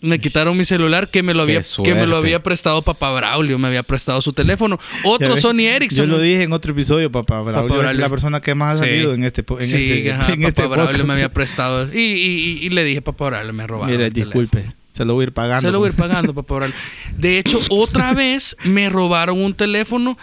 Me 0.04 0.18
quitaron 0.18 0.56
mi 0.56 0.64
celular 0.64 1.08
que 1.08 1.22
me 1.22 1.32
lo 1.34 1.42
había, 1.42 1.62
que 1.82 1.94
me 1.94 2.06
lo 2.06 2.16
había 2.16 2.42
prestado 2.42 2.82
papá 2.82 3.12
Braulio, 3.14 3.58
me 3.58 3.68
había 3.68 3.82
prestado 3.82 4.20
su 4.22 4.32
teléfono. 4.32 4.78
Otro 5.04 5.36
Sony 5.36 5.60
Ericsson. 5.66 6.06
Yo 6.06 6.12
lo 6.12 6.18
dije 6.20 6.42
en 6.42 6.52
otro 6.52 6.72
episodio, 6.72 7.10
papá. 7.10 7.40
Braulio, 7.40 7.68
Papá 7.68 7.78
Braulio. 7.80 8.00
la 8.00 8.08
persona 8.10 8.40
que 8.40 8.54
más 8.54 8.72
ha 8.80 8.84
Sí. 8.84 8.90
salido 8.90 9.14
en 9.14 9.24
este 9.24 9.44
en 9.48 9.64
sí, 9.64 9.76
este, 9.76 10.12
ajá, 10.12 10.32
en 10.32 10.40
papá 10.40 10.48
este 10.48 10.62
Braulio 10.66 10.84
podcast. 10.86 11.06
me 11.08 11.12
había 11.14 11.32
prestado. 11.32 11.88
Y, 11.92 11.98
y- 11.98 12.58
y- 12.62 12.66
y 12.66 12.68
le 12.70 12.84
dije, 12.84 13.02
papá 13.02 13.26
Braulio, 13.30 13.52
me 13.52 13.66
robaron. 13.66 14.00
El 14.00 14.12
teléfono". 14.12 14.40
disculpe. 14.42 14.74
Se 14.92 15.04
lo 15.04 15.14
voy 15.14 15.24
a 15.24 15.26
ir 15.28 15.32
pagando. 15.32 15.66
Se 15.66 15.72
lo 15.72 15.78
voy 15.80 15.88
a 15.88 15.90
ir 15.90 15.96
pagando, 15.96 16.34
papá 16.34 16.54
Braulio. 16.54 16.76
De 17.16 17.38
hecho, 17.38 17.58
otra 17.70 18.12
vez 18.14 18.56
me 18.64 18.88
robaron 18.90 19.40
un 19.42 19.54
teléfono. 19.54 20.16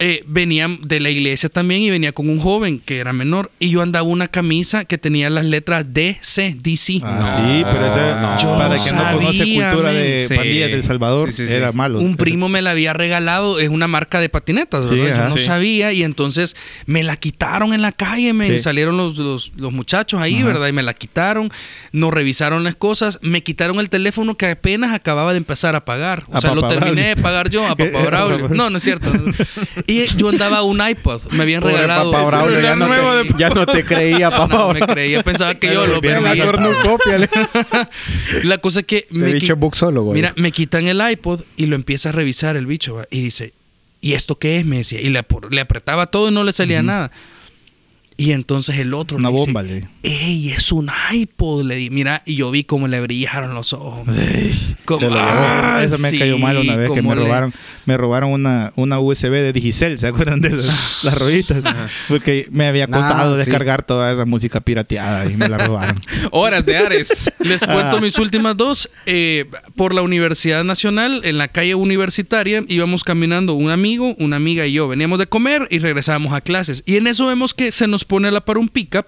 Eh, 0.00 0.24
venía 0.26 0.68
de 0.82 0.98
la 1.00 1.08
iglesia 1.10 1.48
también 1.48 1.80
y 1.82 1.90
venía 1.90 2.12
con 2.12 2.28
un 2.28 2.40
joven 2.40 2.80
que 2.84 2.98
era 2.98 3.12
menor. 3.12 3.50
Y 3.60 3.70
yo 3.70 3.80
andaba 3.82 4.06
una 4.06 4.26
camisa 4.28 4.84
que 4.84 4.98
tenía 4.98 5.30
las 5.30 5.44
letras 5.44 5.86
DC, 5.94 6.56
DC. 6.60 7.00
Ah, 7.04 7.18
No, 7.20 7.26
sí, 7.26 7.64
pero 7.70 7.86
ese, 7.86 8.00
no. 8.00 8.38
Yo 8.42 8.58
para 8.58 8.74
que 8.74 8.92
no 8.92 9.12
conoce 9.18 9.44
cultura 9.54 9.92
de 9.92 10.26
Sí. 10.28 10.34
pandillas 10.34 10.70
del 10.70 10.82
Salvador, 10.82 11.30
Sí, 11.32 11.42
sí, 11.44 11.46
sí. 11.46 11.52
era 11.52 11.70
malo. 11.72 12.00
Un 12.00 12.16
primo 12.16 12.48
me 12.48 12.60
la 12.60 12.72
había 12.72 12.92
regalado, 12.92 13.58
es 13.60 13.68
una 13.68 13.86
marca 13.86 14.20
de 14.20 14.28
patinetas, 14.28 14.90
¿verdad? 14.90 15.16
Yo 15.28 15.28
no 15.30 15.36
Sí. 15.36 15.44
sabía 15.44 15.92
y 15.92 16.02
entonces 16.02 16.56
me 16.86 17.02
la 17.04 17.16
quitaron 17.16 17.72
en 17.72 17.82
la 17.82 17.92
calle, 17.92 18.32
me 18.32 18.48
Sí. 18.48 18.58
salieron 18.58 18.96
los, 18.96 19.16
los- 19.16 19.52
los 19.56 19.72
muchachos 19.72 20.20
ahí, 20.20 20.36
Ajá. 20.38 20.46
¿verdad? 20.46 20.68
Y 20.68 20.72
me 20.72 20.82
la 20.82 20.94
quitaron, 20.94 21.50
nos 21.92 22.12
revisaron 22.12 22.64
las 22.64 22.74
cosas, 22.74 23.18
me 23.22 23.42
quitaron 23.42 23.78
el 23.78 23.88
teléfono 23.90 24.36
que 24.36 24.46
apenas 24.46 24.92
acababa 24.92 25.32
de 25.32 25.38
empezar 25.38 25.76
a 25.76 25.84
pagar. 25.84 26.24
O 26.28 26.36
A 26.36 26.40
sea, 26.40 26.54
lo 26.54 26.62
terminé 26.68 26.90
Braulio. 26.90 27.04
de 27.14 27.16
pagar 27.22 27.50
yo 27.50 27.64
a 27.66 27.76
Papá 27.76 28.02
Braulio. 28.04 28.48
No, 28.48 28.70
no 28.70 28.78
es 28.78 28.82
cierto. 28.82 29.10
Y 29.86 30.06
yo 30.16 30.30
andaba 30.30 30.62
un 30.62 30.80
iPod, 30.86 31.20
me 31.30 31.42
habían 31.42 31.60
Pobre 31.60 31.74
regalado. 31.76 32.10
papá 32.10 32.24
Braulio, 32.26 32.60
ya 32.60 32.74
no, 32.74 32.88
nuevo 32.88 33.12
te, 33.12 33.24
de- 33.32 33.38
ya 33.38 33.50
no 33.50 33.66
te 33.66 33.84
creía, 33.84 34.30
papá 34.30 34.46
No, 34.48 34.68
me 34.68 34.74
Braulio. 34.80 34.86
creía, 34.94 35.22
pensaba 35.22 35.54
que 35.56 35.72
yo 35.72 35.86
lo 35.86 36.00
perdí. 36.00 36.40
La 38.44 38.58
cosa 38.58 38.80
es 38.80 38.86
que 38.86 39.06
me, 39.10 39.34
qui- 39.34 39.54
buxólogo. 39.56 40.12
Mira, 40.12 40.32
me 40.36 40.52
quitan 40.52 40.86
el 40.88 41.00
iPod 41.10 41.42
y 41.56 41.66
lo 41.66 41.76
empieza 41.76 42.10
a 42.10 42.12
revisar 42.12 42.56
el 42.56 42.66
bicho 42.66 42.94
¿va? 42.96 43.06
y 43.10 43.22
dice, 43.22 43.52
¿y 44.00 44.14
esto 44.14 44.38
qué 44.38 44.58
es? 44.58 44.66
Me 44.66 44.78
decía. 44.78 45.00
Y 45.00 45.08
le, 45.10 45.18
ap- 45.20 45.50
le 45.50 45.60
apretaba 45.60 46.06
todo 46.06 46.28
y 46.28 46.32
no 46.32 46.44
le 46.44 46.52
salía 46.52 46.82
nada. 46.82 47.10
Y 48.16 48.30
entonces 48.30 48.78
el 48.78 48.94
otro 48.94 49.16
Una 49.16 49.28
le 49.30 49.34
dice, 49.34 49.46
bomba, 49.46 49.62
le. 49.64 49.88
¡Ey, 50.04 50.50
es 50.50 50.70
un 50.70 50.88
iPod! 51.12 51.64
Le 51.64 51.74
di, 51.76 51.90
mira, 51.90 52.22
y 52.24 52.36
yo 52.36 52.50
vi 52.52 52.62
cómo 52.62 52.86
le 52.86 53.00
brillaron 53.00 53.54
los 53.54 53.72
ojos. 53.72 54.06
Como- 54.84 55.00
Se 55.00 55.06
lo 55.06 55.16
llevó. 55.16 55.26
Ah, 55.28 55.80
Eso 55.82 55.98
me 55.98 56.10
sí, 56.10 56.18
cayó 56.18 56.38
mal 56.38 56.56
una 56.58 56.76
vez 56.76 56.90
que 56.92 57.02
me 57.02 57.08
le- 57.14 57.22
robaron, 57.22 57.52
me 57.86 57.96
robaron 57.96 58.30
una, 58.30 58.72
una 58.76 59.00
USB 59.00 59.30
de 59.30 59.52
Digicel, 59.52 59.98
¿se 59.98 60.06
acuerdan 60.06 60.40
de 60.40 60.48
esas? 60.48 61.02
Las 61.04 61.18
rollitas. 61.18 61.62
Porque 62.08 62.46
me 62.52 62.68
había 62.68 62.86
costado 62.86 63.32
Ah, 63.34 63.38
sí. 63.38 63.38
descargar 63.44 63.82
toda 63.84 64.12
esa 64.12 64.24
música 64.24 64.60
pirateada 64.60 65.26
y 65.30 65.36
me 65.36 65.48
la 65.48 65.58
robaron. 65.58 66.00
Horas 66.30 66.64
de 66.64 66.76
Ares. 66.76 67.32
Les 67.40 67.64
cuento 67.64 68.00
mis 68.00 68.16
últimas 68.18 68.56
dos. 68.56 68.88
Eh, 69.06 69.46
por 69.74 69.92
la 69.94 70.02
Universidad 70.02 70.62
Nacional, 70.64 71.20
en 71.24 71.36
la 71.38 71.48
calle 71.48 71.74
universitaria, 71.74 72.62
íbamos 72.68 73.02
caminando 73.02 73.54
un 73.54 73.70
amigo, 73.70 74.14
una 74.18 74.36
amiga 74.36 74.66
y 74.66 74.72
yo. 74.74 74.86
Veníamos 74.86 75.18
de 75.18 75.26
comer 75.26 75.66
y 75.70 75.78
regresábamos 75.80 76.32
a 76.32 76.40
clases. 76.40 76.82
Y 76.86 76.96
en 76.96 77.06
eso 77.08 77.26
vemos 77.26 77.54
que 77.54 77.72
se 77.72 77.86
nos 77.88 78.03
pone 78.04 78.28
a 78.28 78.30
la 78.30 78.44
par 78.44 78.58
un 78.58 78.68
pickup, 78.68 79.06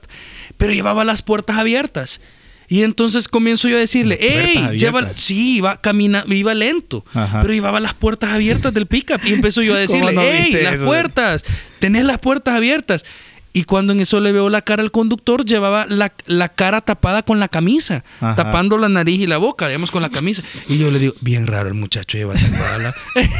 pero 0.57 0.73
llevaba 0.73 1.05
las 1.05 1.23
puertas 1.23 1.57
abiertas. 1.59 2.21
Y 2.69 2.83
entonces 2.83 3.29
comienzo 3.29 3.69
yo 3.69 3.77
a 3.77 3.81
decirle, 3.81 4.19
¡Ey! 4.21 4.77
Lleva, 4.77 5.13
sí, 5.15 5.59
iba, 5.59 5.81
camina, 5.81 6.25
iba 6.27 6.53
lento, 6.53 7.05
Ajá. 7.15 7.41
pero 7.41 7.55
llevaba 7.55 7.79
las 7.79 7.95
puertas 7.95 8.31
abiertas 8.31 8.75
del 8.75 8.87
pickup. 8.87 9.21
Y 9.25 9.35
empezó 9.35 9.63
yo 9.63 9.75
a 9.75 9.79
decirle, 9.87 10.13
no 10.13 10.21
¡Ey! 10.21 10.53
Las 10.65 10.75
eso? 10.75 10.85
puertas, 10.85 11.45
tenés 11.79 12.05
las 12.05 12.19
puertas 12.19 12.55
abiertas. 12.55 13.05
Y 13.53 13.65
cuando 13.65 13.93
en 13.95 14.01
eso 14.01 14.21
le 14.21 14.33
veo 14.33 14.51
la 14.51 14.61
cara 14.63 14.83
al 14.83 14.91
conductor, 14.91 15.45
llevaba 15.45 15.87
la, 15.89 16.13
la 16.27 16.49
cara 16.51 16.81
tapada 16.83 17.23
con 17.23 17.39
la 17.41 17.49
camisa, 17.49 18.05
Ajá. 18.21 18.35
tapando 18.35 18.77
la 18.77 18.89
nariz 18.91 19.21
y 19.21 19.27
la 19.27 19.39
boca, 19.39 19.67
digamos, 19.69 19.91
con 19.91 20.03
la 20.03 20.11
camisa. 20.11 20.43
Y 20.69 20.77
yo 20.77 20.91
le 20.91 20.99
digo, 20.99 21.15
bien 21.21 21.47
raro 21.47 21.69
el 21.69 21.75
muchacho 21.75 22.19
lleva 22.19 22.35
tapada 22.35 22.79
la... 22.79 22.95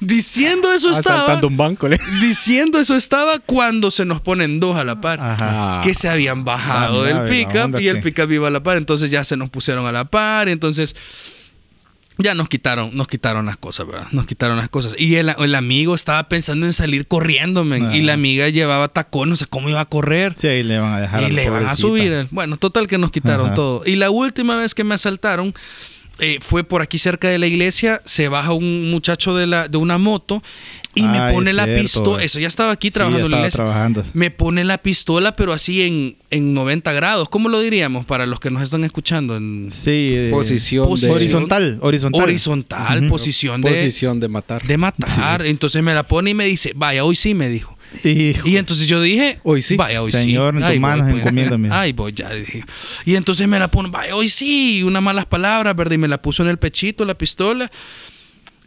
Diciendo 0.00 0.72
eso 0.72 0.90
estaba. 0.90 1.38
Un 1.42 1.56
banco. 1.56 1.88
le- 1.88 1.98
Diciendo 2.20 2.78
eso 2.78 2.94
estaba 2.96 3.38
cuando 3.38 3.90
se 3.90 4.04
nos 4.04 4.20
ponen 4.20 4.60
dos 4.60 4.76
a 4.76 4.84
la 4.84 5.00
par. 5.00 5.20
Ajá. 5.20 5.36
Ah. 5.78 5.80
Que 5.82 5.94
se 5.94 6.08
habían 6.08 6.44
bajado 6.44 7.02
Ah, 7.02 7.06
del 7.06 7.28
pickup 7.28 7.80
y 7.80 7.88
el 7.88 8.00
pickup 8.00 8.30
iba 8.30 8.48
a 8.48 8.50
la 8.50 8.62
par. 8.62 8.76
Entonces 8.76 9.10
ya 9.10 9.24
se 9.24 9.36
nos 9.36 9.50
pusieron 9.50 9.86
a 9.86 9.92
la 9.92 10.04
par. 10.06 10.48
Y 10.48 10.52
entonces 10.52 10.96
ya 12.18 12.34
nos 12.34 12.48
quitaron, 12.50 12.90
nos 12.94 13.08
quitaron 13.08 13.46
las 13.46 13.56
cosas, 13.56 13.86
¿verdad? 13.86 14.06
Nos 14.12 14.26
quitaron 14.26 14.58
las 14.58 14.68
cosas. 14.68 14.94
Y 14.98 15.16
el, 15.16 15.34
el 15.38 15.54
amigo 15.54 15.94
estaba 15.94 16.28
pensando 16.28 16.66
en 16.66 16.74
salir 16.74 17.06
corriendo, 17.06 17.64
men, 17.64 17.86
Ah. 17.86 17.96
Y 17.96 18.02
la 18.02 18.12
amiga 18.12 18.46
llevaba 18.50 18.88
tacón, 18.88 19.30
no 19.30 19.36
sé 19.36 19.46
cómo 19.46 19.70
iba 19.70 19.80
a 19.80 19.86
correr. 19.86 20.34
Sí, 20.36 20.46
ahí 20.46 20.62
le 20.62 20.78
van 20.78 20.92
a 20.92 21.00
dejar 21.00 21.22
Y 21.22 21.30
la 21.30 21.42
le 21.42 21.48
van 21.50 21.66
a 21.66 21.76
subir. 21.76 22.28
Bueno, 22.30 22.58
total 22.58 22.86
que 22.88 22.98
nos 22.98 23.10
quitaron 23.10 23.46
Ajá. 23.46 23.54
todo. 23.54 23.82
Y 23.86 23.96
la 23.96 24.10
última 24.10 24.56
vez 24.56 24.74
que 24.74 24.84
me 24.84 24.94
asaltaron 24.94 25.54
eh, 26.20 26.38
fue 26.40 26.64
por 26.64 26.82
aquí 26.82 26.98
cerca 26.98 27.28
de 27.28 27.38
la 27.38 27.46
iglesia. 27.46 28.00
Se 28.04 28.28
baja 28.28 28.52
un 28.52 28.90
muchacho 28.90 29.34
de, 29.36 29.46
la, 29.46 29.68
de 29.68 29.76
una 29.78 29.98
moto 29.98 30.42
y 30.94 31.02
me 31.02 31.32
pone 31.32 31.52
la 31.52 31.64
cierto. 31.64 31.82
pistola. 31.82 32.22
Eso 32.24 32.38
ya 32.40 32.48
estaba 32.48 32.72
aquí 32.72 32.88
Sí, 32.88 32.92
trabajando 32.92 33.26
en 33.26 33.30
la 33.32 33.38
iglesia. 33.38 33.56
trabajando. 33.56 34.04
Me 34.12 34.30
pone 34.30 34.64
la 34.64 34.78
pistola, 34.78 35.36
pero 35.36 35.52
así 35.52 35.82
en, 35.82 36.16
en 36.30 36.52
90 36.54 36.92
grados. 36.92 37.28
¿Cómo 37.28 37.48
lo 37.48 37.60
diríamos 37.60 38.06
para 38.06 38.26
los 38.26 38.40
que 38.40 38.50
nos 38.50 38.62
están 38.62 38.84
escuchando? 38.84 39.36
En 39.36 39.70
Sí. 39.70 40.12
eh, 40.14 40.28
Posición, 40.30 40.86
Posición. 40.88 41.12
de, 41.12 41.16
Horizontal. 41.16 41.78
Horizontal. 41.80 42.22
horizontal, 42.22 42.98
Ujú. 43.00 43.08
posición 43.08 43.60
de, 43.62 43.70
posición 43.70 44.20
de 44.20 44.28
matar. 44.28 44.62
de 44.66 44.76
matar. 44.76 45.46
Entonces 45.46 45.82
me 45.82 45.94
la 45.94 46.02
pone 46.02 46.30
y 46.30 46.34
me 46.34 46.44
dice, 46.46 46.72
vaya, 46.74 47.04
hoy 47.04 47.16
sí 47.16 47.34
me 47.34 47.48
dijo. 47.48 47.76
Hijo. 48.04 48.48
Y 48.48 48.56
entonces 48.56 48.86
yo 48.86 49.00
dije, 49.02 49.38
Hoy 49.42 49.62
sí. 49.62 49.76
Vaya, 49.76 50.02
hoy 50.02 50.12
Señor, 50.12 50.54
sí. 50.54 50.58
en 50.58 50.62
tus 50.62 50.70
Ay, 50.70 50.78
manos 50.78 51.04
voy, 51.06 51.12
pues. 51.12 51.22
encomiéndame. 51.22 51.68
Ay, 51.72 51.92
voy, 51.92 52.12
ya 52.12 52.28
le 52.30 52.40
dije. 52.40 52.64
Y 53.04 53.16
entonces 53.16 53.46
me 53.48 53.58
la 53.58 53.68
pone, 53.70 53.90
vaya, 53.90 54.14
hoy 54.14 54.28
sí, 54.28 54.82
unas 54.82 55.02
malas 55.02 55.26
palabras, 55.26 55.74
¿verdad? 55.76 55.94
Y 55.94 55.98
me 55.98 56.08
la 56.08 56.22
puso 56.22 56.42
en 56.42 56.48
el 56.48 56.58
pechito, 56.58 57.04
la 57.04 57.14
pistola. 57.14 57.70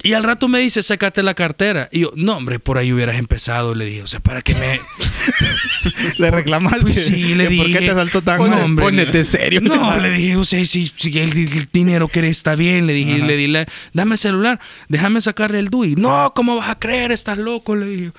Y 0.05 0.11
al 0.11 0.23
rato 0.25 0.49
me 0.49 0.59
dice, 0.59 0.83
sácate 0.83 1.23
la 1.23 1.33
cartera. 1.33 1.87
Y 1.89 2.01
yo, 2.01 2.11
no, 2.17 2.35
hombre, 2.35 2.59
por 2.59 2.77
ahí 2.77 2.91
hubieras 2.91 3.17
empezado, 3.17 3.73
le 3.73 3.85
dije. 3.85 4.03
O 4.03 4.07
sea, 4.07 4.19
para 4.19 4.41
que 4.41 4.53
me. 4.53 4.77
Le 6.17 6.31
reclamaste. 6.31 6.81
Pues 6.81 7.05
sí, 7.05 7.35
le 7.35 7.47
dije. 7.47 7.61
¿Por 7.63 7.71
qué 7.71 7.79
te 7.87 7.93
saltó 7.93 8.21
tan 8.21 8.37
no, 8.49 8.57
hombre, 8.57 8.83
Pónete 8.85 9.19
le- 9.19 9.23
serio. 9.23 9.61
No, 9.61 9.97
le 9.99 10.09
dije, 10.09 10.35
o 10.35 10.43
sea, 10.43 10.65
si, 10.65 10.91
si 10.95 11.19
el, 11.19 11.31
el 11.31 11.69
dinero 11.71 12.07
que 12.09 12.27
está 12.27 12.55
bien, 12.55 12.85
le 12.87 12.93
dije, 12.93 13.15
Ajá. 13.15 13.25
le 13.25 13.37
dije, 13.37 13.65
dame 13.93 14.13
el 14.15 14.17
celular, 14.17 14.59
déjame 14.89 15.21
sacarle 15.21 15.59
el 15.59 15.69
DUI. 15.69 15.95
No, 15.95 16.33
¿cómo 16.35 16.57
vas 16.57 16.69
a 16.69 16.79
creer? 16.79 17.11
Estás 17.13 17.37
loco, 17.37 17.75
le 17.75 17.85
dije. 17.87 18.11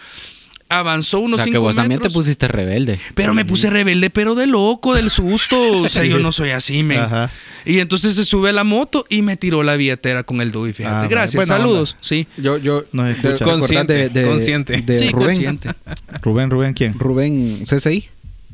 Avanzó 0.68 1.18
O 1.18 1.22
unos 1.22 1.38
sea, 1.38 1.44
que 1.44 1.50
cinco 1.52 1.60
vos 1.64 1.76
también 1.76 2.00
te 2.00 2.10
pusiste 2.10 2.48
rebelde. 2.48 2.98
Pero 3.14 3.34
me 3.34 3.44
puse 3.44 3.68
rebelde, 3.70 4.10
pero 4.10 4.34
de 4.34 4.46
loco, 4.46 4.94
del 4.94 5.10
susto. 5.10 5.56
O 5.82 5.88
sea, 5.88 6.04
yo 6.04 6.18
no 6.18 6.32
soy 6.32 6.50
así, 6.50 6.82
men. 6.82 7.00
Ajá. 7.00 7.30
Y 7.66 7.78
entonces 7.78 8.14
se 8.16 8.24
sube 8.24 8.48
a 8.48 8.52
la 8.52 8.64
moto 8.64 9.06
y 9.08 9.22
me 9.22 9.36
tiró 9.36 9.62
la 9.62 9.76
billetera 9.76 10.22
con 10.24 10.40
el 10.40 10.52
DUI, 10.52 10.72
fíjate. 10.72 11.06
Ah, 11.06 11.08
Gracias, 11.08 11.34
buena 11.36 11.56
saludos. 11.56 11.90
onda. 11.92 11.98
Sí. 12.02 12.26
Yo, 12.38 12.58
yo, 12.58 12.84
Nos 12.92 13.06
¿te 13.06 13.12
escucha. 13.12 13.34
acordás 13.36 13.58
Consciente, 13.60 13.92
de, 13.94 14.08
de, 14.08 14.22
consciente. 14.26 14.80
de 14.82 14.96
sí, 14.98 15.10
Rubén, 15.10 15.26
consciente. 15.26 15.70
Rubén, 16.22 16.50
Rubén, 16.50 16.74
¿quién? 16.74 16.92
Rubén 16.98 17.64
CCI. 17.66 18.08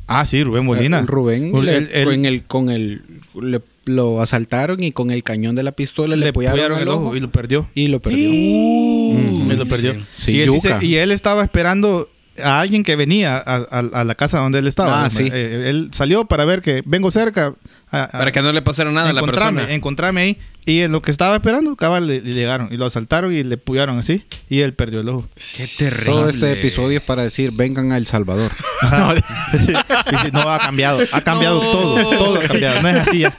Ah, 0.07 0.25
sí, 0.25 0.43
Rubén 0.43 0.65
Molina. 0.65 0.99
El 0.99 1.07
Rubén 1.07 1.55
El- 1.55 1.65
le- 1.65 1.77
el- 1.77 1.89
el- 1.93 2.05
con 2.05 2.25
el 2.25 2.43
con 2.43 2.69
el 2.69 3.01
le- 3.41 3.61
lo 3.85 4.21
asaltaron 4.21 4.83
y 4.83 4.91
con 4.91 5.09
el 5.11 5.23
cañón 5.23 5.55
de 5.55 5.63
la 5.63 5.71
pistola 5.71 6.15
le, 6.15 6.21
le 6.23 6.29
apoyaron 6.29 6.59
apoyaron 6.59 6.81
el 6.81 6.87
ojo 6.87 7.15
y 7.15 7.19
lo 7.19 7.31
perdió. 7.31 7.67
y 7.73 7.87
lo 7.87 7.99
perdió. 7.99 8.29
Uh, 8.29 9.43
Me 9.45 9.55
lo 9.55 9.65
perdió. 9.65 9.95
Sí, 10.17 10.33
y, 10.33 10.39
él 10.41 10.47
yuca. 10.47 10.75
dice- 10.79 10.85
y 10.85 10.95
él 10.95 11.11
estaba 11.11 11.43
esperando 11.43 12.09
a 12.43 12.59
alguien 12.61 12.83
que 12.83 12.95
venía 12.95 13.37
a, 13.37 13.55
a- 13.69 13.79
a 14.01 14.03
la 14.03 14.15
casa 14.15 14.39
donde 14.39 14.59
él 14.59 14.67
estaba. 14.67 15.05
Ah, 15.05 15.09
sí. 15.09 15.29
Eh, 15.31 15.65
él 15.69 15.89
salió 15.93 16.25
para 16.25 16.45
ver 16.45 16.61
que 16.61 16.81
vengo 16.85 17.11
cerca. 17.11 17.53
a- 17.91 18.03
a- 18.03 18.07
Para 18.11 18.31
que 18.31 18.41
no 18.41 18.51
le 18.51 18.61
pasara 18.61 18.91
nada 18.91 19.09
a 19.09 19.13
la 19.13 19.21
encontrarme, 19.21 19.61
persona. 19.61 19.75
encontrarme 19.75 20.21
ahí. 20.21 20.37
Y 20.63 20.81
en 20.81 20.91
lo 20.91 21.01
que 21.01 21.09
estaba 21.09 21.35
esperando, 21.35 21.75
cabal, 21.75 22.05
le, 22.05 22.21
le 22.21 22.33
llegaron. 22.33 22.69
Y 22.71 22.77
lo 22.77 22.85
asaltaron 22.85 23.33
y 23.33 23.43
le 23.43 23.57
puyaron 23.57 23.97
así. 23.97 24.23
Y 24.47 24.59
él 24.61 24.73
perdió 24.75 24.99
el 25.01 25.09
ojo. 25.09 25.27
Qué 25.57 25.67
terrible. 25.77 26.05
Todo 26.05 26.29
este 26.29 26.51
episodio 26.51 26.99
es 26.99 27.03
para 27.03 27.23
decir 27.23 27.51
vengan 27.51 27.91
a 27.91 27.97
El 27.97 28.05
Salvador. 28.07 28.51
No, 30.33 30.41
ha 30.49 30.59
cambiado. 30.59 30.99
Ha 31.11 31.21
cambiado 31.21 31.61
No. 31.63 31.71
todo. 31.71 32.09
Todo 32.17 32.39
ha 32.39 32.41
cambiado. 32.47 32.81
No 32.81 32.89
es 32.89 32.95
así 32.95 33.19
ya. 33.19 33.33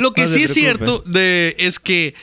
Lo 0.00 0.12
que 0.12 0.22
No 0.22 0.28
sí 0.28 0.42
es 0.44 0.52
cierto 0.54 1.02
de, 1.06 1.54
es 1.58 1.78
que 1.78 2.14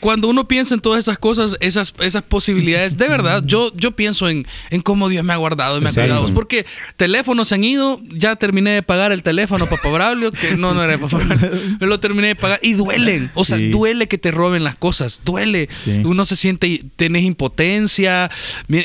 cuando 0.00 0.28
uno 0.28 0.46
piensa 0.48 0.74
en 0.74 0.80
todas 0.80 1.00
esas 1.00 1.18
cosas, 1.18 1.56
esas, 1.60 1.92
esas 2.00 2.22
posibilidades, 2.22 2.96
de 2.96 3.08
verdad, 3.08 3.42
yo, 3.44 3.72
yo 3.74 3.92
pienso 3.92 4.28
en, 4.28 4.46
en 4.70 4.80
cómo 4.80 5.08
Dios 5.08 5.24
me 5.24 5.32
ha 5.32 5.36
guardado 5.36 5.78
y 5.78 5.80
me 5.80 5.90
ha 5.90 5.92
cuidado. 5.92 6.32
Porque 6.34 6.66
teléfonos 6.96 7.48
se 7.48 7.56
han 7.56 7.64
ido, 7.64 8.00
ya 8.10 8.36
terminé 8.36 8.70
de 8.70 8.82
pagar 8.82 9.12
el 9.12 9.22
teléfono 9.22 9.66
Papá 9.66 9.88
Braulio, 9.90 10.30
que 10.32 10.56
no, 10.56 10.74
no 10.74 10.82
era 10.82 10.98
Papá 10.98 11.18
Braulio, 11.18 11.50
lo 11.80 12.00
terminé 12.00 12.28
de 12.28 12.34
pagar 12.36 12.60
y 12.62 12.74
duelen. 12.74 13.30
O 13.34 13.44
sea, 13.44 13.58
Sí. 13.58 13.70
duele 13.70 14.06
que 14.08 14.18
te 14.18 14.30
roben 14.30 14.62
las 14.62 14.76
cosas, 14.76 15.22
duele. 15.24 15.68
Sí. 15.84 15.90
Uno 16.04 16.24
se 16.24 16.36
siente, 16.36 16.84
tenés 16.96 17.24
impotencia. 17.24 18.30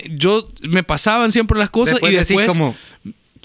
Yo 0.10 0.49
me 0.62 0.84
pasaban 0.84 1.32
siempre 1.32 1.60
las 1.60 1.69
cosas 1.69 1.99
y 2.02 2.06
decís 2.08 2.28
después... 2.30 2.47
como 2.47 2.76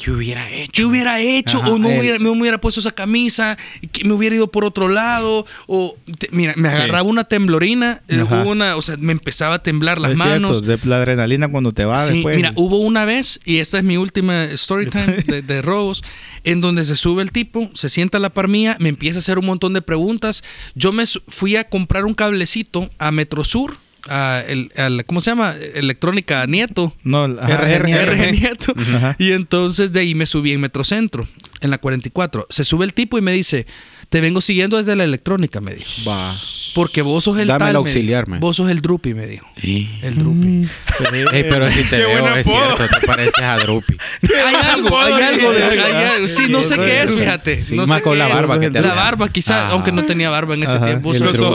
¿Qué 0.02 0.12
hubiera 0.12 0.48
hecho? 0.48 0.70
¿Qué 0.72 0.84
hubiera 0.84 1.20
hecho? 1.20 1.58
Ajá, 1.58 1.70
o 1.72 1.78
no 1.78 1.88
hubiera, 1.88 2.18
me 2.20 2.30
hubiera 2.30 2.58
puesto 2.60 2.78
esa 2.78 2.92
camisa, 2.92 3.58
que 3.90 4.04
me 4.04 4.12
hubiera 4.14 4.36
ido 4.36 4.46
por 4.50 4.64
otro 4.64 4.88
lado. 4.88 5.44
O 5.66 5.96
te- 6.18 6.28
mira, 6.30 6.54
me 6.56 6.70
Sí. 6.70 6.76
agarraba 6.76 7.02
una 7.02 7.24
temblorina, 7.24 8.02
eh, 8.06 8.20
Ajá. 8.24 8.42
hubo 8.42 8.50
una, 8.50 8.76
o 8.76 8.82
sea, 8.82 8.96
me 8.96 9.10
empezaba 9.10 9.56
a 9.56 9.62
temblar 9.62 10.00
las 10.00 10.12
Es 10.12 10.16
manos. 10.18 10.58
cierto, 10.60 10.84
de 10.84 10.88
la 10.88 10.96
adrenalina 10.98 11.48
cuando 11.48 11.72
te 11.72 11.84
va 11.84 12.06
Sí, 12.06 12.14
después. 12.14 12.36
mira, 12.36 12.52
hubo 12.54 12.78
una 12.78 13.04
vez, 13.04 13.40
y 13.44 13.58
esta 13.58 13.78
es 13.78 13.84
mi 13.84 13.96
última 13.96 14.44
story 14.44 14.86
time 14.90 15.16
de, 15.26 15.42
de 15.42 15.62
robos, 15.62 16.04
en 16.44 16.60
donde 16.60 16.84
se 16.84 16.94
sube 16.94 17.22
el 17.22 17.32
tipo, 17.32 17.68
se 17.74 17.88
sienta 17.88 18.18
a 18.18 18.20
la 18.20 18.30
par 18.30 18.46
mía, 18.46 18.76
me 18.78 18.88
empieza 18.90 19.18
a 19.18 19.20
hacer 19.20 19.38
un 19.38 19.46
montón 19.46 19.72
de 19.72 19.82
preguntas. 19.82 20.44
Yo 20.76 20.92
me 20.92 21.04
fui 21.26 21.56
a 21.56 21.68
comprar 21.68 22.04
un 22.04 22.14
cablecito 22.14 22.88
a 22.98 23.10
Metrosur, 23.10 23.76
a 24.08 24.42
el, 24.46 24.70
¿cómo 25.06 25.20
se 25.20 25.30
llama? 25.30 25.54
Electrónica 25.74 26.46
Nieto. 26.46 26.92
No, 27.02 27.26
RG 27.26 28.32
Nieto. 28.32 28.74
Ajá. 28.76 29.16
Y 29.18 29.32
entonces 29.32 29.92
de 29.92 30.00
ahí 30.00 30.14
me 30.14 30.26
subí 30.26 30.52
en 30.52 30.60
Metrocentro, 30.60 31.26
en 31.60 31.70
la 31.70 31.78
44. 31.78 32.46
Se 32.50 32.64
sube 32.64 32.84
el 32.84 32.94
tipo 32.94 33.18
y 33.18 33.20
me 33.20 33.32
dice, 33.32 33.66
te 34.08 34.20
vengo 34.20 34.40
siguiendo 34.40 34.76
desde 34.78 34.96
la 34.96 35.04
electrónica, 35.04 35.60
me 35.60 35.74
dijo. 35.74 35.90
Va. 36.08 36.32
Porque 36.74 37.02
vos 37.02 37.24
sos 37.24 37.38
el 37.38 37.48
Dame 37.48 37.58
tal, 37.58 37.68
el 37.68 37.72
me 37.74 37.78
auxiliar, 37.78 38.24
dijo. 38.24 38.34
me. 38.34 38.38
Vos 38.40 38.56
sos 38.56 38.70
el 38.70 38.80
Drupi, 38.80 39.14
me 39.14 39.26
dijo. 39.26 39.46
El 39.62 40.14
Drupi. 40.16 40.46
Mm. 40.46 40.68
Ey, 41.32 41.44
pero 41.48 41.68
si 41.70 41.82
te 41.84 41.96
veo, 41.98 42.34
es 42.36 42.46
apodo. 42.46 42.76
cierto, 42.76 42.98
te 43.00 43.06
pareces 43.06 43.42
a 43.42 43.56
Drupi. 43.58 43.96
Hay 44.46 44.54
algo, 44.54 44.98
hay 45.00 45.12
algo 45.22 45.52
de... 45.52 45.62
hay 45.64 46.04
algo- 46.04 46.28
sí, 46.28 46.46
no 46.48 46.62
sé 46.62 46.76
qué 46.76 47.02
es. 47.02 47.10
es, 47.10 47.16
fíjate. 47.18 47.60
Sí, 47.62 47.74
no 47.76 47.86
más 47.86 47.98
sé 47.98 48.04
con 48.04 48.12
qué 48.12 48.18
la 48.18 48.28
es. 48.28 48.34
barba 48.34 48.60
que 48.60 48.70
te 48.70 48.80
La 48.80 48.94
barba, 48.94 49.28
quizás, 49.30 49.56
Ah. 49.56 49.68
aunque 49.72 49.92
no 49.92 50.04
tenía 50.04 50.30
barba 50.30 50.54
en 50.54 50.62
ese 50.62 50.76
Ajá. 50.76 50.86
tiempo. 50.86 51.12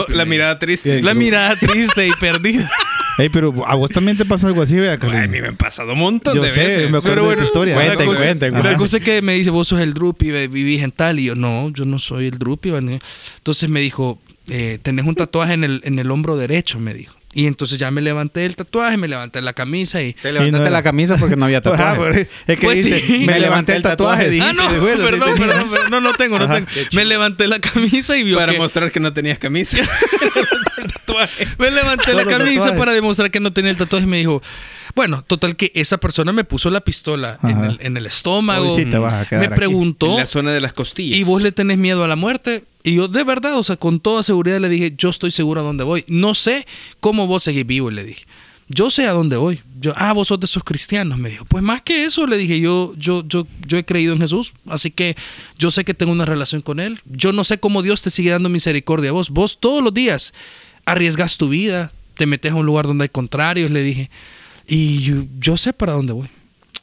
La 0.08 0.24
mirada 0.24 0.58
triste. 0.58 1.00
La 1.02 1.14
mirada 1.14 1.56
triste 1.56 2.06
y 2.06 2.12
perdida. 2.20 2.70
Ey, 3.18 3.28
pero 3.28 3.52
a 3.66 3.74
vos 3.76 3.90
también 3.90 4.16
te 4.16 4.24
pasó 4.24 4.48
algo 4.48 4.62
así, 4.62 4.74
vea, 4.74 4.98
Ay, 5.00 5.16
a 5.16 5.26
mí 5.28 5.40
me 5.40 5.48
han 5.48 5.56
pasado 5.56 5.92
un 5.92 6.00
montón 6.00 6.34
Yo 6.34 6.42
de 6.42 6.48
sé, 6.48 6.60
veces. 6.60 6.90
me 6.90 6.98
acuerdo 6.98 7.02
Pero 7.02 7.20
de 7.22 7.26
bueno, 7.28 7.42
tu 7.42 7.46
historia. 7.46 7.74
Cuenten, 7.74 8.06
cosa- 8.06 8.22
cuenten, 8.24 8.52
La 8.52 8.60
cuenten. 8.60 8.78
cosa 8.78 8.96
es 8.96 9.02
que 9.04 9.22
me 9.22 9.34
dice, 9.34 9.50
vos 9.50 9.68
sos 9.68 9.80
el 9.80 9.94
Drupi, 9.94 10.30
vivís 10.48 10.82
en 10.82 10.90
tal. 10.90 11.20
Y 11.20 11.24
yo, 11.24 11.36
no, 11.36 11.70
yo 11.70 11.84
no 11.84 11.98
soy 12.00 12.26
el 12.26 12.38
Drupi. 12.38 12.70
Entonces 12.70 13.68
me 13.70 13.80
dijo, 13.80 14.18
eh, 14.48 14.78
tenés 14.82 15.06
un 15.06 15.14
tatuaje 15.14 15.54
en 15.54 15.62
el, 15.64 15.80
en 15.84 15.98
el 15.98 16.10
hombro 16.10 16.36
derecho, 16.36 16.80
me 16.80 16.92
dijo. 16.92 17.14
Y 17.34 17.46
entonces 17.46 17.78
ya 17.78 17.90
me 17.90 18.00
levanté 18.00 18.46
el 18.46 18.54
tatuaje, 18.56 18.96
me 18.96 19.08
levanté 19.08 19.42
la 19.42 19.52
camisa 19.52 20.00
y... 20.02 20.12
Te 20.14 20.32
levantaste 20.32 20.66
no 20.66 20.70
la 20.70 20.82
camisa 20.84 21.16
porque 21.16 21.34
no 21.36 21.44
había 21.46 21.58
Ajá, 21.58 21.62
tatuaje. 21.94 22.28
es 22.46 22.58
que 22.60 22.64
Pues 22.64 22.84
dice, 22.84 23.00
sí. 23.00 23.24
me 23.26 23.38
levanté 23.40 23.74
el 23.74 23.82
tatuaje, 23.82 24.30
dijiste. 24.30 24.50
Ah, 24.50 24.52
no, 24.70 24.80
bueno, 24.80 25.04
perdón, 25.04 25.38
perdón, 25.38 25.68
perdón, 25.70 25.90
no, 25.90 26.00
no 26.00 26.12
tengo, 26.14 26.38
no 26.38 26.44
Ajá. 26.44 26.54
tengo. 26.54 26.68
Me 26.92 27.04
levanté 27.04 27.48
la 27.48 27.58
camisa 27.60 28.16
y 28.16 28.22
vio 28.22 28.36
Para 28.36 28.52
que- 28.52 28.58
mostrar 28.58 28.92
que 28.92 29.00
no 29.00 29.12
tenías 29.12 29.38
camisa. 29.38 29.78
Me 31.58 31.70
levanté 31.70 32.12
la 32.14 32.24
camisa 32.24 32.64
tatuaje. 32.64 32.78
para 32.78 32.92
demostrar 32.92 33.30
que 33.30 33.38
no 33.40 33.52
tenía 33.52 33.70
el 33.70 33.76
tatuaje 33.76 34.04
y 34.04 34.08
me 34.08 34.16
dijo, 34.18 34.42
bueno, 34.94 35.24
total 35.26 35.56
que 35.56 35.72
esa 35.74 35.98
persona 35.98 36.32
me 36.32 36.44
puso 36.44 36.70
la 36.70 36.80
pistola 36.80 37.38
en 37.42 37.64
el, 37.64 37.78
en 37.80 37.96
el 37.96 38.06
estómago. 38.06 38.72
Hoy 38.72 38.84
sí 38.84 38.90
te 38.90 38.98
vas 38.98 39.12
a 39.12 39.26
quedar 39.26 39.40
me 39.40 39.46
aquí. 39.46 39.56
preguntó, 39.56 40.12
En 40.12 40.18
la 40.18 40.26
zona 40.26 40.52
de 40.52 40.60
las 40.60 40.72
costillas. 40.72 41.18
¿y 41.18 41.24
vos 41.24 41.42
le 41.42 41.52
tenés 41.52 41.78
miedo 41.78 42.04
a 42.04 42.08
la 42.08 42.16
muerte? 42.16 42.64
Y 42.82 42.94
yo, 42.94 43.08
de 43.08 43.24
verdad, 43.24 43.56
o 43.56 43.62
sea, 43.62 43.76
con 43.76 43.98
toda 43.98 44.22
seguridad 44.22 44.60
le 44.60 44.68
dije, 44.68 44.94
yo 44.96 45.08
estoy 45.08 45.30
seguro 45.30 45.62
a 45.62 45.64
dónde 45.64 45.84
voy. 45.84 46.04
No 46.06 46.34
sé 46.34 46.66
cómo 47.00 47.26
vos 47.26 47.42
seguís 47.42 47.66
vivo, 47.66 47.90
le 47.90 48.04
dije. 48.04 48.26
Yo 48.68 48.90
sé 48.90 49.06
a 49.06 49.12
dónde 49.12 49.36
voy. 49.36 49.60
Yo, 49.80 49.92
ah, 49.96 50.12
vos 50.12 50.28
sos 50.28 50.40
de 50.40 50.46
esos 50.46 50.64
cristianos, 50.64 51.18
me 51.18 51.28
dijo. 51.28 51.44
Pues 51.44 51.62
más 51.62 51.82
que 51.82 52.04
eso, 52.04 52.26
le 52.26 52.36
dije, 52.36 52.60
yo, 52.60 52.94
yo, 52.96 53.22
yo, 53.26 53.46
yo 53.66 53.78
he 53.78 53.84
creído 53.84 54.14
en 54.14 54.20
Jesús, 54.20 54.54
así 54.68 54.90
que 54.90 55.16
yo 55.58 55.70
sé 55.70 55.84
que 55.84 55.92
tengo 55.92 56.12
una 56.12 56.24
relación 56.24 56.62
con 56.62 56.80
Él. 56.80 57.00
Yo 57.04 57.32
no 57.32 57.44
sé 57.44 57.58
cómo 57.58 57.82
Dios 57.82 58.02
te 58.02 58.10
sigue 58.10 58.30
dando 58.30 58.48
misericordia 58.48 59.10
a 59.10 59.12
vos. 59.12 59.30
Vos 59.30 59.58
todos 59.60 59.82
los 59.82 59.92
días 59.92 60.32
arriesgas 60.86 61.36
tu 61.36 61.48
vida, 61.48 61.92
te 62.16 62.26
metes 62.26 62.52
a 62.52 62.54
un 62.54 62.66
lugar 62.66 62.86
donde 62.86 63.04
hay 63.04 63.08
contrarios, 63.10 63.70
le 63.70 63.82
dije. 63.82 64.10
Y 64.66 65.00
yo, 65.02 65.24
yo 65.38 65.56
sé 65.56 65.72
para 65.72 65.92
dónde 65.92 66.12
voy. 66.12 66.28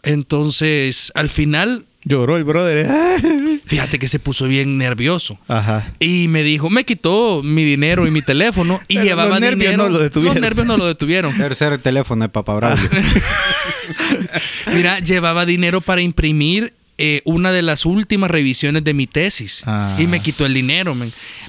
Entonces, 0.04 1.12
al 1.16 1.30
final, 1.30 1.86
Lloró 2.04 2.36
el 2.36 2.44
brother. 2.44 2.88
eh. 2.90 3.60
fíjate 3.66 4.00
que 4.00 4.08
se 4.08 4.18
puso 4.18 4.48
bien 4.48 4.78
nervioso. 4.80 5.38
Ajá. 5.48 5.94
Y 6.00 6.28
me 6.30 6.42
dijo, 6.42 6.70
me 6.72 6.84
quitó 6.84 7.42
mi 7.44 7.64
dinero 7.64 8.08
y 8.08 8.12
mi 8.12 8.24
teléfono 8.24 8.82
y 8.88 8.96
Pero 8.96 9.06
llevaba 9.06 9.30
los 9.30 9.40
nervios 9.40 9.72
dinero. 9.72 9.84
no 9.84 9.90
lo 9.90 10.00
detuvieron. 10.00 10.36
Los 10.36 10.42
nervios 10.42 10.68
no 10.68 10.78
lo 10.78 10.86
detuvieron. 10.88 11.38
Tercer 11.38 11.78
teléfono 11.78 12.24
de 12.26 12.30
Papa 12.30 12.56
Braulio. 12.56 12.90
Mira, 14.74 15.00
llevaba 15.00 15.46
dinero 15.46 15.82
para 15.82 16.02
imprimir 16.02 16.74
eh, 17.04 17.22
una 17.26 17.52
de 17.52 17.64
las 17.64 17.88
últimas 17.88 18.30
revisiones 18.30 18.84
de 18.84 18.94
mi 18.94 19.08
tesis. 19.08 19.64
Ah. 19.66 19.96
Y 19.98 20.06
me 20.06 20.20
quitó 20.20 20.46
el 20.46 20.54
dinero. 20.54 20.96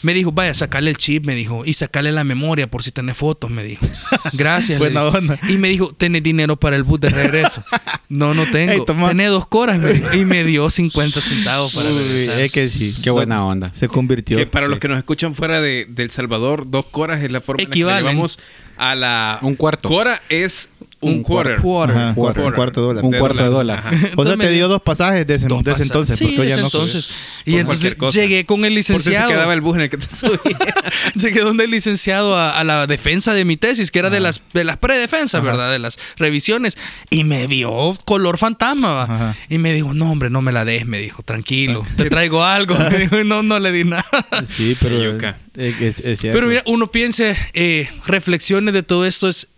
Me 0.01 0.15
dijo, 0.15 0.33
vaya, 0.33 0.55
sacarle 0.55 0.89
el 0.91 0.97
chip, 0.97 1.27
me 1.27 1.35
dijo. 1.35 1.65
Y 1.67 1.75
sacarle 1.75 2.11
la 2.11 2.25
memoria 2.25 2.71
por 2.71 2.83
si 2.83 2.91
tenés 2.91 3.19
fotos, 3.19 3.51
me 3.51 3.63
dijo. 3.63 3.85
Gracias. 4.33 4.79
Buena 4.79 5.05
onda. 5.05 5.39
Y 5.49 5.59
me 5.59 5.69
dijo, 5.69 5.93
¿tenés 5.95 6.23
dinero 6.23 6.57
para 6.59 6.77
el 6.77 6.85
bus 6.85 7.01
de 7.01 7.11
regreso? 7.11 7.63
No, 8.09 8.33
no 8.33 8.47
tengo. 8.51 8.73
Ey, 8.73 8.83
toma. 8.87 9.09
Tenés 9.09 9.29
dos 9.29 9.47
coras, 9.47 9.79
me 9.79 9.93
dijo. 9.93 10.15
Y 10.17 10.25
me 10.25 10.43
dio 10.45 10.71
50 10.71 11.21
centavos 11.21 11.75
para 11.75 11.89
Uy, 11.91 12.31
es 12.41 12.51
que 12.51 12.69
sí. 12.71 12.95
Qué 13.05 13.11
buena 13.11 13.45
onda. 13.45 13.73
Se 13.75 13.89
convirtió. 13.89 14.39
Que 14.39 14.47
para 14.47 14.65
Sí. 14.67 14.71
los 14.71 14.79
que 14.79 14.89
nos 14.89 14.97
escuchan 14.99 15.35
fuera 15.35 15.61
de, 15.61 15.87
de 15.89 16.03
El 16.03 16.11
Salvador, 16.11 16.71
dos 16.71 16.87
coras 16.87 17.23
es 17.23 17.31
la 17.31 17.41
forma 17.43 17.63
en 17.63 17.69
la 17.69 17.73
que 17.75 17.79
Equivalen. 17.79 18.05
le 18.05 18.11
llevamos 18.11 18.39
a 18.79 18.95
la... 18.95 19.39
Un 19.43 19.55
cuarto. 19.57 19.89
Cora 19.89 20.23
es 20.31 20.71
un, 21.03 21.23
quarter. 21.23 21.61
quarter. 21.61 21.97
Ajá, 21.97 22.15
cuarto, 22.15 22.47
un 22.47 22.53
cuarto 22.53 22.81
de 22.81 22.87
dólar. 22.87 23.05
Un 23.05 23.13
cuarto 23.19 23.43
de 23.43 23.49
dólar. 23.51 23.79
Ajá. 23.81 23.89
O 23.91 23.93
sea, 23.99 24.09
Entonces 24.11 24.39
te 24.39 24.51
dio 24.51 24.69
dos 24.69 24.83
pasajes 24.83 25.27
desde, 25.27 25.49
Dos 25.49 25.59
desde 25.59 25.73
pasas- 25.73 25.87
entonces. 25.87 26.19
Sí, 26.19 26.25
porque 26.25 26.37
desde 26.41 26.51
ya 26.51 26.57
no- 26.59 26.67
entonces. 26.67 27.11
Y 27.45 27.51
Por 27.53 27.61
entonces 27.61 27.97
llegué 28.15 28.47
con 28.47 28.65
el 28.65 28.73
Por 28.75 28.83
si 28.83 28.85
se 28.85 28.93
licenciado. 28.95 29.29
quedaba 29.31 29.53
el 29.55 29.61
bus 29.61 29.75
en 29.77 29.81
el 29.83 29.91
que 29.91 29.97
te 29.99 30.07
subías. 30.15 30.41
Llegué 31.15 31.41
donde 31.41 31.65
el 31.65 31.71
licenciado 31.71 32.37
a, 32.37 32.51
a 32.59 32.65
la 32.65 32.87
defensa 32.87 33.35
de 33.35 33.45
mi 33.45 33.57
tesis, 33.57 33.91
que 33.91 33.99
era 33.99 34.11
de 34.11 34.21
las 34.21 34.43
de 34.53 34.65
las 34.65 34.77
predefensas, 34.77 35.43
¿verdad? 35.43 35.71
De 35.73 35.79
las 35.79 35.99
revisiones. 36.17 36.79
Y 37.11 37.25
me 37.25 37.47
vio 37.47 37.97
color 38.05 38.39
fantasma. 38.39 39.35
Y 39.49 39.59
me 39.59 39.73
dijo, 39.73 39.93
no, 39.95 40.11
hombre, 40.13 40.31
no 40.31 40.41
me 40.43 40.53
la 40.53 40.65
des, 40.65 40.87
me 40.87 40.99
dijo, 40.99 41.23
tranquilo, 41.23 41.85
te 41.97 42.09
traigo 42.09 42.45
algo. 42.45 42.77
Me 42.93 42.99
dijo, 42.99 43.19
y 43.19 43.25
no, 43.25 43.43
no 43.43 43.59
le 43.59 43.73
di 43.73 43.85
nada. 43.85 44.05
Sí, 44.47 44.77
pero 44.81 45.17
es, 45.57 45.81
es- 45.81 46.01
es 46.01 46.21
cierto. 46.21 46.37
Pero 46.37 46.47
mira, 46.49 46.63
uno 46.67 46.91
piensa, 46.91 47.25
eh, 47.55 47.89
reflexiones 48.07 48.75
de 48.75 48.83
todo 48.83 49.05
esto 49.07 49.29
es 49.29 49.49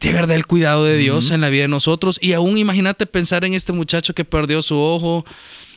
de 0.00 0.12
verdad 0.12 0.36
el 0.36 0.46
cuidado 0.46 0.84
de 0.84 0.96
Dios 0.96 1.30
en 1.30 1.40
la 1.40 1.48
vida 1.48 1.62
de 1.62 1.68
nosotros. 1.68 2.18
Y 2.22 2.32
aún 2.32 2.58
imagínate 2.58 3.06
pensar 3.06 3.44
en 3.44 3.54
este 3.54 3.72
muchacho 3.72 4.14
que 4.14 4.24
perdió 4.24 4.62
su 4.62 4.76
ojo. 4.78 5.24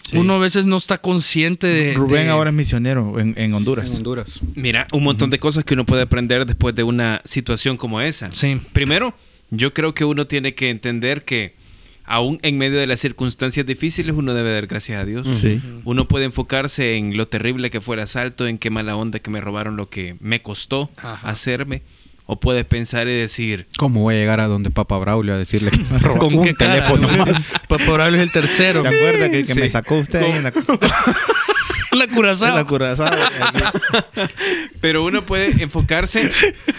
Sí. 0.03 0.17
Uno 0.17 0.33
a 0.35 0.39
veces 0.39 0.65
no 0.65 0.77
está 0.77 0.97
consciente 0.99 1.67
de... 1.67 1.93
Rubén 1.93 2.25
de- 2.25 2.29
ahora 2.29 2.49
es 2.49 2.55
misionero 2.55 3.19
en, 3.19 3.33
en 3.37 3.53
Honduras. 3.53 3.89
En 3.91 3.97
Honduras. 3.97 4.39
Mira, 4.55 4.87
un 4.91 5.03
montón 5.03 5.29
de 5.29 5.39
cosas 5.39 5.63
que 5.63 5.75
uno 5.75 5.85
puede 5.85 6.01
aprender 6.01 6.45
después 6.45 6.73
de 6.75 6.83
una 6.83 7.21
situación 7.23 7.77
como 7.77 8.01
esa. 8.01 8.31
Sí. 8.31 8.59
Primero, 8.73 9.13
yo 9.51 9.73
creo 9.73 9.93
que 9.93 10.03
uno 10.03 10.25
tiene 10.27 10.55
que 10.55 10.69
entender 10.69 11.23
que 11.23 11.55
aún 12.03 12.39
en 12.41 12.57
medio 12.57 12.79
de 12.79 12.87
las 12.87 12.99
circunstancias 12.99 13.65
difíciles 13.65 14.15
uno 14.15 14.33
debe 14.33 14.51
dar 14.53 14.65
gracias 14.67 15.01
a 15.01 15.05
Dios. 15.05 15.27
Sí. 15.39 15.61
Uno 15.85 16.07
puede 16.07 16.25
enfocarse 16.25 16.95
en 16.95 17.15
lo 17.15 17.27
terrible 17.27 17.69
que 17.69 17.79
fue 17.79 17.95
el 17.95 18.01
asalto, 18.01 18.47
en 18.47 18.57
qué 18.57 18.69
mala 18.71 18.95
onda 18.95 19.19
que 19.19 19.29
me 19.29 19.39
robaron 19.39 19.77
lo 19.77 19.89
que 19.89 20.17
me 20.19 20.41
costó 20.41 20.89
Ajá. 20.97 21.29
hacerme. 21.29 21.83
O 22.33 22.39
puedes 22.39 22.63
pensar 22.63 23.09
y 23.09 23.17
decir, 23.17 23.67
¿Cómo 23.77 24.03
voy 24.03 24.15
a 24.15 24.17
llegar 24.19 24.39
a 24.39 24.47
donde 24.47 24.69
Papa 24.69 24.97
Braulio 24.97 25.33
a 25.33 25.37
decirle 25.37 25.69
que 25.69 25.79
me 25.91 25.99
robó 25.99 26.17
¿Con 26.17 26.35
un 26.35 26.45
qué 26.45 26.53
cara? 26.53 26.75
teléfono 26.75 27.09
más? 27.25 27.51
Pues 27.67 27.83
por 27.83 27.99
ahí 27.99 28.13
es 28.15 28.21
el 28.21 28.31
tercero. 28.31 28.83
¿Te 28.83 28.87
acuerdas 28.87 29.29
que, 29.31 29.43
que 29.43 29.53
Sí. 29.53 29.59
me 29.59 29.67
sacó 29.67 29.95
usted 29.97 30.21
ahí 30.21 30.31
en 30.31 30.43
la, 30.43 30.53
La 31.97 32.07
curazao. 32.07 32.55
la 32.55 32.63
curazao? 32.65 33.09
Pero 34.81 35.03
uno 35.03 35.25
puede 35.25 35.61
enfocarse, 35.61 36.31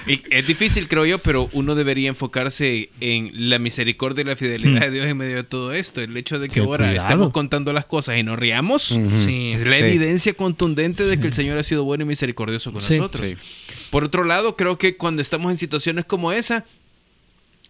y 0.07 0.21
es 0.31 0.47
difícil 0.47 0.89
creo 0.89 1.05
yo, 1.07 1.19
pero 1.19 1.49
uno 1.53 1.75
debería 1.75 2.09
enfocarse 2.09 2.91
en 3.01 3.31
la 3.51 3.59
misericordia 3.59 4.23
y 4.23 4.25
la 4.25 4.37
fidelidad 4.37 4.81
de 4.81 4.91
Dios 4.91 5.07
en 5.07 5.17
medio 5.17 5.37
de 5.37 5.45
todo 5.45 5.73
esto. 5.73 6.01
El 6.01 6.17
hecho 6.17 6.39
de 6.39 6.49
que 6.49 6.61
ahora 6.61 6.87
cuidado. 6.89 7.07
estemos 7.07 7.31
contando 7.31 7.73
las 7.73 7.85
cosas 7.87 8.19
y 8.19 8.23
nos 8.23 8.39
riamos. 8.39 8.83
Sí. 8.83 9.53
es 9.55 9.67
la 9.67 9.77
Sí. 9.77 9.83
evidencia 9.85 10.35
contundente 10.35 11.05
de 11.05 11.21
que 11.21 11.27
el 11.29 11.33
Señor 11.33 11.59
ha 11.59 11.63
sido 11.63 11.85
bueno 11.85 12.03
y 12.05 12.07
misericordioso 12.07 12.73
con 12.73 12.81
Sí. 12.81 12.97
nosotros. 12.99 13.29
Sí. 13.29 13.37
Por 13.91 14.05
otro 14.05 14.25
lado, 14.25 14.57
creo 14.57 14.79
que 14.79 14.97
cuando 14.97 15.23
estamos 15.23 15.51
en 15.51 15.57
situaciones 15.59 16.05
como 16.05 16.33
esa, 16.33 16.65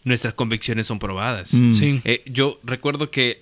nuestras 0.04 0.34
convicciones 0.34 0.86
son 0.86 0.98
probadas. 0.98 1.52
Mm. 1.52 1.72
Sí. 1.72 2.00
Eh, 2.04 2.22
yo 2.26 2.58
recuerdo 2.64 3.10
que 3.10 3.38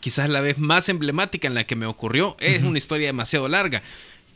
quizás 0.00 0.28
la 0.30 0.40
vez 0.40 0.58
más 0.58 0.88
emblemática 0.88 1.46
en 1.48 1.54
la 1.54 1.64
que 1.64 1.76
me 1.76 1.86
ocurrió 1.86 2.36
es 2.40 2.62
una 2.62 2.78
historia 2.78 3.06
demasiado 3.08 3.48
larga, 3.48 3.82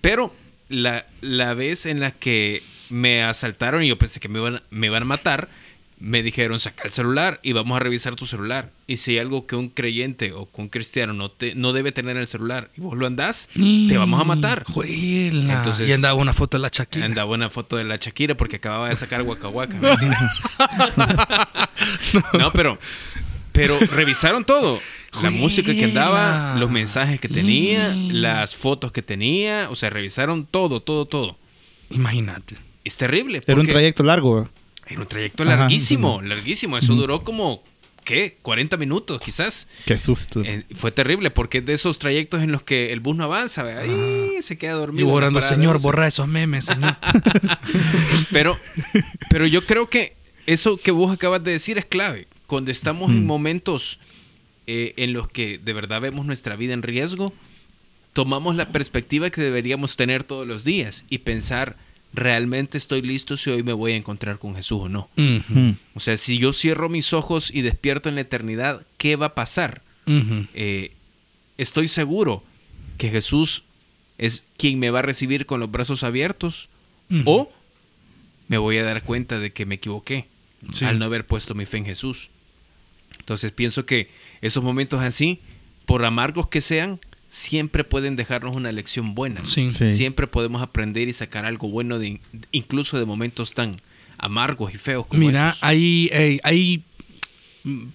pero 0.00 0.34
la, 0.68 1.06
la 1.20 1.54
vez 1.54 1.86
en 1.86 2.00
la 2.00 2.10
que 2.12 2.62
me 2.90 3.22
asaltaron 3.22 3.82
y 3.82 3.88
yo 3.88 3.98
pensé 3.98 4.20
que 4.20 4.28
me 4.28 4.38
iban, 4.38 4.62
me 4.70 4.86
iban 4.88 5.02
a 5.02 5.06
matar, 5.06 5.48
me 6.00 6.22
dijeron 6.22 6.58
saca 6.58 6.84
el 6.84 6.92
celular 6.92 7.40
y 7.42 7.52
vamos 7.52 7.76
a 7.76 7.80
revisar 7.80 8.14
tu 8.16 8.26
celular. 8.26 8.70
Y 8.86 8.96
si 8.96 9.12
hay 9.12 9.18
algo 9.18 9.46
que 9.46 9.54
un 9.54 9.68
creyente 9.68 10.32
o 10.32 10.50
que 10.50 10.60
un 10.62 10.68
cristiano 10.70 11.12
no, 11.12 11.30
te, 11.30 11.54
no 11.54 11.72
debe 11.74 11.92
tener 11.92 12.16
en 12.16 12.22
el 12.22 12.26
celular 12.28 12.70
y 12.76 12.80
vos 12.80 12.96
lo 12.96 13.06
andás, 13.06 13.50
te 13.54 13.98
vamos 13.98 14.18
a 14.20 14.24
matar. 14.24 14.64
Juela. 14.64 15.58
Entonces- 15.58 15.88
y 15.88 15.92
andaba 15.92 16.14
una 16.14 16.32
foto 16.32 16.56
de 16.56 16.62
la 16.62 16.70
Shakira. 16.72 17.04
Andaba 17.04 17.30
una 17.32 17.50
foto 17.50 17.76
de 17.76 17.84
la 17.84 17.96
Shakira 17.96 18.34
porque 18.34 18.56
acababa 18.56 18.88
de 18.88 18.96
sacar 18.96 19.22
mentira. 19.24 20.30
no, 22.38 22.52
pero, 22.52 22.78
pero 23.52 23.78
revisaron 23.78 24.44
todo. 24.44 24.80
La 25.22 25.30
música 25.30 25.72
que 25.74 25.84
andaba, 25.84 26.54
los 26.58 26.70
mensajes 26.70 27.20
que 27.20 27.28
tenía, 27.28 27.94
las 27.94 28.54
fotos 28.54 28.92
que 28.92 29.02
tenía. 29.02 29.68
O 29.70 29.74
sea, 29.74 29.90
revisaron 29.90 30.46
todo, 30.46 30.80
todo, 30.80 31.04
todo. 31.06 31.36
Imagínate. 31.90 32.56
Es 32.84 32.96
terrible. 32.96 33.42
Era 33.46 33.60
un 33.60 33.66
trayecto 33.66 34.02
largo. 34.02 34.48
Era 34.86 35.00
un 35.00 35.06
trayecto 35.06 35.42
Ajá. 35.42 35.56
larguísimo, 35.56 36.22
larguísimo. 36.22 36.78
Eso 36.78 36.94
duró 36.94 37.22
como, 37.22 37.62
¿qué? 38.04 38.38
40 38.42 38.76
minutos 38.76 39.20
quizás. 39.20 39.68
Qué 39.84 39.98
susto. 39.98 40.42
Eh, 40.44 40.64
fue 40.74 40.90
terrible 40.92 41.30
porque 41.30 41.58
es 41.58 41.66
de 41.66 41.72
esos 41.74 41.98
trayectos 41.98 42.42
en 42.42 42.52
los 42.52 42.62
que 42.62 42.92
el 42.92 43.00
bus 43.00 43.16
no 43.16 43.24
avanza. 43.24 43.66
Y 43.86 44.40
se 44.42 44.56
queda 44.58 44.72
Y 44.72 44.74
dormido. 44.76 45.08
la 45.08 45.14
orando, 45.14 45.42
Señor, 45.42 45.74
buses". 45.74 45.82
borra 45.84 46.06
esos 46.06 46.26
memes, 46.28 46.64
Señor. 46.66 46.96
Pero, 48.32 48.58
pero 49.28 49.46
yo 49.46 49.66
creo 49.66 49.88
que 49.88 50.16
eso 50.46 50.76
que 50.76 50.90
vos 50.92 51.12
acabas 51.12 51.42
de 51.42 51.52
decir 51.52 51.78
es 51.78 51.84
clave. 51.84 52.26
Cuando 52.46 52.70
estamos 52.70 53.10
en 53.10 53.26
momentos 53.26 53.98
eh, 54.72 54.94
en 54.98 55.12
los 55.12 55.26
que 55.26 55.58
de 55.58 55.72
verdad 55.72 56.00
vemos 56.00 56.24
nuestra 56.26 56.54
vida 56.54 56.74
en 56.74 56.82
riesgo, 56.82 57.32
tomamos 58.12 58.54
la 58.54 58.70
perspectiva 58.70 59.30
que 59.30 59.40
deberíamos 59.40 59.96
tener 59.96 60.22
todos 60.22 60.46
los 60.46 60.62
días 60.62 61.04
y 61.10 61.18
pensar, 61.18 61.76
¿realmente 62.12 62.78
estoy 62.78 63.02
listo 63.02 63.36
si 63.36 63.50
hoy 63.50 63.64
me 63.64 63.72
voy 63.72 63.92
a 63.92 63.96
encontrar 63.96 64.38
con 64.38 64.54
Jesús 64.54 64.82
o 64.82 64.88
no? 64.88 65.08
Mm. 65.16 65.70
O 65.94 66.00
sea, 66.00 66.16
si 66.16 66.38
yo 66.38 66.52
cierro 66.52 66.88
mis 66.88 67.12
ojos 67.12 67.50
y 67.52 67.62
despierto 67.62 68.08
en 68.08 68.14
la 68.14 68.20
eternidad, 68.20 68.86
¿qué 68.96 69.16
va 69.16 69.26
a 69.26 69.34
pasar? 69.34 69.82
Eh, 70.06 70.92
estoy 71.58 71.88
seguro 71.88 72.42
que 72.96 73.10
Jesús 73.10 73.64
es 74.18 74.42
quien 74.56 74.78
me 74.78 74.90
va 74.90 75.00
a 75.00 75.02
recibir 75.02 75.46
con 75.46 75.58
los 75.60 75.70
brazos 75.70 76.02
abiertos 76.04 76.68
o 77.24 77.50
me 78.46 78.58
voy 78.58 78.78
a 78.78 78.84
dar 78.84 79.02
cuenta 79.02 79.38
de 79.40 79.52
que 79.52 79.66
me 79.66 79.76
equivoqué 79.76 80.26
Sí. 80.72 80.84
al 80.84 80.98
no 80.98 81.06
haber 81.06 81.26
puesto 81.26 81.54
mi 81.54 81.64
fe 81.66 81.78
en 81.78 81.86
Jesús. 81.86 82.28
Entonces 83.18 83.50
pienso 83.52 83.86
que 83.86 84.10
esos 84.42 84.62
momentos 84.62 85.00
así, 85.00 85.40
por 85.86 86.04
amargos 86.04 86.48
que 86.48 86.60
sean, 86.60 86.98
siempre 87.30 87.84
pueden 87.84 88.16
dejarnos 88.16 88.56
una 88.56 88.72
lección 88.72 89.14
buena. 89.14 89.44
Sí. 89.44 89.70
Sí. 89.70 89.92
Siempre 89.92 90.26
podemos 90.26 90.62
aprender 90.62 91.08
y 91.08 91.12
sacar 91.12 91.44
algo 91.44 91.68
bueno 91.68 91.98
de 91.98 92.20
incluso 92.52 92.98
de 92.98 93.04
momentos 93.04 93.54
tan 93.54 93.76
amargos 94.18 94.74
y 94.74 94.78
feos 94.78 95.06
como 95.06 95.20
Mira, 95.26 95.50
esos. 95.50 95.62
hay, 95.62 96.10
hay, 96.12 96.40
hay 96.42 96.82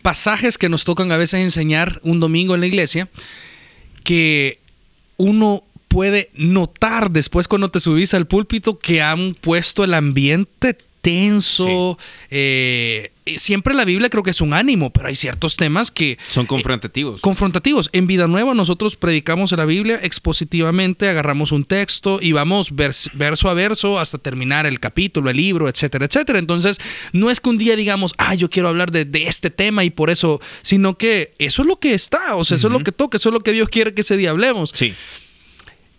pasajes 0.01 0.57
que 0.57 0.69
nos 0.69 0.83
tocan 0.83 1.11
a 1.11 1.17
veces 1.17 1.41
enseñar 1.41 1.99
un 2.03 2.19
domingo 2.19 2.55
en 2.55 2.61
la 2.61 2.67
iglesia 2.67 3.09
que 4.03 4.59
uno 5.17 5.63
puede 5.87 6.29
notar 6.33 7.11
después 7.11 7.47
cuando 7.47 7.71
te 7.71 7.79
subís 7.79 8.13
al 8.13 8.27
púlpito 8.27 8.79
que 8.79 9.01
han 9.01 9.33
puesto 9.33 9.83
el 9.83 9.93
ambiente 9.93 10.77
tenso. 11.05 11.97
eh, 12.29 13.11
siempre 13.37 13.73
la 13.73 13.85
Biblia 13.85 14.09
creo 14.09 14.21
que 14.23 14.31
es 14.31 14.41
un 14.41 14.53
ánimo, 14.53 14.91
pero 14.91 15.07
hay 15.07 15.15
ciertos 15.15 15.55
temas 15.57 15.89
que 15.89 16.17
Son 16.27 16.45
confrontativos. 16.45 17.21
confrontativos. 17.21 17.89
En 17.93 18.05
Vida 18.07 18.27
Nueva 18.27 18.53
nosotros 18.53 18.95
predicamos 18.95 19.51
la 19.53 19.65
Biblia 19.65 19.99
expositivamente, 20.03 21.07
agarramos 21.09 21.51
un 21.51 21.63
texto 21.65 22.19
y 22.21 22.33
vamos 22.33 22.73
vers- 22.73 23.09
verso 23.13 23.49
a 23.49 23.53
verso 23.53 23.97
hasta 23.99 24.17
terminar 24.17 24.65
el 24.65 24.79
capítulo, 24.79 25.29
el 25.29 25.37
libro, 25.37 25.69
etcétera, 25.69 26.05
etcétera. 26.05 26.39
Entonces, 26.39 26.77
no 27.13 27.29
es 27.31 27.39
que 27.39 27.49
un 27.49 27.57
día 27.57 27.75
digamos, 27.75 28.13
ah, 28.17 28.35
yo 28.35 28.49
quiero 28.49 28.67
hablar 28.67 28.91
de, 28.91 29.05
de 29.05 29.27
este 29.27 29.49
tema 29.49 29.83
y 29.83 29.89
por 29.89 30.09
eso, 30.09 30.39
sino 30.61 30.97
que 30.97 31.33
eso 31.39 31.61
es 31.63 31.67
lo 31.67 31.79
que 31.79 31.93
está, 31.93 32.35
o 32.35 32.43
sea, 32.43 32.57
eso 32.57 32.67
es 32.67 32.73
lo 32.73 32.79
que 32.81 32.91
toca, 32.91 33.17
eso 33.17 33.29
es 33.29 33.33
lo 33.33 33.39
que 33.39 33.53
Dios 33.53 33.69
quiere 33.69 33.93
que 33.93 34.01
ese 34.01 34.17
día 34.17 34.31
hablemos. 34.31 34.71
sí. 34.73 34.93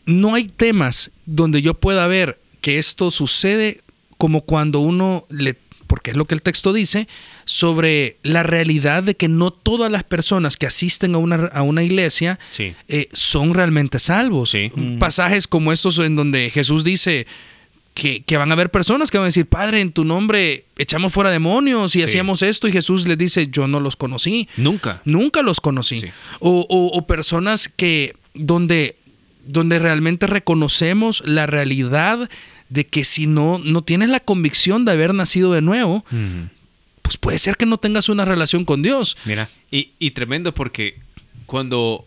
No 0.09 0.37
hay 0.37 0.45
temas 0.45 1.11
donde 1.25 1.63
yo 1.63 1.75
pueda 1.75 2.07
ver 2.07 2.39
que 2.61 2.79
esto 2.79 3.11
sucede 3.11 3.81
como 4.19 4.43
cuando 4.43 4.81
uno 4.81 5.27
le 5.31 5.57
porque 5.87 6.11
es 6.11 6.17
lo 6.17 6.25
que 6.25 6.35
el 6.35 6.43
texto 6.43 6.73
dice, 6.73 7.07
sobre 7.45 8.17
la 8.25 8.43
realidad 8.43 9.05
de 9.05 9.15
que 9.15 9.29
no 9.29 9.53
todas 9.53 9.89
las 9.89 10.03
personas 10.03 10.57
que 10.57 10.67
asisten 10.67 11.15
a 11.15 11.19
una, 11.19 11.47
a 11.47 11.63
una 11.63 11.85
iglesia 11.85 12.41
Sí. 12.51 12.75
eh, 12.89 13.09
son 13.13 13.55
realmente 13.55 14.01
salvos. 14.01 14.51
Sí. 14.51 14.73
Pasajes 14.99 15.47
como 15.47 15.73
estos 15.73 16.01
en 16.01 16.17
donde 16.17 16.51
Jesús 16.51 16.83
dice 16.83 17.29
que, 17.95 18.25
que 18.25 18.37
van 18.37 18.51
a 18.51 18.55
haber 18.55 18.71
personas 18.73 19.13
que 19.13 19.19
van 19.19 19.27
a 19.27 19.29
decir, 19.29 19.47
Padre, 19.47 19.81
en 19.81 19.93
tu 19.93 20.05
nombre 20.05 20.65
echamos 20.77 21.13
fuera 21.13 21.31
demonios 21.31 21.95
y 21.95 22.01
Sí. 22.01 22.05
hacíamos 22.05 22.43
esto 22.43 22.67
y 22.67 22.73
Jesús 22.73 23.07
les 23.07 23.17
dice, 23.17 23.47
yo 23.47 23.69
no 23.69 23.79
los 23.79 23.95
conocí. 23.95 24.49
Nunca. 24.57 25.01
Nunca 25.05 25.43
los 25.43 25.61
conocí. 25.61 25.99
Sí. 26.01 26.09
O, 26.41 26.67
o- 26.69 26.99
o 26.99 27.07
personas 27.07 27.69
que 27.69 28.13
donde, 28.35 28.97
donde 29.47 29.79
realmente 29.79 30.27
reconocemos 30.27 31.23
la 31.25 31.47
realidad 31.47 32.29
de 32.69 32.87
que 32.87 33.05
si 33.05 33.27
no, 33.27 33.59
no 33.63 33.83
tienes 33.83 34.09
la 34.09 34.21
convicción 34.21 34.85
de 34.85 34.93
haber 34.93 35.15
nacido 35.15 35.53
de 35.53 35.63
nuevo, 35.63 36.05
pues 37.03 37.17
puede 37.17 37.39
ser 37.39 37.57
que 37.57 37.67
no 37.67 37.79
tengas 37.79 38.09
una 38.09 38.25
relación 38.25 38.65
con 38.65 38.83
Dios. 38.83 39.17
Mira, 39.25 39.49
y, 39.71 39.93
y 39.99 40.11
tremendo 40.13 40.53
porque 40.55 40.97
cuando 41.47 42.07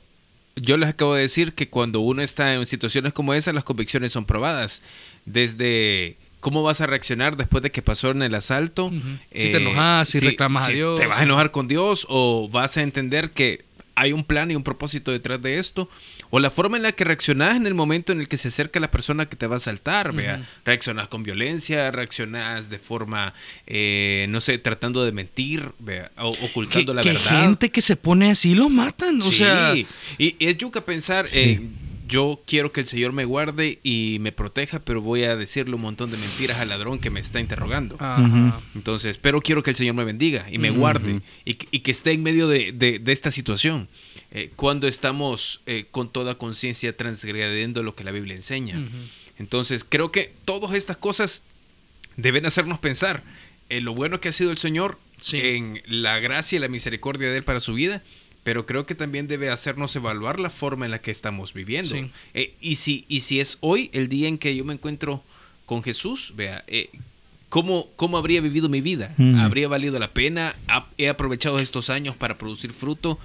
yo 0.56 0.76
les 0.78 0.90
acabo 0.90 1.16
de 1.16 1.22
decir 1.22 1.54
que 1.54 1.70
cuando 1.70 2.02
uno 2.02 2.22
está 2.22 2.54
en 2.54 2.66
situaciones 2.66 3.14
como 3.14 3.34
esa, 3.34 3.54
las 3.54 3.64
convicciones 3.64 4.12
son 4.12 4.26
probadas. 4.26 4.82
Desde 5.26 6.18
cómo 6.42 6.64
vas 6.64 6.82
a 6.82 6.88
reaccionar 6.88 7.38
después 7.38 7.64
de 7.64 7.72
que 7.72 7.82
pasó 7.82 8.12
en 8.12 8.22
el 8.24 8.36
asalto. 8.36 8.92
eh, 9.32 9.40
Si 9.40 9.52
te 9.52 9.58
enojas, 9.58 10.10
si 10.10 10.20
reclamas 10.20 10.64
a 10.64 10.68
si 10.68 10.74
Dios. 10.74 11.00
¿Te 11.00 11.06
vas 11.08 11.20
a 11.20 11.24
enojar 11.24 11.52
con 11.52 11.68
Dios 11.70 12.06
o 12.10 12.50
vas 12.50 12.76
a 12.78 12.82
entender 12.82 13.32
que 13.32 13.64
hay 14.00 14.14
un 14.14 14.24
plan 14.24 14.50
y 14.52 14.56
un 14.56 14.64
propósito 14.64 15.12
detrás 15.12 15.42
de 15.42 15.60
esto? 15.60 15.90
O 16.30 16.40
la 16.40 16.50
forma 16.50 16.78
en 16.78 16.84
la 16.84 16.92
que 16.92 17.04
reaccionas 17.04 17.56
en 17.58 17.66
el 17.68 17.74
momento 17.74 18.12
en 18.12 18.20
el 18.22 18.28
que 18.28 18.38
se 18.38 18.48
acerca 18.50 18.80
la 18.80 18.92
persona 18.92 19.26
que 19.28 19.36
te 19.36 19.48
va 19.48 19.56
a 19.56 19.58
asaltar, 19.58 20.14
vea. 20.14 20.48
Reaccionas 20.66 21.08
con 21.08 21.24
violencia, 21.24 21.90
reaccionas 21.92 22.70
de 22.70 22.80
forma, 22.80 23.34
eh, 23.68 24.26
no 24.30 24.40
sé, 24.42 24.58
tratando 24.60 25.04
de 25.06 25.12
mentir, 25.12 25.72
vea, 25.80 26.12
o- 26.18 26.36
ocultando 26.46 26.94
la 26.94 27.02
que 27.02 27.14
verdad. 27.14 27.42
gente 27.42 27.70
que 27.72 27.82
se 27.82 27.96
pone 27.96 28.32
así 28.32 28.56
lo 28.56 28.70
matan. 28.70 29.20
O 29.22 29.26
Sí, 29.26 29.34
sea, 29.40 29.76
y, 29.76 29.86
y 30.18 30.36
es 30.40 30.58
yuca 30.58 30.82
pensar, 30.86 31.26
eh, 31.34 31.60
yo 32.10 32.42
quiero 32.46 32.72
que 32.74 32.82
el 32.82 32.88
Señor 32.88 33.14
me 33.14 33.24
guarde 33.24 33.80
y 33.84 34.18
me 34.20 34.32
proteja, 34.32 34.80
pero 34.80 35.00
voy 35.02 35.24
a 35.24 35.36
decirle 35.38 35.76
un 35.76 35.82
montón 35.82 36.10
de 36.12 36.18
mentiras 36.18 36.60
al 36.60 36.70
ladrón 36.70 37.00
que 37.00 37.10
me 37.10 37.20
está 37.20 37.40
interrogando. 37.40 37.96
ajá. 38.00 38.60
Entonces, 38.76 39.18
pero 39.20 39.40
quiero 39.42 39.64
que 39.64 39.70
el 39.70 39.76
Señor 39.76 39.94
me 39.96 40.04
bendiga 40.04 40.48
y 40.52 40.58
me 40.58 40.72
guarde 40.72 41.22
y, 41.46 41.54
que- 41.54 41.68
y 41.72 41.80
que 41.82 41.92
esté 41.92 42.12
en 42.12 42.24
medio 42.24 42.48
de, 42.48 42.72
de- 42.74 43.00
de 43.00 43.12
esta 43.12 43.32
situación. 43.32 43.88
eh, 44.32 44.52
cuando 44.56 44.88
estamos 44.88 45.62
eh, 45.66 45.86
con 45.90 46.12
toda 46.12 46.38
conciencia 46.38 46.96
transgrediendo 46.96 47.82
lo 47.82 47.96
que 47.96 48.04
la 48.04 48.12
Biblia 48.12 48.36
enseña. 48.36 48.78
Entonces, 49.40 49.84
creo 49.88 50.12
que 50.12 50.34
todas 50.46 50.74
estas 50.76 50.98
cosas 50.98 51.44
deben 52.18 52.46
hacernos 52.46 52.78
pensar 52.80 53.24
en 53.70 53.86
lo 53.86 53.94
bueno 53.96 54.20
que 54.20 54.30
ha 54.30 54.32
sido 54.32 54.52
el 54.52 54.58
Señor, 54.58 55.00
Sí. 55.20 55.40
en 55.42 55.82
la 55.88 56.20
gracia 56.20 56.56
y 56.58 56.60
la 56.60 56.68
misericordia 56.68 57.30
de 57.30 57.38
Él 57.38 57.44
para 57.44 57.60
su 57.60 57.74
vida, 57.74 58.04
pero 58.50 58.66
creo 58.66 58.88
que 58.88 58.96
también 58.96 59.28
debe 59.28 59.52
hacernos 59.52 59.96
evaluar 59.96 60.40
la 60.40 60.50
forma 60.50 60.86
en 60.86 60.90
la 60.90 61.00
que 61.02 61.12
estamos 61.12 61.54
viviendo. 61.54 61.94
Sí. 61.96 62.10
Eh, 62.34 62.56
y, 62.60 62.78
si, 62.78 63.06
y 63.08 63.20
si 63.20 63.40
es 63.40 63.60
hoy 63.62 63.92
el 63.94 64.10
día 64.10 64.28
en 64.28 64.40
que 64.40 64.56
yo 64.56 64.66
me 64.66 64.74
encuentro 64.74 65.24
con 65.68 65.84
Jesús, 65.84 66.34
vea, 66.36 66.64
eh, 66.66 66.90
¿cómo, 67.50 67.90
¿cómo 67.96 68.18
habría 68.18 68.42
vivido 68.42 68.68
mi 68.68 68.82
vida? 68.82 69.14
Mm. 69.18 69.36
¿Habría 69.36 69.68
valido 69.68 70.00
la 70.00 70.10
pena? 70.10 70.56
¿Ha- 70.68 70.88
¿He 70.98 71.10
aprovechado 71.10 71.60
estos 71.60 71.92
años 71.92 72.16
para 72.16 72.40
producir 72.40 72.72
fruto? 72.72 73.20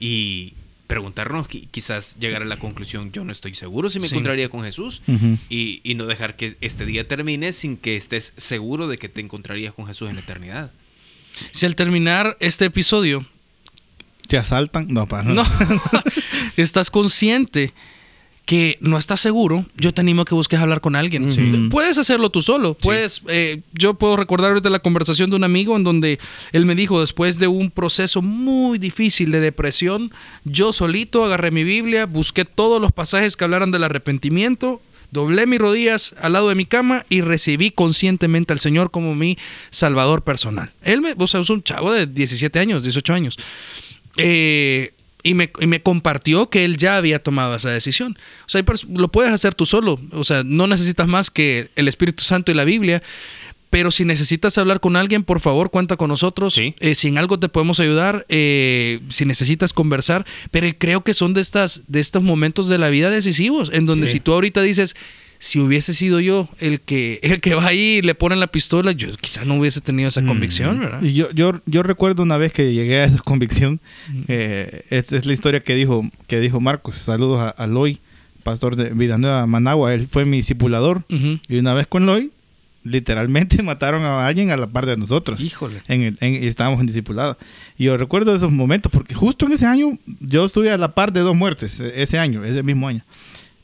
Y 0.00 0.54
preguntarnos, 0.88 1.48
qui- 1.48 1.68
quizás 1.70 2.16
llegar 2.18 2.42
a 2.42 2.46
la 2.46 2.58
conclusión, 2.58 3.12
yo 3.12 3.22
no 3.22 3.30
estoy 3.30 3.54
seguro 3.54 3.90
si 3.90 4.00
me 4.00 4.08
Sí. 4.08 4.14
encontraría 4.16 4.48
con 4.48 4.64
Jesús 4.64 5.02
y, 5.48 5.82
y 5.84 5.94
no 5.94 6.06
dejar 6.06 6.34
que 6.34 6.56
este 6.60 6.84
día 6.84 7.06
termine 7.06 7.52
sin 7.52 7.76
que 7.76 7.94
estés 7.94 8.32
seguro 8.36 8.88
de 8.88 8.98
que 8.98 9.08
te 9.08 9.20
encontrarías 9.20 9.72
con 9.72 9.86
Jesús 9.86 10.08
en 10.10 10.16
la 10.16 10.22
eternidad. 10.22 10.72
Si 11.52 11.64
al 11.64 11.76
terminar 11.76 12.36
este 12.40 12.64
episodio 12.64 13.24
¿Te 14.26 14.36
asaltan? 14.36 14.86
No, 14.88 15.06
para 15.06 15.22
no 15.22 15.42
estás 16.56 16.90
consciente 16.90 17.72
que 18.44 18.76
no 18.80 18.98
estás 18.98 19.20
seguro, 19.20 19.64
yo 19.76 19.94
te 19.94 20.02
animo 20.02 20.22
a 20.22 20.24
que 20.24 20.34
busques 20.34 20.60
hablar 20.60 20.80
con 20.82 20.96
alguien. 20.96 21.30
Sí. 21.30 21.68
Puedes 21.70 21.96
hacerlo 21.96 22.28
tú 22.30 22.42
solo. 22.42 22.74
Puedes, 22.74 23.22
eh, 23.28 23.62
yo 23.72 23.94
puedo 23.94 24.16
recordar 24.16 24.50
ahorita 24.50 24.68
la 24.68 24.80
conversación 24.80 25.30
de 25.30 25.36
un 25.36 25.44
amigo 25.44 25.76
en 25.76 25.84
donde 25.84 26.18
él 26.52 26.66
me 26.66 26.74
dijo, 26.74 27.00
después 27.00 27.38
de 27.38 27.46
un 27.46 27.70
proceso 27.70 28.20
muy 28.20 28.78
difícil 28.78 29.30
de 29.30 29.40
depresión, 29.40 30.12
yo 30.44 30.72
solito 30.74 31.24
agarré 31.24 31.50
mi 31.52 31.64
Biblia, 31.64 32.04
busqué 32.04 32.44
todos 32.44 32.82
los 32.82 32.92
pasajes 32.92 33.36
que 33.36 33.44
hablaran 33.44 33.70
del 33.70 33.84
arrepentimiento, 33.84 34.82
doblé 35.10 35.46
mis 35.46 35.58
rodillas 35.58 36.14
al 36.20 36.34
lado 36.34 36.50
de 36.50 36.54
mi 36.54 36.66
cama 36.66 37.06
y 37.08 37.22
recibí 37.22 37.70
conscientemente 37.70 38.52
al 38.52 38.58
Señor 38.58 38.90
como 38.90 39.14
mi 39.14 39.38
salvador 39.70 40.22
personal. 40.22 40.70
Él 40.82 41.00
me, 41.00 41.14
o 41.16 41.26
sea, 41.26 41.40
es 41.40 41.48
un 41.48 41.62
chavo 41.62 41.92
de 41.92 42.06
17 42.06 42.58
años, 42.58 42.82
18 42.82 43.14
años. 43.14 43.38
Eh, 44.16 44.92
y, 45.22 45.34
me, 45.34 45.50
y 45.60 45.66
me 45.66 45.80
compartió 45.82 46.50
que 46.50 46.64
él 46.64 46.76
ya 46.76 46.96
había 46.96 47.22
tomado 47.22 47.54
esa 47.54 47.70
decisión. 47.70 48.16
O 48.46 48.48
sea, 48.48 48.62
lo 48.92 49.08
puedes 49.08 49.32
hacer 49.32 49.54
tú 49.54 49.64
solo. 49.66 49.98
O 50.12 50.24
sea, 50.24 50.42
no 50.44 50.66
necesitas 50.66 51.08
más 51.08 51.30
que 51.30 51.70
el 51.76 51.88
Espíritu 51.88 52.24
Santo 52.24 52.52
y 52.52 52.54
la 52.54 52.64
Biblia. 52.64 53.02
Pero 53.70 53.90
si 53.90 54.04
necesitas 54.04 54.56
hablar 54.58 54.78
con 54.78 54.94
alguien, 54.94 55.24
por 55.24 55.40
favor, 55.40 55.70
cuenta 55.70 55.96
con 55.96 56.08
nosotros. 56.08 56.54
Sí. 56.54 56.76
Eh, 56.78 56.94
si 56.94 57.08
en 57.08 57.18
algo 57.18 57.40
te 57.40 57.48
podemos 57.48 57.80
ayudar, 57.80 58.24
eh, 58.28 59.00
si 59.08 59.24
necesitas 59.24 59.72
conversar. 59.72 60.24
Pero 60.52 60.68
creo 60.78 61.02
que 61.02 61.12
son 61.12 61.34
de, 61.34 61.40
estas, 61.40 61.82
de 61.88 61.98
estos 61.98 62.22
momentos 62.22 62.68
de 62.68 62.78
la 62.78 62.88
vida 62.90 63.10
decisivos, 63.10 63.70
en 63.72 63.86
donde 63.86 64.06
Sí. 64.06 64.12
si 64.14 64.20
tú 64.20 64.32
ahorita 64.32 64.62
dices, 64.62 64.94
si 65.44 65.60
hubiese 65.60 65.92
sido 65.92 66.20
yo 66.20 66.48
el 66.58 66.80
que, 66.80 67.20
el 67.22 67.38
que 67.42 67.54
va 67.54 67.66
ahí 67.66 67.98
y 67.98 68.00
le 68.00 68.14
ponen 68.14 68.40
la 68.40 68.46
pistola, 68.46 68.92
yo 68.92 69.08
quizá 69.20 69.44
no 69.44 69.56
hubiese 69.56 69.82
tenido 69.82 70.08
esa 70.08 70.24
convicción, 70.24 70.80
¿verdad? 70.80 71.02
Y 71.02 71.12
yo, 71.12 71.30
yo, 71.32 71.60
yo 71.66 71.82
recuerdo 71.82 72.22
una 72.22 72.38
vez 72.38 72.50
que 72.54 72.72
llegué 72.72 73.00
a 73.00 73.04
esa 73.04 73.18
convicción. 73.18 73.78
eh, 74.28 74.84
esta 74.88 75.16
es 75.18 75.26
la 75.26 75.34
historia 75.34 75.62
que 75.62 75.74
dijo, 75.74 76.08
que 76.28 76.40
dijo 76.40 76.60
Marcos. 76.62 76.96
Saludos 76.96 77.40
a, 77.40 77.50
a 77.50 77.66
Loy, 77.66 77.98
pastor 78.42 78.74
de 78.74 78.88
Villanueva, 78.94 79.46
Managua. 79.46 79.92
Él 79.92 80.06
fue 80.08 80.24
mi 80.24 80.38
discipulador. 80.38 81.04
Ujú. 81.12 81.38
Y 81.46 81.58
una 81.58 81.74
vez 81.74 81.86
con 81.88 82.06
Loy, 82.06 82.30
literalmente 82.82 83.62
mataron 83.62 84.02
a 84.02 84.26
alguien 84.26 84.50
a 84.50 84.56
la 84.56 84.66
par 84.66 84.86
de 84.86 84.96
nosotros. 84.96 85.42
Híjole. 85.42 85.82
En 85.88 86.16
estábamos 86.20 86.80
en 86.80 86.86
discipulado. 86.86 87.36
Y 87.76 87.84
yo 87.84 87.96
recuerdo 87.98 88.34
esos 88.34 88.50
momentos, 88.50 88.90
porque 88.90 89.14
justo 89.14 89.44
en 89.44 89.52
ese 89.52 89.66
año 89.66 89.98
yo 90.20 90.46
estuve 90.46 90.70
a 90.70 90.78
la 90.78 90.94
par 90.94 91.12
de 91.12 91.20
dos 91.20 91.36
muertes, 91.36 91.80
e- 91.80 92.02
ese 92.02 92.18
año, 92.18 92.44
ese 92.44 92.62
mismo 92.62 92.88
año. 92.88 93.04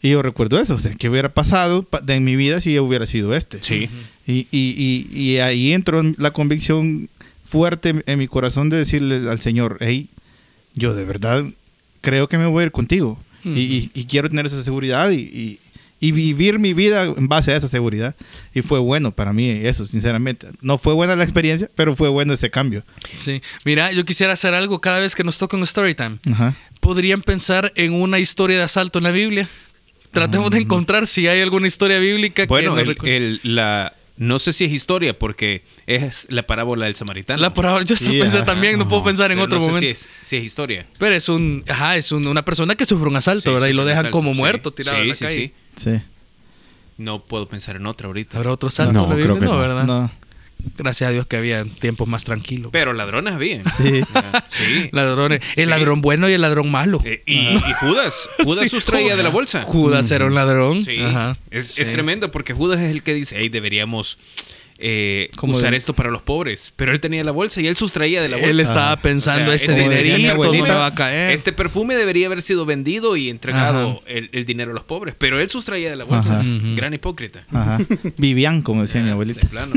Y 0.02 0.10
yo 0.10 0.22
recuerdo 0.22 0.58
eso, 0.58 0.74
o 0.74 0.78
sea, 0.78 0.92
¿qué 0.92 1.08
hubiera 1.10 1.32
pasado 1.34 1.86
en 2.08 2.24
mi 2.24 2.34
vida 2.36 2.60
si 2.60 2.72
yo 2.72 2.84
hubiera 2.84 3.06
sido 3.06 3.34
este? 3.34 3.58
Sí. 3.62 3.88
Y, 4.26 4.46
y, 4.50 5.06
y, 5.12 5.18
y 5.20 5.38
ahí 5.38 5.72
entró 5.72 6.02
la 6.16 6.30
convicción 6.32 7.08
fuerte 7.44 8.02
en 8.06 8.18
mi 8.18 8.26
corazón 8.28 8.70
de 8.70 8.78
decirle 8.78 9.28
al 9.30 9.40
Señor, 9.40 9.76
hey, 9.80 10.08
yo 10.74 10.94
de 10.94 11.04
verdad 11.04 11.44
creo 12.00 12.28
que 12.28 12.38
me 12.38 12.46
voy 12.46 12.62
a 12.62 12.66
ir 12.66 12.72
contigo. 12.72 13.18
Y- 13.44 13.50
y, 13.50 13.90
y 13.94 14.04
quiero 14.04 14.28
tener 14.28 14.46
esa 14.46 14.62
seguridad 14.62 15.10
y, 15.10 15.58
y- 16.00 16.12
vivir 16.12 16.58
mi 16.58 16.72
vida 16.72 17.02
en 17.04 17.28
base 17.28 17.52
a 17.52 17.56
esa 17.56 17.68
seguridad. 17.68 18.14
Y 18.54 18.62
fue 18.62 18.78
bueno 18.78 19.12
para 19.12 19.34
mí 19.34 19.50
eso, 19.50 19.86
sinceramente. 19.86 20.46
No 20.62 20.78
fue 20.78 20.94
buena 20.94 21.14
la 21.16 21.24
experiencia, 21.24 21.70
pero 21.74 21.94
fue 21.94 22.08
bueno 22.08 22.32
ese 22.32 22.48
cambio. 22.50 22.84
Sí. 23.16 23.42
Mira, 23.66 23.92
yo 23.92 24.04
quisiera 24.06 24.32
hacer 24.32 24.54
algo 24.54 24.80
cada 24.80 25.00
vez 25.00 25.14
que 25.14 25.24
nos 25.24 25.36
toca 25.36 25.58
un 25.58 25.62
story 25.64 25.94
time. 25.94 26.18
Ajá. 26.32 26.54
Podrían 26.80 27.20
pensar 27.20 27.70
en 27.76 27.92
una 27.92 28.18
historia 28.18 28.56
de 28.56 28.62
asalto 28.62 28.98
en 28.98 29.04
la 29.04 29.10
Biblia. 29.12 29.46
Tratemos 30.10 30.50
de 30.50 30.58
encontrar 30.58 31.06
si 31.06 31.26
hay 31.28 31.40
alguna 31.40 31.66
historia 31.66 31.98
bíblica 31.98 32.46
Bueno, 32.46 32.74
que 32.74 32.82
el, 32.82 32.96
recu- 32.96 33.06
el- 33.08 33.40
la, 33.42 33.94
no 34.16 34.38
sé 34.38 34.52
si 34.52 34.64
es 34.64 34.72
historia 34.72 35.18
porque 35.18 35.62
es 35.86 36.26
la 36.30 36.42
parábola 36.46 36.86
del 36.86 36.94
samaritano. 36.94 37.40
La 37.40 37.54
parábola, 37.54 37.84
yo 37.84 37.96
Sí, 37.96 38.18
pensé 38.20 38.38
ajá. 38.38 38.46
también, 38.46 38.78
no 38.78 38.86
puedo 38.88 39.02
pensar 39.04 39.30
en 39.32 39.38
Pero 39.38 39.44
otro 39.46 39.58
no 39.60 39.64
sé 39.66 39.70
momento. 39.72 39.86
Si 39.98 40.04
es, 40.04 40.08
si 40.20 40.36
es 40.36 40.44
historia. 40.44 40.86
Pero 40.98 41.14
es 41.14 41.28
un, 41.28 41.64
ajá, 41.68 41.96
es 41.96 42.12
un- 42.12 42.26
una 42.26 42.44
persona 42.44 42.74
que 42.74 42.84
sufre 42.84 43.08
un 43.08 43.16
asalto, 43.16 43.50
Sí, 43.50 43.54
¿verdad? 43.54 43.68
Y 43.68 43.72
lo 43.72 43.84
dejan 43.84 44.00
asalto, 44.06 44.18
como 44.18 44.32
sí. 44.32 44.38
muerto, 44.38 44.72
tirado 44.72 44.96
Sí, 44.98 45.02
en 45.02 45.08
la 45.08 45.14
sí, 45.14 45.24
calle. 45.24 45.52
sí. 45.76 45.90
Sí. 45.90 46.02
No 46.98 47.24
puedo 47.24 47.48
pensar 47.48 47.76
en 47.76 47.86
otra 47.86 48.08
ahorita. 48.08 48.36
¿Habrá 48.36 48.52
otro 48.52 48.68
asalto 48.68 48.92
No, 48.92 49.04
en 49.04 49.10
la 49.10 49.24
creo 49.24 49.34
que 49.38 49.44
No, 49.46 49.52
no. 49.54 49.58
¿verdad? 49.58 49.84
No. 49.84 50.10
Gracias 50.76 51.08
a 51.08 51.12
Dios 51.12 51.26
que 51.26 51.36
había 51.36 51.64
tiempos 51.64 52.08
más 52.08 52.24
tranquilos. 52.24 52.70
Pero 52.72 52.92
ladrones 52.92 53.34
había. 53.34 53.62
Sí. 53.76 54.00
Sí. 54.48 54.88
Ladrones. 54.92 55.40
El 55.56 55.64
Sí. 55.64 55.70
ladrón 55.70 56.00
bueno 56.00 56.28
y 56.28 56.32
el 56.32 56.40
ladrón 56.40 56.70
malo. 56.70 57.00
Eh, 57.04 57.22
y, 57.26 57.38
y 57.38 57.60
Judas. 57.80 58.28
Judas 58.44 58.60
Sí, 58.60 58.68
sustraía 58.68 59.16
de 59.16 59.22
la 59.22 59.28
bolsa. 59.30 59.62
Judas 59.64 60.10
era 60.10 60.26
un 60.26 60.34
ladrón. 60.34 60.84
Sí. 60.84 60.98
Ajá. 61.00 61.36
Es, 61.50 61.66
Sí. 61.74 61.82
es 61.82 61.92
tremendo 61.92 62.30
porque 62.30 62.52
Judas 62.54 62.80
es 62.80 62.90
el 62.90 63.02
que 63.02 63.14
dice, 63.14 63.36
hey, 63.38 63.48
deberíamos 63.48 64.18
eh, 64.82 65.28
Como 65.36 65.54
usar 65.56 65.72
de- 65.72 65.76
esto 65.76 65.92
para 65.94 66.10
los 66.10 66.22
pobres. 66.22 66.72
Pero 66.74 66.92
él 66.92 67.00
tenía 67.00 67.22
la 67.22 67.32
bolsa 67.32 67.60
y 67.60 67.66
él 67.66 67.76
sustraía 67.76 68.22
de 68.22 68.30
la 68.30 68.36
bolsa. 68.36 68.50
Él 68.50 68.60
estaba 68.60 68.96
pensando 68.96 69.52
O 69.52 69.58
sea, 69.58 69.74
ese 69.74 69.74
dinerito 69.74 70.34
no 70.42 70.52
me 70.52 70.62
va 70.62 70.86
a 70.86 70.94
caer. 70.94 71.32
Este 71.32 71.52
perfume 71.52 71.96
debería 71.96 72.26
haber 72.28 72.40
sido 72.40 72.64
vendido 72.64 73.14
y 73.16 73.28
entregado 73.28 74.02
el, 74.06 74.30
el 74.32 74.46
dinero 74.46 74.70
a 74.70 74.74
los 74.74 74.84
pobres. 74.84 75.14
Pero 75.18 75.38
él 75.38 75.50
sustraía 75.50 75.90
de 75.90 75.96
la 75.96 76.04
bolsa. 76.04 76.40
Ajá. 76.40 76.48
Gran 76.76 76.94
hipócrita. 76.94 77.44
Ajá. 77.52 77.78
Vivian, 78.16 78.62
como 78.62 78.80
decía 78.82 79.00
mi 79.02 79.08
De 79.08 79.12
abuelita. 79.12 79.46
plano. 79.48 79.74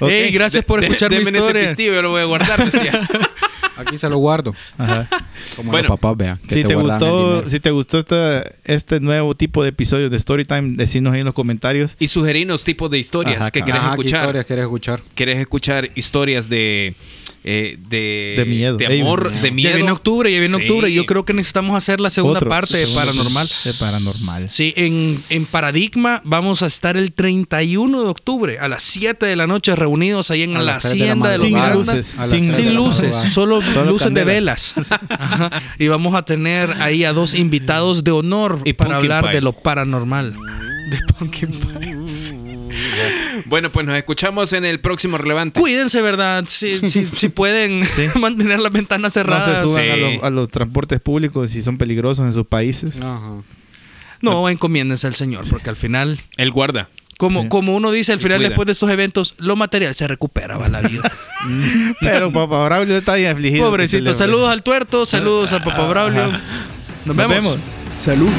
Ok. 0.00 0.10
Ey, 0.10 0.30
gracias 0.32 0.64
por 0.64 0.80
De- 0.80 0.86
escuchar 0.86 1.10
mi 1.10 1.16
ese 1.18 1.30
historia. 1.36 1.62
pistillo, 1.62 1.94
yo 1.94 2.02
lo 2.02 2.10
voy 2.10 2.20
a 2.22 2.24
guardar. 2.24 2.70
decía. 2.70 3.00
Aquí 3.76 3.98
se 3.98 4.08
lo 4.08 4.18
guardo. 4.18 4.54
Ajá. 4.78 5.08
Como 5.56 5.72
Bueno, 5.72 5.88
los 5.88 5.98
papás, 5.98 6.16
vean. 6.16 6.38
Si 6.48 6.62
te, 6.62 6.74
gustó, 6.76 7.48
si 7.48 7.58
te 7.58 7.70
gustó 7.72 7.98
este, 7.98 8.52
este 8.64 9.00
nuevo 9.00 9.34
tipo 9.34 9.64
de 9.64 9.70
episodios 9.70 10.12
de 10.12 10.18
Storytime, 10.20 10.76
decinos 10.76 11.12
ahí 11.12 11.20
en 11.20 11.24
los 11.26 11.34
comentarios. 11.34 11.96
y 11.98 12.06
sugerirnos 12.06 12.62
tipos 12.62 12.88
de 12.90 12.98
historias 12.98 13.40
Ajá, 13.40 13.50
que 13.50 13.62
claro. 13.62 13.66
querés 13.66 13.80
Ajá, 13.80 13.90
¿qué 13.90 14.00
escuchar. 14.00 14.20
historias 14.22 14.46
quieres 14.46 14.62
escuchar? 14.62 15.00
¿Querés 15.16 15.38
escuchar 15.38 15.90
historias 15.96 16.48
de... 16.48 16.94
eh, 17.46 17.76
de, 17.90 18.34
De 18.38 18.44
miedo. 18.46 18.76
De 18.78 18.86
amor, 19.02 19.30
de 19.30 19.50
miedo. 19.50 19.68
Ya 19.68 19.76
viene 19.76 19.90
octubre, 19.92 20.32
ya 20.32 20.40
viene 20.40 20.56
Sí. 20.56 20.62
octubre. 20.62 20.90
Yo 20.92 21.04
creo 21.04 21.24
que 21.26 21.34
necesitamos 21.34 21.76
hacer 21.76 22.00
la 22.00 22.08
segunda 22.08 22.38
Otro. 22.38 22.48
parte 22.48 22.76
de 22.78 22.86
Paranormal. 22.86 23.48
De 23.64 23.74
paranormal. 23.74 24.48
Sí, 24.48 24.72
en, 24.76 25.22
en 25.28 25.44
Paradigma 25.44 26.22
vamos 26.24 26.62
a 26.62 26.66
estar 26.66 26.96
el 26.96 27.12
31 27.12 28.02
de 28.02 28.08
octubre 28.08 28.58
a 28.58 28.68
las 28.68 28.82
7 28.82 29.26
de 29.26 29.36
la 29.36 29.46
noche 29.46 29.76
reunidos 29.76 30.30
ahí 30.30 30.42
en 30.42 30.56
A 30.56 30.62
la 30.62 30.72
de 30.72 30.78
hacienda 30.78 31.28
de, 31.30 31.38
los 31.38 31.46
Sin 31.46 31.72
luces. 31.74 32.14
Sin, 32.30 32.74
luces, 32.74 33.16
solo, 33.32 33.60
Solo 33.60 33.90
luces 33.92 34.14
de 34.14 34.24
velas. 34.24 34.74
Ajá. 35.10 35.62
Y 35.78 35.88
vamos 35.88 36.14
a 36.14 36.24
tener 36.24 36.70
ahí 36.80 37.04
a 37.04 37.12
dos 37.12 37.34
invitados 37.34 38.04
de 38.04 38.10
honor 38.10 38.60
Y 38.64 38.72
para 38.72 38.96
hablar 38.96 39.24
pie. 39.24 39.32
de 39.34 39.40
lo 39.42 39.52
paranormal. 39.52 40.32
De 40.32 40.98
Pumpkin 41.18 41.50
Pie. 41.50 41.96
Sí. 42.06 42.34
Bueno, 43.46 43.70
pues 43.70 43.86
nos 43.86 43.96
escuchamos 43.96 44.52
en 44.52 44.64
el 44.64 44.80
próximo 44.80 45.18
relevante. 45.18 45.60
Cuídense, 45.60 46.00
¿verdad? 46.02 46.44
Si, 46.46 46.78
si, 46.88 47.04
si 47.06 47.28
pueden 47.28 47.86
mantener 48.20 48.60
las 48.60 48.72
ventanas 48.72 49.04
No 49.04 49.10
se 49.10 49.20
cerradas. 49.20 49.62
suban 49.62 49.84
Sí. 49.84 49.90
a, 49.90 49.96
los- 49.96 50.22
a 50.24 50.30
los 50.30 50.50
transportes 50.50 51.00
públicos 51.00 51.50
si 51.50 51.62
son 51.62 51.78
peligrosos 51.78 52.24
en 52.26 52.32
sus 52.32 52.46
países. 52.46 52.96
Ajá. 53.00 53.42
No, 54.20 54.48
encomiéndense 54.48 55.06
al 55.06 55.14
Señor, 55.14 55.44
porque 55.50 55.68
al 55.68 55.76
final, 55.76 56.18
El 56.38 56.50
guarda. 56.50 56.88
como, 57.18 57.42
Sí. 57.42 57.48
como 57.48 57.76
uno 57.76 57.90
dice, 57.90 58.12
al 58.12 58.20
final 58.20 58.40
después 58.40 58.64
de 58.66 58.72
estos 58.72 58.88
eventos, 58.90 59.34
lo 59.38 59.54
material 59.56 59.94
se 59.94 60.08
recupera, 60.08 60.56
va 60.56 60.68
la 60.68 60.80
vida. 60.80 61.12
Pero 62.00 62.32
papá 62.32 62.64
Braulio 62.64 62.96
está 62.96 63.16
bien 63.16 63.32
afligido. 63.32 63.68
Pobrecito, 63.68 64.14
saludos 64.14 64.50
al 64.50 64.62
tuerto, 64.62 65.04
saludos 65.04 65.52
a 65.52 65.62
Papá 65.62 65.86
Braulio. 65.88 66.26
Nos 66.32 66.40
Nos 67.04 67.16
vemos. 67.16 67.34
vemos. 67.36 67.58
Salud. 68.00 68.30